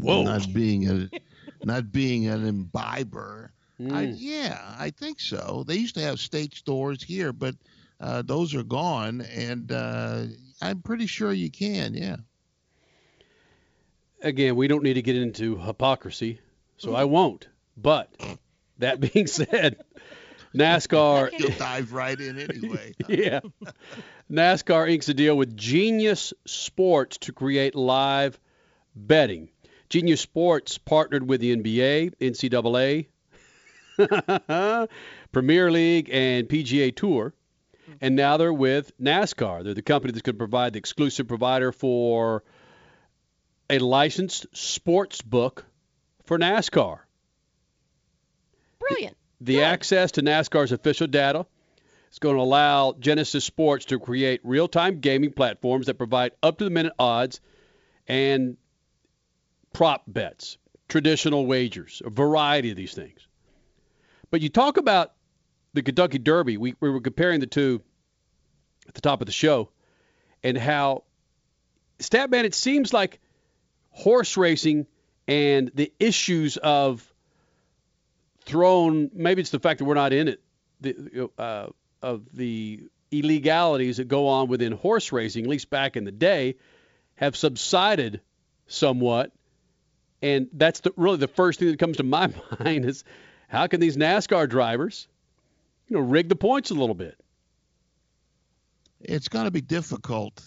[0.00, 0.22] Whoa.
[0.22, 1.08] Not being a
[1.64, 3.52] not being an imbiber.
[3.80, 4.14] I, Mm.
[4.18, 5.64] yeah, I think so.
[5.66, 7.54] They used to have state stores here, but
[7.98, 10.24] uh, those are gone, and uh,
[10.60, 11.94] I'm pretty sure you can.
[11.94, 12.16] Yeah.
[14.22, 16.40] Again, we don't need to get into hypocrisy,
[16.76, 17.48] so I won't.
[17.76, 18.10] But
[18.78, 19.76] that being said,
[20.54, 21.30] NASCAR.
[21.38, 22.92] You'll dive right in anyway.
[23.08, 23.40] yeah.
[24.30, 28.38] NASCAR inks a deal with Genius Sports to create live
[28.94, 29.48] betting.
[29.90, 33.06] Genius Sports partnered with the NBA, NCAA,
[35.32, 37.34] Premier League, and PGA Tour.
[37.82, 37.92] Mm-hmm.
[38.00, 39.64] And now they're with NASCAR.
[39.64, 42.44] They're the company that's going to provide the exclusive provider for
[43.68, 45.66] a licensed sports book
[46.24, 47.00] for NASCAR.
[48.78, 49.16] Brilliant.
[49.40, 51.46] The access to NASCAR's official data
[52.12, 57.40] is going to allow Genius Sports to create real-time gaming platforms that provide up-to-the-minute odds
[58.06, 58.56] and
[59.72, 63.26] prop bets, traditional wagers, a variety of these things.
[64.30, 65.12] But you talk about
[65.74, 66.56] the Kentucky Derby.
[66.56, 67.82] We, we were comparing the two
[68.88, 69.70] at the top of the show,
[70.42, 71.04] and how
[71.98, 72.44] Statman.
[72.44, 73.20] It seems like
[73.90, 74.86] horse racing
[75.28, 77.06] and the issues of
[78.44, 79.10] thrown.
[79.12, 80.40] Maybe it's the fact that we're not in it.
[80.80, 81.66] The, uh,
[82.02, 86.56] of the illegalities that go on within horse racing, at least back in the day,
[87.16, 88.22] have subsided
[88.66, 89.32] somewhat.
[90.22, 93.04] And that's the, really the first thing that comes to my mind is
[93.48, 95.08] how can these NASCAR drivers,
[95.88, 97.18] you know, rig the points a little bit?
[99.00, 100.42] It's going to be difficult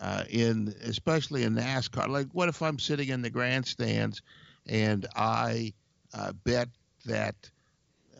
[0.00, 2.08] uh, in, especially in NASCAR.
[2.08, 4.22] Like, what if I'm sitting in the grandstands
[4.66, 5.72] and I
[6.14, 6.68] uh, bet
[7.06, 7.34] that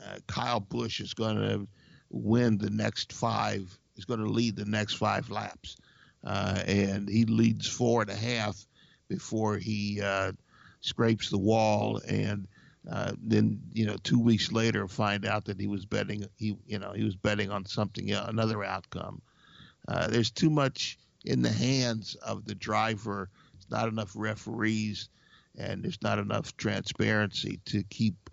[0.04, 1.68] uh, Kyle Busch is going to
[2.10, 5.76] win the next five, is going to lead the next five laps,
[6.24, 8.66] uh, and he leads four and a half
[9.08, 10.32] before he uh,
[10.80, 12.46] scrapes the wall and
[12.90, 16.78] uh, then you know two weeks later find out that he was betting he you
[16.78, 19.20] know he was betting on something another outcome.
[19.86, 23.28] Uh, there's too much in the hands of the driver.
[23.52, 25.08] There's not enough referees,
[25.56, 28.30] and there's not enough transparency to keep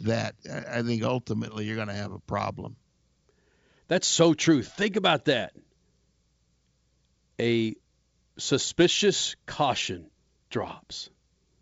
[0.00, 0.34] that.
[0.70, 2.76] I think ultimately you're going to have a problem.
[3.88, 4.62] That's so true.
[4.62, 5.52] Think about that.
[7.40, 7.74] A
[8.36, 10.10] suspicious caution
[10.50, 11.10] drops.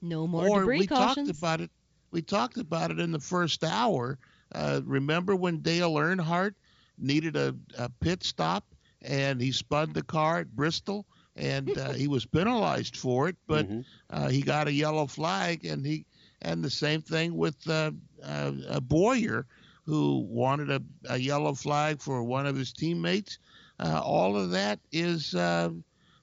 [0.03, 1.29] No more or debris we cautions.
[1.29, 1.71] talked about it.
[2.11, 4.19] We talked about it in the first hour.
[4.55, 6.55] Uh, remember when Dale Earnhardt
[6.99, 8.65] needed a, a, pit stop
[9.03, 11.05] and he spun the car at Bristol
[11.35, 13.81] and uh, he was penalized for it, but Mm-hmm.
[14.11, 16.07] uh, he got a yellow flag and he
[16.43, 17.91] and the same thing with uh,
[18.23, 19.47] uh, Bowyer
[19.85, 23.39] who wanted a, a, yellow flag for one of his teammates.
[23.79, 25.71] Uh, all of that is, uh,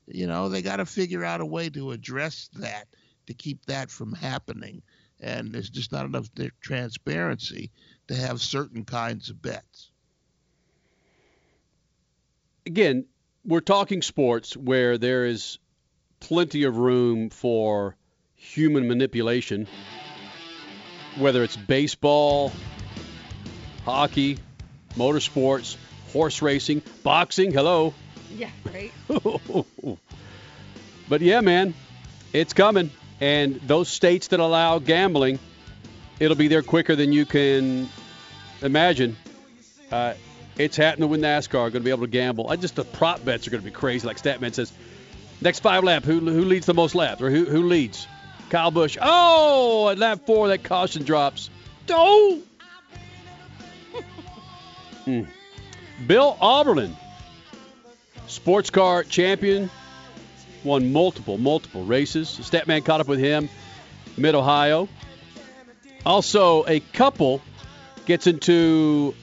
[0.07, 2.87] you know, they got to figure out a way to address that
[3.27, 4.81] to keep that from happening.
[5.19, 6.27] And there's just not enough
[6.61, 7.71] transparency
[8.07, 9.91] to have certain kinds of bets.
[12.65, 13.05] Again,
[13.45, 15.59] we're talking sports where there is
[16.19, 17.95] plenty of room for
[18.35, 19.67] human manipulation,
[21.17, 22.51] whether it's baseball,
[23.85, 24.39] hockey,
[24.95, 25.77] motorsports,
[26.11, 27.51] horse racing, boxing.
[27.51, 27.93] Hello.
[28.35, 28.91] Yeah, right.
[31.09, 31.73] but yeah, man,
[32.31, 32.89] it's coming.
[33.23, 35.39] And those states that allow gambling,
[36.19, 37.87] it'll be there quicker than you can
[38.61, 39.15] imagine.
[39.89, 40.15] Uh,
[40.57, 41.51] it's happening with NASCAR.
[41.51, 42.49] Going to be able to gamble.
[42.49, 44.05] I just the prop bets are going to be crazy.
[44.05, 44.73] Like Statman says,
[45.39, 48.07] next five lap, who who leads the most laps or who who leads?
[48.49, 48.97] Kyle Busch.
[49.01, 51.49] Oh, at lap four, that caution drops.
[51.89, 52.41] Oh.
[55.05, 55.23] Hmm.
[56.07, 56.95] Bill Auberlen,
[58.27, 59.69] sports car champion,
[60.63, 62.27] won multiple, multiple races.
[62.41, 63.49] Statman caught up with him,
[64.17, 64.87] Mid Ohio.
[66.05, 67.41] Also, a couple
[68.05, 69.15] gets into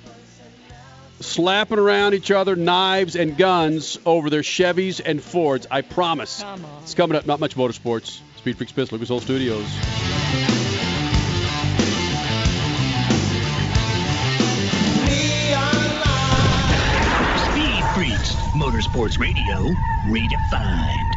[1.20, 5.66] slapping around each other, knives and guns over their Chevys and Fords.
[5.70, 6.44] I promise.
[6.82, 7.26] It's coming up.
[7.26, 8.20] Not much motorsports.
[8.38, 9.66] Speed Freak Spitz, Lucas Oil Studios.
[17.50, 19.74] Speed Freaks, Motorsports Radio,
[20.08, 21.09] redefined.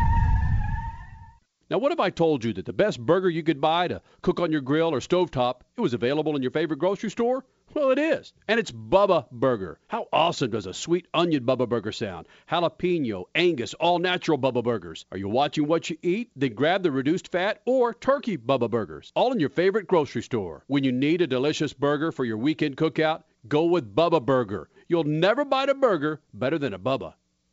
[1.74, 4.40] Now, what if I told you that the best burger you could buy to cook
[4.40, 7.46] on your grill or stovetop, it was available in your favorite grocery store?
[7.74, 8.32] Well, it is.
[8.48, 9.80] And it's Bubba Burger.
[9.88, 12.28] How awesome does a sweet onion Bubba Burger sound?
[12.48, 15.08] Jalapeno, Angus, all natural Bubba Burgers.
[15.12, 16.30] Are you watching what you eat?
[16.36, 19.12] Then grab the reduced fat or turkey Bubba Burgers.
[19.16, 20.66] All in your favorite grocery store.
[20.68, 24.70] When you need a delicious burger for your weekend cookout, go with Bubba Burger.
[24.88, 27.16] You'll never bite a burger better than a Bubba.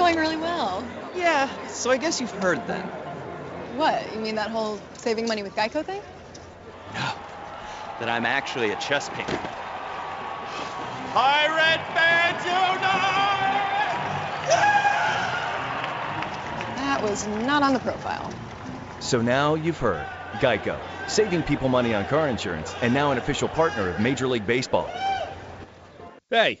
[0.00, 0.82] going really well.
[1.14, 2.82] Yeah, so I guess you've heard then.
[3.76, 4.12] What?
[4.14, 6.00] You mean that whole saving money with Geico thing?
[6.94, 7.12] No.
[8.00, 9.38] That I'm actually a chess painter.
[11.12, 13.10] Pirate fans unite!
[17.02, 18.30] was not on the profile.
[19.00, 20.06] So now you've heard.
[20.34, 20.78] Geico,
[21.08, 24.88] saving people money on car insurance, and now an official partner of Major League Baseball.
[26.28, 26.60] Hey,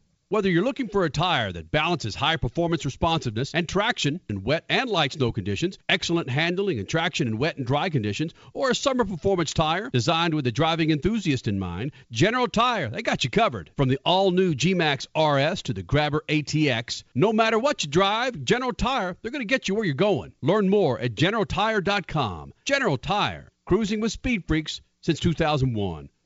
[0.31, 4.63] Whether you're looking for a tire that balances high performance responsiveness and traction in wet
[4.69, 8.75] and light snow conditions, excellent handling and traction in wet and dry conditions, or a
[8.75, 13.29] summer performance tire designed with the driving enthusiast in mind, General Tire, they got you
[13.29, 13.71] covered.
[13.75, 18.41] From the all new G-Max RS to the Grabber ATX, no matter what you drive,
[18.45, 20.31] General Tire, they're going to get you where you're going.
[20.41, 22.53] Learn more at generaltire.com.
[22.63, 26.07] General Tire, cruising with speed freaks since 2001.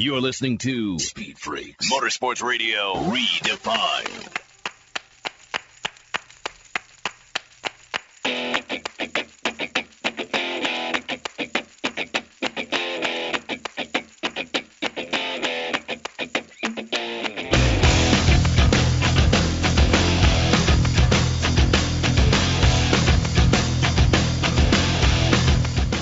[0.00, 4.32] You're listening to Speed Freaks Motorsports Radio Redefined.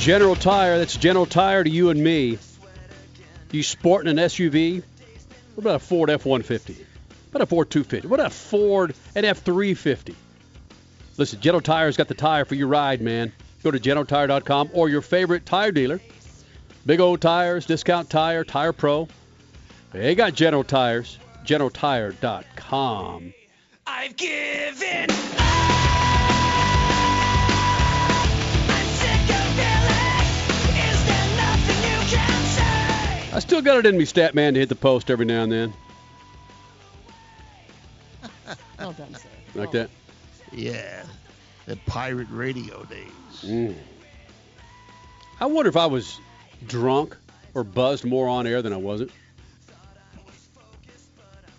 [0.01, 2.39] General Tire, that's General Tire to you and me.
[3.57, 4.83] You sporting an SUV?
[5.55, 6.77] What about a Ford F-150?
[6.77, 6.87] What
[7.31, 8.07] about a Ford 250?
[8.07, 10.15] What about a Ford an F-350?
[11.17, 13.33] Listen, General Tire's got the tire for your ride, man.
[13.63, 16.03] Go to GeneralTire.com or your favorite tire dealer.
[16.85, 19.09] Big old tires, discount tire, Tire Pro.
[19.91, 21.19] They got General Tires.
[21.47, 23.33] GeneralTire.com.
[23.87, 25.07] I've given
[33.37, 35.53] I still got it in me, stat man, to hit the post every now and
[35.53, 35.75] then.
[38.79, 39.29] Well done, sir.
[39.55, 39.91] Like that?
[40.53, 41.05] Yeah,
[41.67, 43.11] the pirate radio days.
[43.43, 43.75] Mm.
[45.41, 46.19] I wonder if I was
[46.67, 47.15] drunk
[47.53, 49.11] or buzzed more on air than I wasn't.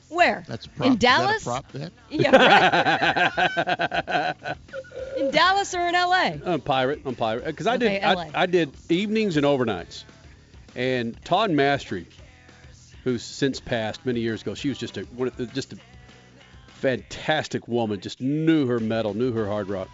[0.10, 0.44] Where?
[0.48, 1.44] That's a in Is that a Dallas?
[1.44, 1.92] prop bet?
[2.10, 2.32] Yeah,
[4.36, 4.58] right.
[5.18, 6.32] in Dallas or in LA?
[6.46, 7.02] I'm pirate.
[7.06, 10.06] I'm pirate because I Okay, did I, I did evenings and overnights.
[10.78, 12.06] And Todd Mastery,
[13.04, 15.06] who's since passed many years ago, she was just a
[15.54, 15.78] just a
[16.68, 18.00] fantastic woman.
[18.00, 19.90] Just knew her metal, knew her hard rock,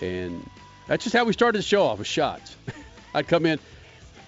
[0.00, 0.44] and
[0.88, 2.56] that's just how we started the show off with shots.
[3.14, 3.60] I'd come in,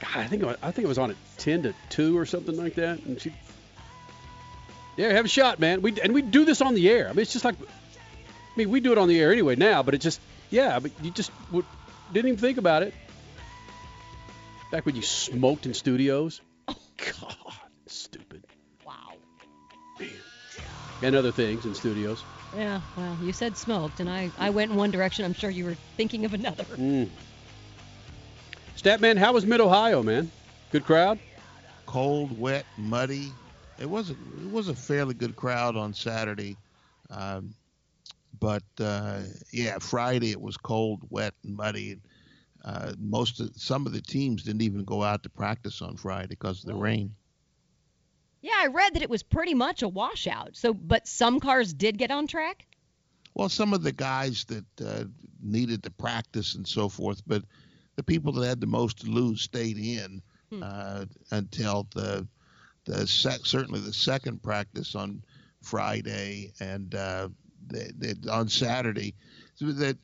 [0.01, 2.76] God, I think I think it was on at ten to two or something like
[2.76, 3.32] that, and she,
[4.97, 5.82] yeah, have a shot, man.
[5.82, 7.06] We and we do this on the air.
[7.09, 7.66] I mean, it's just like, I
[8.55, 10.20] mean, we do it on the air anyway now, but it just,
[10.51, 11.32] yeah, but you just
[12.12, 12.94] didn't even think about it.
[14.70, 16.43] Back when you smoked in studios.
[16.69, 17.55] Oh, God,
[17.86, 18.45] stupid.
[18.86, 19.15] Wow.
[19.99, 20.11] Man.
[21.03, 22.23] And other things in studios.
[22.57, 25.24] Yeah, well, you said smoked, and I, I went in one direction.
[25.24, 26.65] I'm sure you were thinking of another.
[26.77, 27.09] Mm.
[28.77, 30.31] Statman, how was Mid Ohio, man?
[30.70, 31.19] Good crowd.
[31.86, 33.32] Cold, wet, muddy.
[33.81, 36.57] It was a it was a fairly good crowd on Saturday,
[37.11, 37.55] um,
[38.40, 39.20] but uh,
[39.53, 41.99] yeah, Friday it was cold, wet, and muddy.
[42.69, 46.27] Uh, most of some of the teams didn't even go out to practice on Friday
[46.27, 47.15] because of the rain.
[48.43, 50.55] Yeah, I read that it was pretty much a washout.
[50.55, 52.66] So, but some cars did get on track.
[53.32, 55.05] Well, some of the guys that uh,
[55.43, 57.43] needed to practice and so forth, but
[57.97, 60.20] the people that had the most to lose stayed in
[60.62, 62.27] uh, until the
[62.85, 65.23] the sec- certainly the second practice on
[65.62, 67.28] Friday and uh,
[67.66, 69.15] the, the, on Saturday.
[69.55, 69.97] So that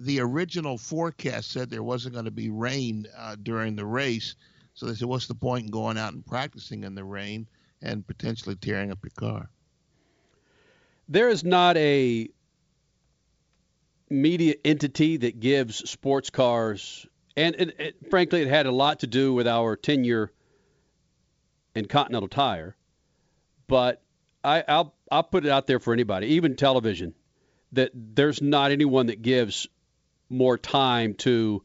[0.00, 4.34] the original forecast said there wasn't going to be rain uh, during the race,
[4.74, 7.46] so they said, "What's the point in going out and practicing in the rain
[7.82, 9.50] and potentially tearing up your car?"
[11.08, 12.28] There is not a
[14.10, 17.06] media entity that gives sports cars,
[17.36, 20.32] and it, it, frankly, it had a lot to do with our tenure
[21.74, 22.76] in Continental Tire.
[23.66, 24.02] But
[24.42, 27.14] I, I'll I'll put it out there for anybody, even television,
[27.72, 29.68] that there's not anyone that gives
[30.34, 31.62] more time to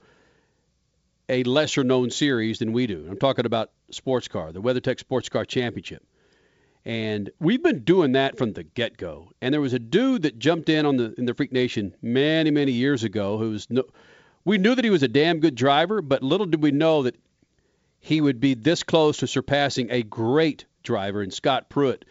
[1.28, 3.08] a lesser known series than we do.
[3.10, 6.04] I'm talking about sports car, the WeatherTech Sports Car Championship.
[6.86, 9.32] And we've been doing that from the get go.
[9.42, 12.52] And there was a dude that jumped in on the in the Freak Nation many,
[12.52, 13.84] many years ago who was no
[14.46, 17.16] we knew that he was a damn good driver, but little did we know that
[18.00, 22.04] he would be this close to surpassing a great driver in Scott Pruett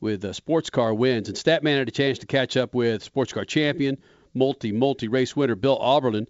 [0.00, 1.28] with uh, sports car wins.
[1.28, 3.98] And Statman had a chance to catch up with sports car champion,
[4.36, 6.26] multi multi race winner Bill Auberlen,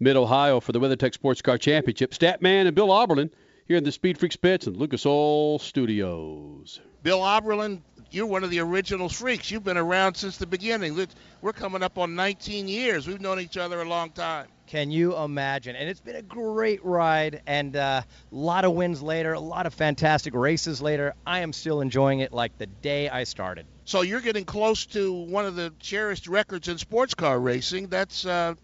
[0.00, 2.12] Mid Ohio for the WeatherTech Sports Car Championship.
[2.12, 3.30] Statman and Bill Auberlen
[3.68, 6.80] here in the Speed Freaks pits and Lucas Oil Studios.
[7.02, 9.50] Bill Auberlen, you're one of the original freaks.
[9.50, 11.06] You've been around since the beginning.
[11.42, 13.06] We're coming up on 19 years.
[13.06, 14.48] We've known each other a long time.
[14.66, 15.74] Can you imagine?
[15.74, 19.66] And it's been a great ride, and uh, a lot of wins later, a lot
[19.66, 21.14] of fantastic races later.
[21.26, 23.66] I am still enjoying it like the day I started.
[23.84, 27.88] So you're getting close to one of the cherished records in sports car racing.
[27.88, 28.54] That's uh,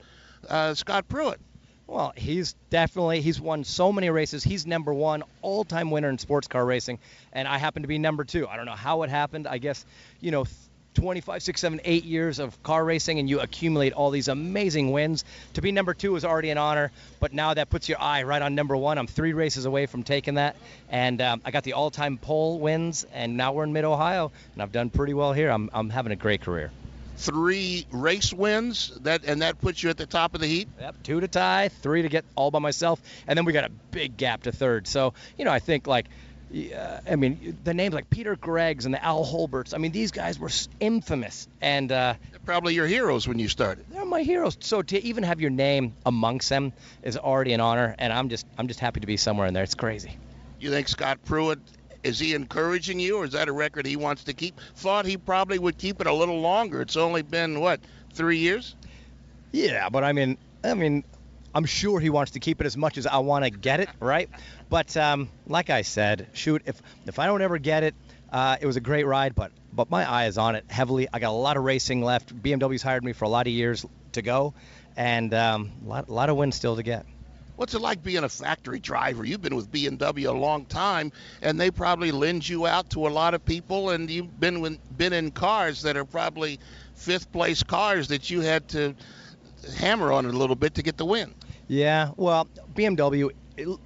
[0.49, 1.39] uh, Scott Pruett.
[1.87, 4.43] Well, he's definitely he's won so many races.
[4.43, 6.99] He's number one all-time winner in sports car racing,
[7.33, 8.49] and I happen to be number two.
[8.49, 9.47] I don't know how it happened.
[9.47, 9.85] I guess
[10.21, 10.45] you know.
[10.95, 15.27] 25, 6, 7, 8 years of car racing, and you accumulate all these amazing wins.
[15.53, 16.91] To be number two is already an honor,
[17.21, 18.97] but now that puts your eye right on number one.
[18.97, 20.57] I'm three races away from taking that,
[20.89, 24.73] and um, I got the all-time pole wins, and now we're in Mid-Ohio, and I've
[24.73, 25.51] done pretty well here.
[25.51, 26.71] I'm, I'm having a great career.
[27.17, 30.69] Three race wins, that and that puts you at the top of the heap.
[30.79, 33.71] Yep, two to tie, three to get all by myself, and then we got a
[33.91, 34.87] big gap to third.
[34.87, 36.07] So, you know, I think like,
[37.09, 39.75] I mean, the names like Peter Greggs and the Al Holberts.
[39.75, 42.15] I mean, these guys were infamous, and uh,
[42.45, 43.87] Probably your heroes when you started.
[43.91, 44.57] they're my heroes.
[44.61, 46.73] So to even have your name amongst them
[47.03, 49.65] is already an honor, and I'm just I'm just happy to be somewhere in there.
[49.65, 50.17] It's crazy.
[50.61, 51.59] You think Scott Pruett
[52.03, 54.61] is he encouraging you, or is that a record he wants to keep?
[54.77, 56.81] Thought he probably would keep it a little longer.
[56.81, 57.81] It's only been what
[58.13, 58.75] three years.
[59.53, 61.05] Yeah, but I mean, I mean,
[61.55, 63.89] I'm sure he wants to keep it as much as I want to get it,
[64.01, 64.29] right?
[64.69, 67.95] But um, like I said, shoot, if if I don't ever get it,
[68.31, 71.09] uh, it was a great ride, but but my eye is on it heavily.
[71.13, 72.35] I got a lot of racing left.
[72.35, 74.55] BMW's hired me for a lot of years to go,
[74.97, 77.07] and um, a lot, a lot of wins still to get.
[77.57, 79.25] What's it like being a factory driver?
[79.25, 81.13] You've been with BMW a long time,
[81.43, 84.79] and they probably lend you out to a lot of people, and you've been with,
[84.97, 86.61] been in cars that are probably
[86.95, 88.95] fifth place cars that you had to
[89.79, 91.35] hammer on a little bit to get the win.
[91.67, 93.31] Yeah, well, BMW,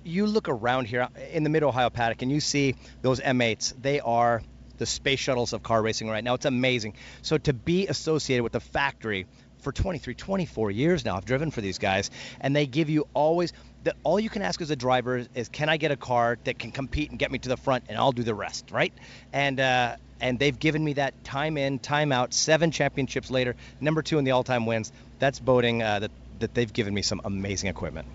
[0.02, 3.80] you look around here in the Mid Ohio paddock and you see those M8s.
[3.80, 4.42] They are
[4.78, 6.34] the space shuttles of car racing right now.
[6.34, 6.94] It's amazing.
[7.22, 9.26] So to be associated with the factory
[9.60, 12.10] for 23, 24 years now, I've driven for these guys,
[12.40, 13.52] and they give you always.
[13.84, 16.58] that all you can ask as a driver is, can I get a car that
[16.58, 18.92] can compete and get me to the front, and I'll do the rest, right?
[19.32, 22.34] And uh, and they've given me that time in, time out.
[22.34, 24.92] Seven championships later, number two in the all-time wins.
[25.18, 26.10] That's voting uh, that
[26.40, 28.06] that they've given me some amazing equipment.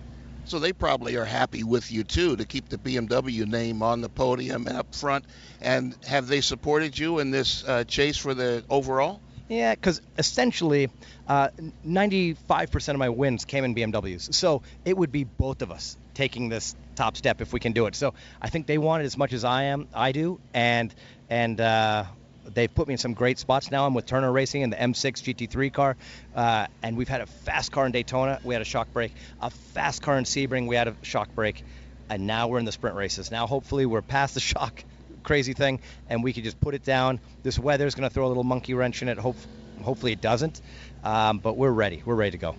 [0.44, 4.08] So they probably are happy with you too to keep the BMW name on the
[4.08, 5.24] podium and up front.
[5.60, 9.20] And have they supported you in this uh, chase for the overall?
[9.48, 10.90] Yeah, because essentially,
[11.28, 11.48] uh,
[11.86, 14.34] 95% of my wins came in BMWs.
[14.34, 17.86] So it would be both of us taking this top step if we can do
[17.86, 17.94] it.
[17.94, 20.92] So I think they want it as much as I am, I do, and
[21.30, 22.04] and uh,
[22.54, 23.70] they've put me in some great spots.
[23.70, 25.96] Now I'm with Turner Racing in the M6 GT3 car,
[26.34, 28.40] uh, and we've had a fast car in Daytona.
[28.42, 29.12] We had a shock break.
[29.40, 30.66] A fast car in Sebring.
[30.66, 31.62] We had a shock break,
[32.08, 33.30] And now we're in the sprint races.
[33.30, 34.82] Now hopefully we're past the shock
[35.26, 37.20] crazy thing, and we could just put it down.
[37.42, 39.18] This weather is going to throw a little monkey wrench in it.
[39.18, 39.36] Hope,
[39.82, 40.62] hopefully it doesn't.
[41.04, 42.02] Um, but we're ready.
[42.06, 42.54] We're ready to go.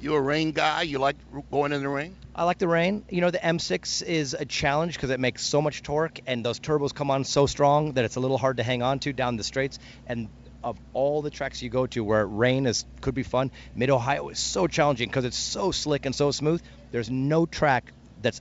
[0.00, 0.82] You a rain guy?
[0.82, 1.16] You like
[1.50, 2.14] going in the rain?
[2.34, 3.04] I like the rain.
[3.10, 6.60] You know, the M6 is a challenge because it makes so much torque, and those
[6.60, 9.36] turbos come on so strong that it's a little hard to hang on to down
[9.36, 9.78] the straights.
[10.06, 10.28] And
[10.62, 14.28] of all the tracks you go to where rain is could be fun, Mid Ohio
[14.28, 16.62] is so challenging because it's so slick and so smooth.
[16.92, 17.92] There's no track
[18.22, 18.40] that's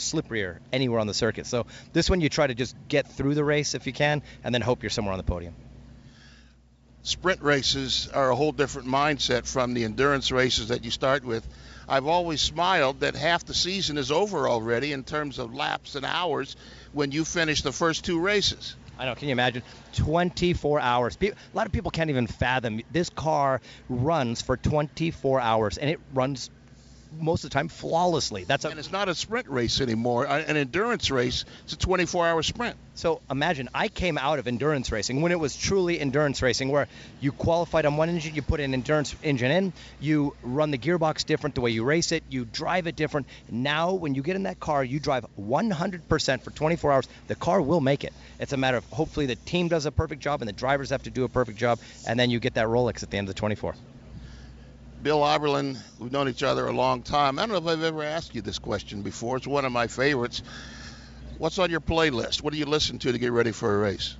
[0.00, 1.46] slipperier anywhere on the circuit.
[1.46, 4.54] So this one you try to just get through the race if you can, and
[4.54, 5.54] then hope you're somewhere on the podium.
[7.02, 11.46] Sprint races are a whole different mindset from the endurance races that you start with.
[11.88, 16.04] I've always smiled that half the season is over already in terms of laps and
[16.04, 16.56] hours
[16.92, 18.76] when you finish the first two races.
[18.98, 19.14] I know.
[19.14, 19.62] Can you imagine?
[19.94, 21.16] 24 hours.
[21.22, 22.82] A lot of people can't even fathom.
[22.92, 26.50] This car runs for 24 hours, and it runs
[27.18, 28.44] most of the time flawlessly.
[28.44, 30.26] That's a, and it's not a sprint race anymore.
[30.26, 32.76] Uh, An endurance race, it's a 24-hour sprint.
[32.94, 36.88] So imagine I came out of endurance racing when it was truly endurance racing, where
[37.20, 41.24] you qualified on one engine, you put an endurance engine in, you run the gearbox
[41.24, 43.26] different, the way you race it, you drive it different.
[43.50, 47.08] Now, when you get in that car, you drive 100% for 24 hours.
[47.28, 48.12] The car will make it.
[48.38, 51.02] It's a matter of hopefully the team does a perfect job and the drivers have
[51.04, 53.34] to do a perfect job, and then you get that Rolex at the end of
[53.34, 53.74] the 24.
[55.02, 57.38] Bill Auberlen, we've known each other a long time.
[57.38, 59.38] I don't know if I've ever asked you this question before.
[59.38, 60.42] It's one of my favorites.
[61.38, 62.42] What's on your playlist?
[62.42, 64.16] What do you listen to to get ready for a race?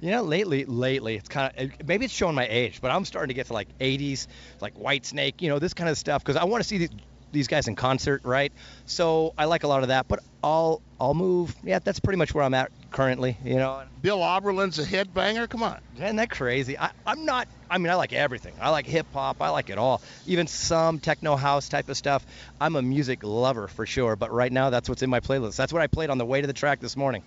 [0.00, 3.28] You know, lately, lately, it's kind of maybe it's showing my age, but I'm starting
[3.28, 4.26] to get to like 80s,
[4.60, 6.90] like Whitesnake, you know, this kind of stuff because I want to see these,
[7.30, 8.52] these guys in concert, right?
[8.84, 11.54] So I like a lot of that, but I'll I'll move.
[11.62, 13.36] Yeah, that's pretty much where I'm at currently.
[13.44, 15.48] You know, Bill Auberlen's a headbanger.
[15.48, 15.78] Come on.
[15.96, 16.78] Isn't that crazy?
[16.78, 17.46] I, I'm not.
[17.70, 18.54] I mean, I like everything.
[18.58, 19.42] I like hip hop.
[19.42, 20.00] I like it all.
[20.26, 22.24] Even some techno house type of stuff.
[22.58, 24.16] I'm a music lover for sure.
[24.16, 25.56] But right now, that's what's in my playlist.
[25.56, 27.22] That's what I played on the way to the track this morning.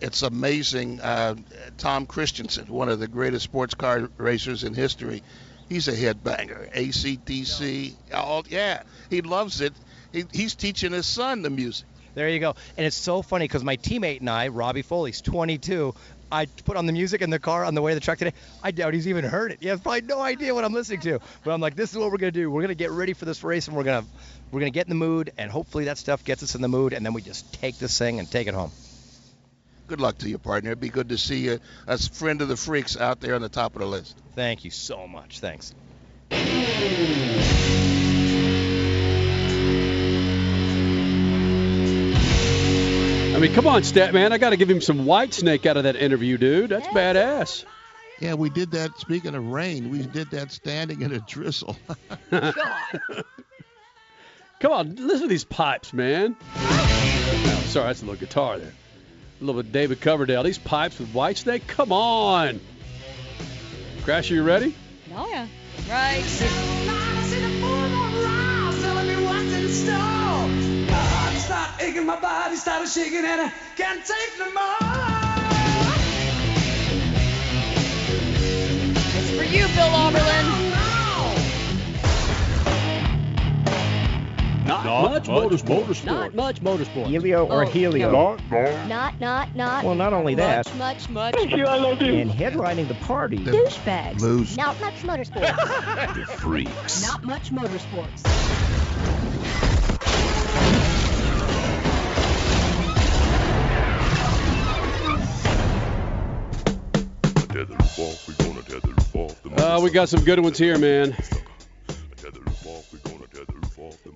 [0.00, 1.00] It's amazing.
[1.00, 1.36] Uh,
[1.78, 5.22] Tom Kristensen, one of the greatest sports car racers in history,
[5.68, 6.72] he's a headbanger.
[6.74, 9.72] ACDC, all yeah, he loves it.
[10.12, 11.86] He, he's teaching his son the music.
[12.16, 12.54] There you go.
[12.78, 15.94] And it's so funny because my teammate and I, Robby Foley's 22.
[16.32, 18.32] I put on the music in the car on the way to the truck today.
[18.62, 19.58] I doubt he's even heard it.
[19.60, 21.20] He has probably no idea what I'm listening to.
[21.44, 22.50] But I'm like, this is what we're gonna do.
[22.50, 24.06] We're gonna get ready for this race, and we're gonna
[24.50, 26.94] we're gonna get in the mood, and hopefully that stuff gets us in the mood,
[26.94, 28.72] and then we just take this thing and take it home.
[29.86, 30.70] Good luck to you, partner.
[30.70, 33.50] It'd be good to see you as friend of the freaks out there on the
[33.50, 34.18] top of the list.
[34.34, 35.40] Thank you so much.
[35.40, 35.74] Thanks.
[43.36, 44.32] I mean, come on, Stat Man.
[44.32, 46.70] I got to give him some Whitesnake out of that interview, dude.
[46.70, 47.66] That's badass.
[48.18, 48.96] Yeah, we did that.
[48.96, 51.76] Speaking of rain, we did that standing in a drizzle.
[52.30, 52.54] Come
[54.72, 56.34] on, listen to these pipes, man.
[56.54, 58.72] Oh, sorry, that's a little guitar there.
[58.72, 60.42] A little bit of David Coverdale.
[60.42, 61.66] These pipes with Whitesnake.
[61.66, 62.58] Come on.
[64.04, 64.74] Crash, are you ready?
[65.14, 65.46] Oh yeah.
[65.90, 66.75] Right.
[71.86, 74.76] Aching, my body started shaking, and I can't take no more.
[79.14, 80.72] It's for you, Bill Auberlen.
[84.66, 86.04] Not, much, motorsport.
[86.04, 87.06] Not much motorsport.
[87.06, 88.10] Helio or Oh, Helio?
[88.50, 88.86] no.
[88.88, 89.84] Not, not, not.
[89.84, 90.66] Well, not only that.
[90.76, 91.36] Much, much, much.
[91.36, 93.38] And headlining the party.
[93.38, 94.20] Douchebags.
[94.20, 94.56] Lose.
[94.56, 96.14] Not much motorsports.
[96.16, 97.02] The freaks.
[97.06, 98.22] Not much motorsports.
[109.56, 111.16] Uh, we got some good ones here, man.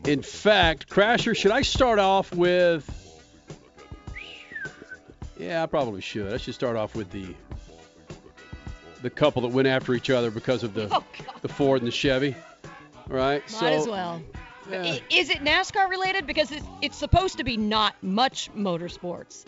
[0.04, 2.88] In fact, Crasher, should I start off with?
[5.38, 6.32] Yeah, I probably should.
[6.32, 7.34] I should start off with the
[9.02, 11.02] the couple that went after each other because of the
[11.42, 12.34] the Ford and the Chevy.
[13.08, 13.42] Right?
[13.60, 14.22] Might as well.
[14.70, 16.26] I- Is it NASCAR related?
[16.26, 19.44] Because it, it's supposed to be not much motorsports.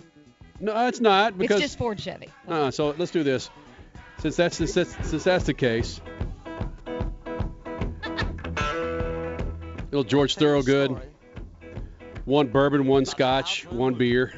[0.59, 2.29] No, it's not because it's just Ford Chevy.
[2.49, 3.51] Uh, so let's do this.
[4.23, 6.01] Since that's since that's, since that's the case.
[9.91, 10.97] Little George Thorogood.
[12.25, 14.33] One bourbon, one scotch, one beer.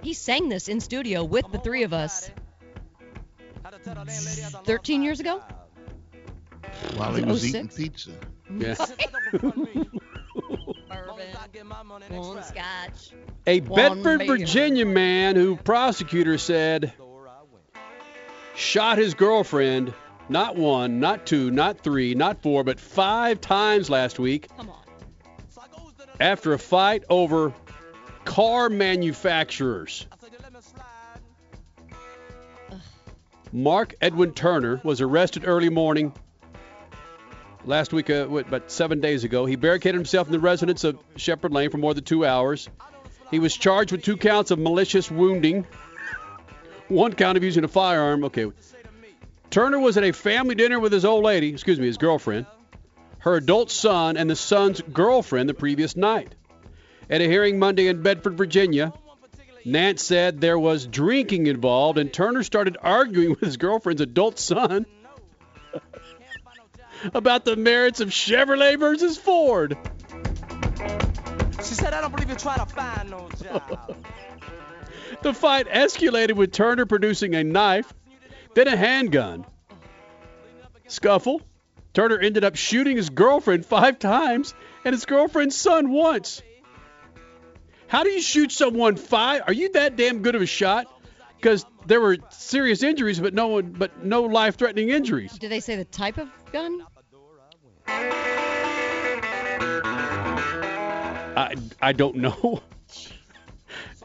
[0.00, 2.30] He sang this in studio with the three of us
[4.64, 5.42] 13 years ago.
[6.96, 7.76] While he Was was oh it eating 06?
[7.76, 8.10] pizza.
[8.56, 8.78] Yes.
[12.08, 13.12] One scotch.
[13.46, 14.26] A One Bedford, beer.
[14.28, 16.94] Virginia man who prosecutors said
[18.54, 19.92] shot his girlfriend
[20.28, 24.48] not one, not two, not three, not four, but five times last week.
[24.56, 24.80] Come on.
[26.20, 27.52] After a fight over
[28.24, 30.06] car manufacturers.
[33.52, 36.12] Mark Edwin Turner was arrested early morning
[37.64, 39.46] last week, uh, what, about seven days ago.
[39.46, 42.68] He barricaded himself in the residence of Shepherd Lane for more than two hours.
[43.30, 45.66] He was charged with two counts of malicious wounding,
[46.88, 48.24] one count of using a firearm.
[48.24, 48.50] Okay.
[49.50, 52.46] Turner was at a family dinner with his old lady, excuse me, his girlfriend,
[53.18, 56.34] her adult son, and the son's girlfriend the previous night.
[57.08, 58.92] At a hearing Monday in Bedford, Virginia,
[59.64, 64.86] Nance said there was drinking involved, and Turner started arguing with his girlfriend's adult son
[67.14, 69.78] about the merits of Chevrolet versus Ford.
[71.62, 73.96] She said, I don't believe you're trying to find no job.
[75.24, 77.94] The fight escalated with Turner producing a knife,
[78.54, 79.46] then a handgun.
[80.86, 81.40] Scuffle.
[81.94, 84.52] Turner ended up shooting his girlfriend five times
[84.84, 86.42] and his girlfriend's son once.
[87.86, 89.44] How do you shoot someone five?
[89.46, 90.92] Are you that damn good of a shot?
[91.36, 95.38] Because there were serious injuries, but no one, but no life-threatening injuries.
[95.38, 96.84] Did they say the type of gun?
[101.36, 102.62] I, I don't know.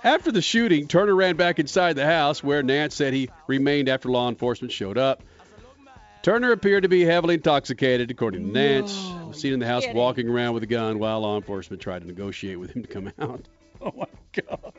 [0.04, 4.10] After the shooting, Turner ran back inside the house where Nance said he remained after
[4.10, 5.24] law enforcement showed up.
[6.22, 8.94] Turner appeared to be heavily intoxicated, according to Nance.
[9.28, 12.08] Was seen in the house walking around with a gun while law enforcement tried to
[12.08, 13.42] negotiate with him to come out.
[13.82, 14.74] Oh my God.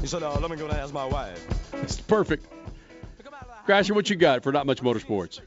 [0.00, 1.46] He said, uh, let me go and ask my wife.
[1.82, 2.46] It's perfect.
[3.66, 5.40] Crasher, what you got for not much motorsports?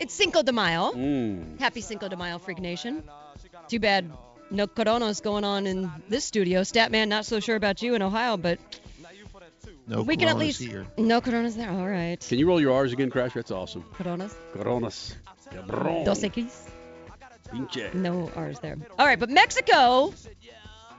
[0.00, 0.90] It's Cinco de Mayo.
[0.90, 1.60] Mm.
[1.60, 3.04] Happy Cinco de Mayo, Freak Nation.
[3.68, 4.10] Too bad
[4.50, 6.62] no coronas going on in this studio.
[6.62, 8.58] Statman, not so sure about you in Ohio, but
[9.86, 10.86] No we can at coronas least here.
[10.96, 11.70] no coronas there.
[11.70, 12.20] All right.
[12.20, 13.34] Can you roll your R's again, Crasher?
[13.34, 13.84] That's awesome.
[13.94, 14.34] Coronas.
[14.52, 15.14] Coronas.
[15.50, 16.04] Cabrón.
[16.04, 16.68] Dos Equis.
[17.50, 17.94] Pinche.
[17.94, 18.76] No R's there.
[18.98, 20.12] All right, but Mexico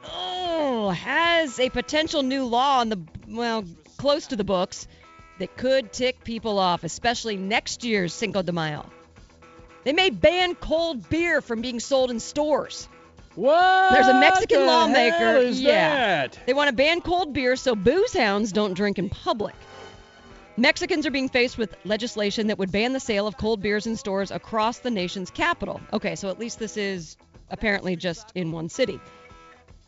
[0.06, 3.64] oh, has a potential new law on the well
[3.98, 4.88] close to the books
[5.40, 8.90] that could tick people off, especially next year's Cinco de Mayo.
[9.84, 12.88] They may ban cold beer from being sold in stores.
[13.36, 13.92] What?
[13.94, 15.42] There's a Mexican the lawmaker.
[15.42, 16.28] yeah.
[16.28, 16.40] that?
[16.46, 19.56] They want to ban cold beer so booze hounds don't drink in public.
[20.58, 23.96] Mexicans are being faced with legislation that would ban the sale of cold beers in
[23.96, 25.80] stores across the nation's capital.
[25.94, 27.16] Okay, so at least this is
[27.50, 29.00] apparently just in one city.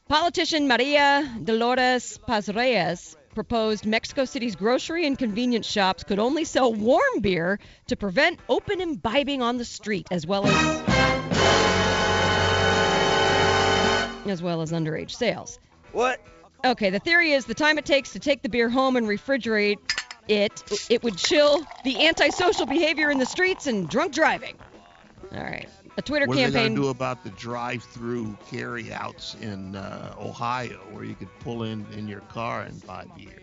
[0.07, 6.73] Politician Maria Dolores Paz Reyes proposed Mexico City's grocery and convenience shops could only sell
[6.73, 10.90] warm beer to prevent open imbibing on the street, as well as
[14.25, 15.59] as well as underage sales.
[15.91, 16.21] What?
[16.63, 19.77] Okay, the theory is the time it takes to take the beer home and refrigerate
[20.27, 24.55] it, it would chill the antisocial behavior in the streets and drunk driving.
[25.33, 25.67] All right.
[25.97, 26.61] A Twitter What are they campaign.
[26.61, 31.85] going to do about the drive-through carry-outs in uh, Ohio, where you could pull in
[31.93, 33.39] in your car and buy beer?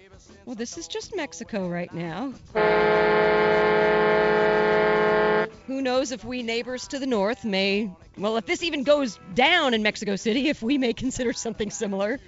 [0.46, 2.32] Well, this is just Mexico right now.
[5.69, 9.74] Who knows if we neighbors to the north may, well, if this even goes down
[9.74, 12.19] in Mexico City, if we may consider something similar.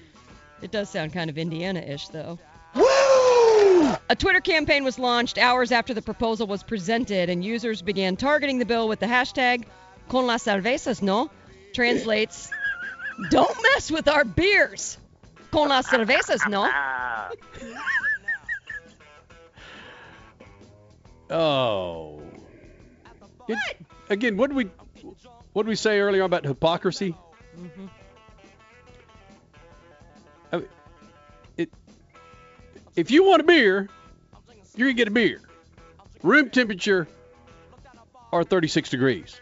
[0.60, 2.38] It does sound kind of Indiana ish, though.
[2.74, 3.96] Woo!
[4.10, 8.58] A Twitter campaign was launched hours after the proposal was presented, and users began targeting
[8.58, 9.64] the bill with the hashtag
[10.10, 11.30] Con las cervezas, no?
[11.72, 12.50] Translates,
[13.30, 14.98] don't mess with our beers.
[15.50, 16.70] Con las cervezas, no?
[21.32, 22.19] Oh.
[23.52, 24.64] It- again, what did we
[25.52, 27.14] what did we say earlier about hypocrisy?
[27.58, 27.86] Mm-hmm.
[30.52, 30.68] I mean,
[31.56, 31.70] it,
[32.96, 33.88] if you want a beer,
[34.76, 35.40] you're gonna get a beer.
[36.22, 37.08] Room temperature
[38.32, 39.40] or 36 degrees.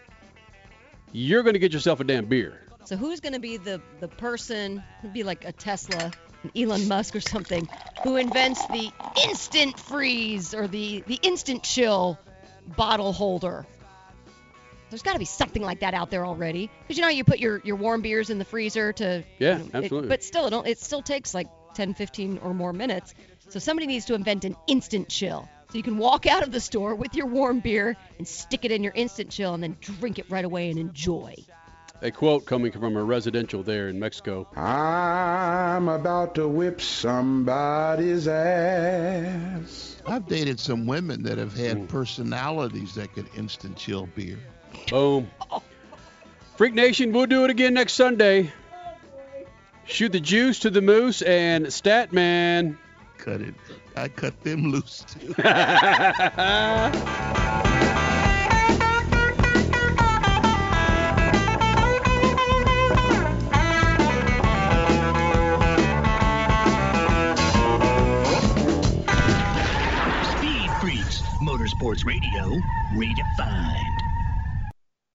[1.13, 2.63] You're gonna get yourself a damn beer.
[2.89, 4.83] So who's going to be the the person?
[5.01, 6.11] It'd be like a Tesla,
[6.43, 7.69] an Elon Musk or something,
[8.03, 8.91] who invents the
[9.29, 12.19] instant freeze or the the instant chill
[12.79, 13.67] bottle holder.
[14.91, 16.71] There's got to be something like that out there already.
[16.83, 19.59] Because you know you put your, your warm beers in the freezer to Yeah, you
[19.59, 20.09] know, it- absolutely.
[20.09, 23.15] but still it it still takes like 10, 15 or more minutes.
[23.51, 25.49] So somebody needs to invent an instant chill.
[25.71, 28.73] So you can walk out of the store with your warm beer and stick it
[28.73, 31.35] in your instant chill and then drink it right away and enjoy.
[32.01, 34.49] A quote coming from a residential there in Mexico.
[34.57, 40.01] I'm about to whip somebody's ass.
[40.07, 41.87] I've dated some women that have had hmm.
[41.87, 44.39] personalities that could instant chill beer.
[44.91, 45.31] Boom.
[46.57, 48.53] Freak Nation, we'll do it again next Sunday.
[49.87, 52.77] Shoot the juice to the moose and Statman.
[53.17, 53.55] Cut it.
[53.97, 55.29] I cut them loose too.
[70.39, 72.61] Speed Freaks, Motorsports Radio,
[72.95, 73.98] redefined.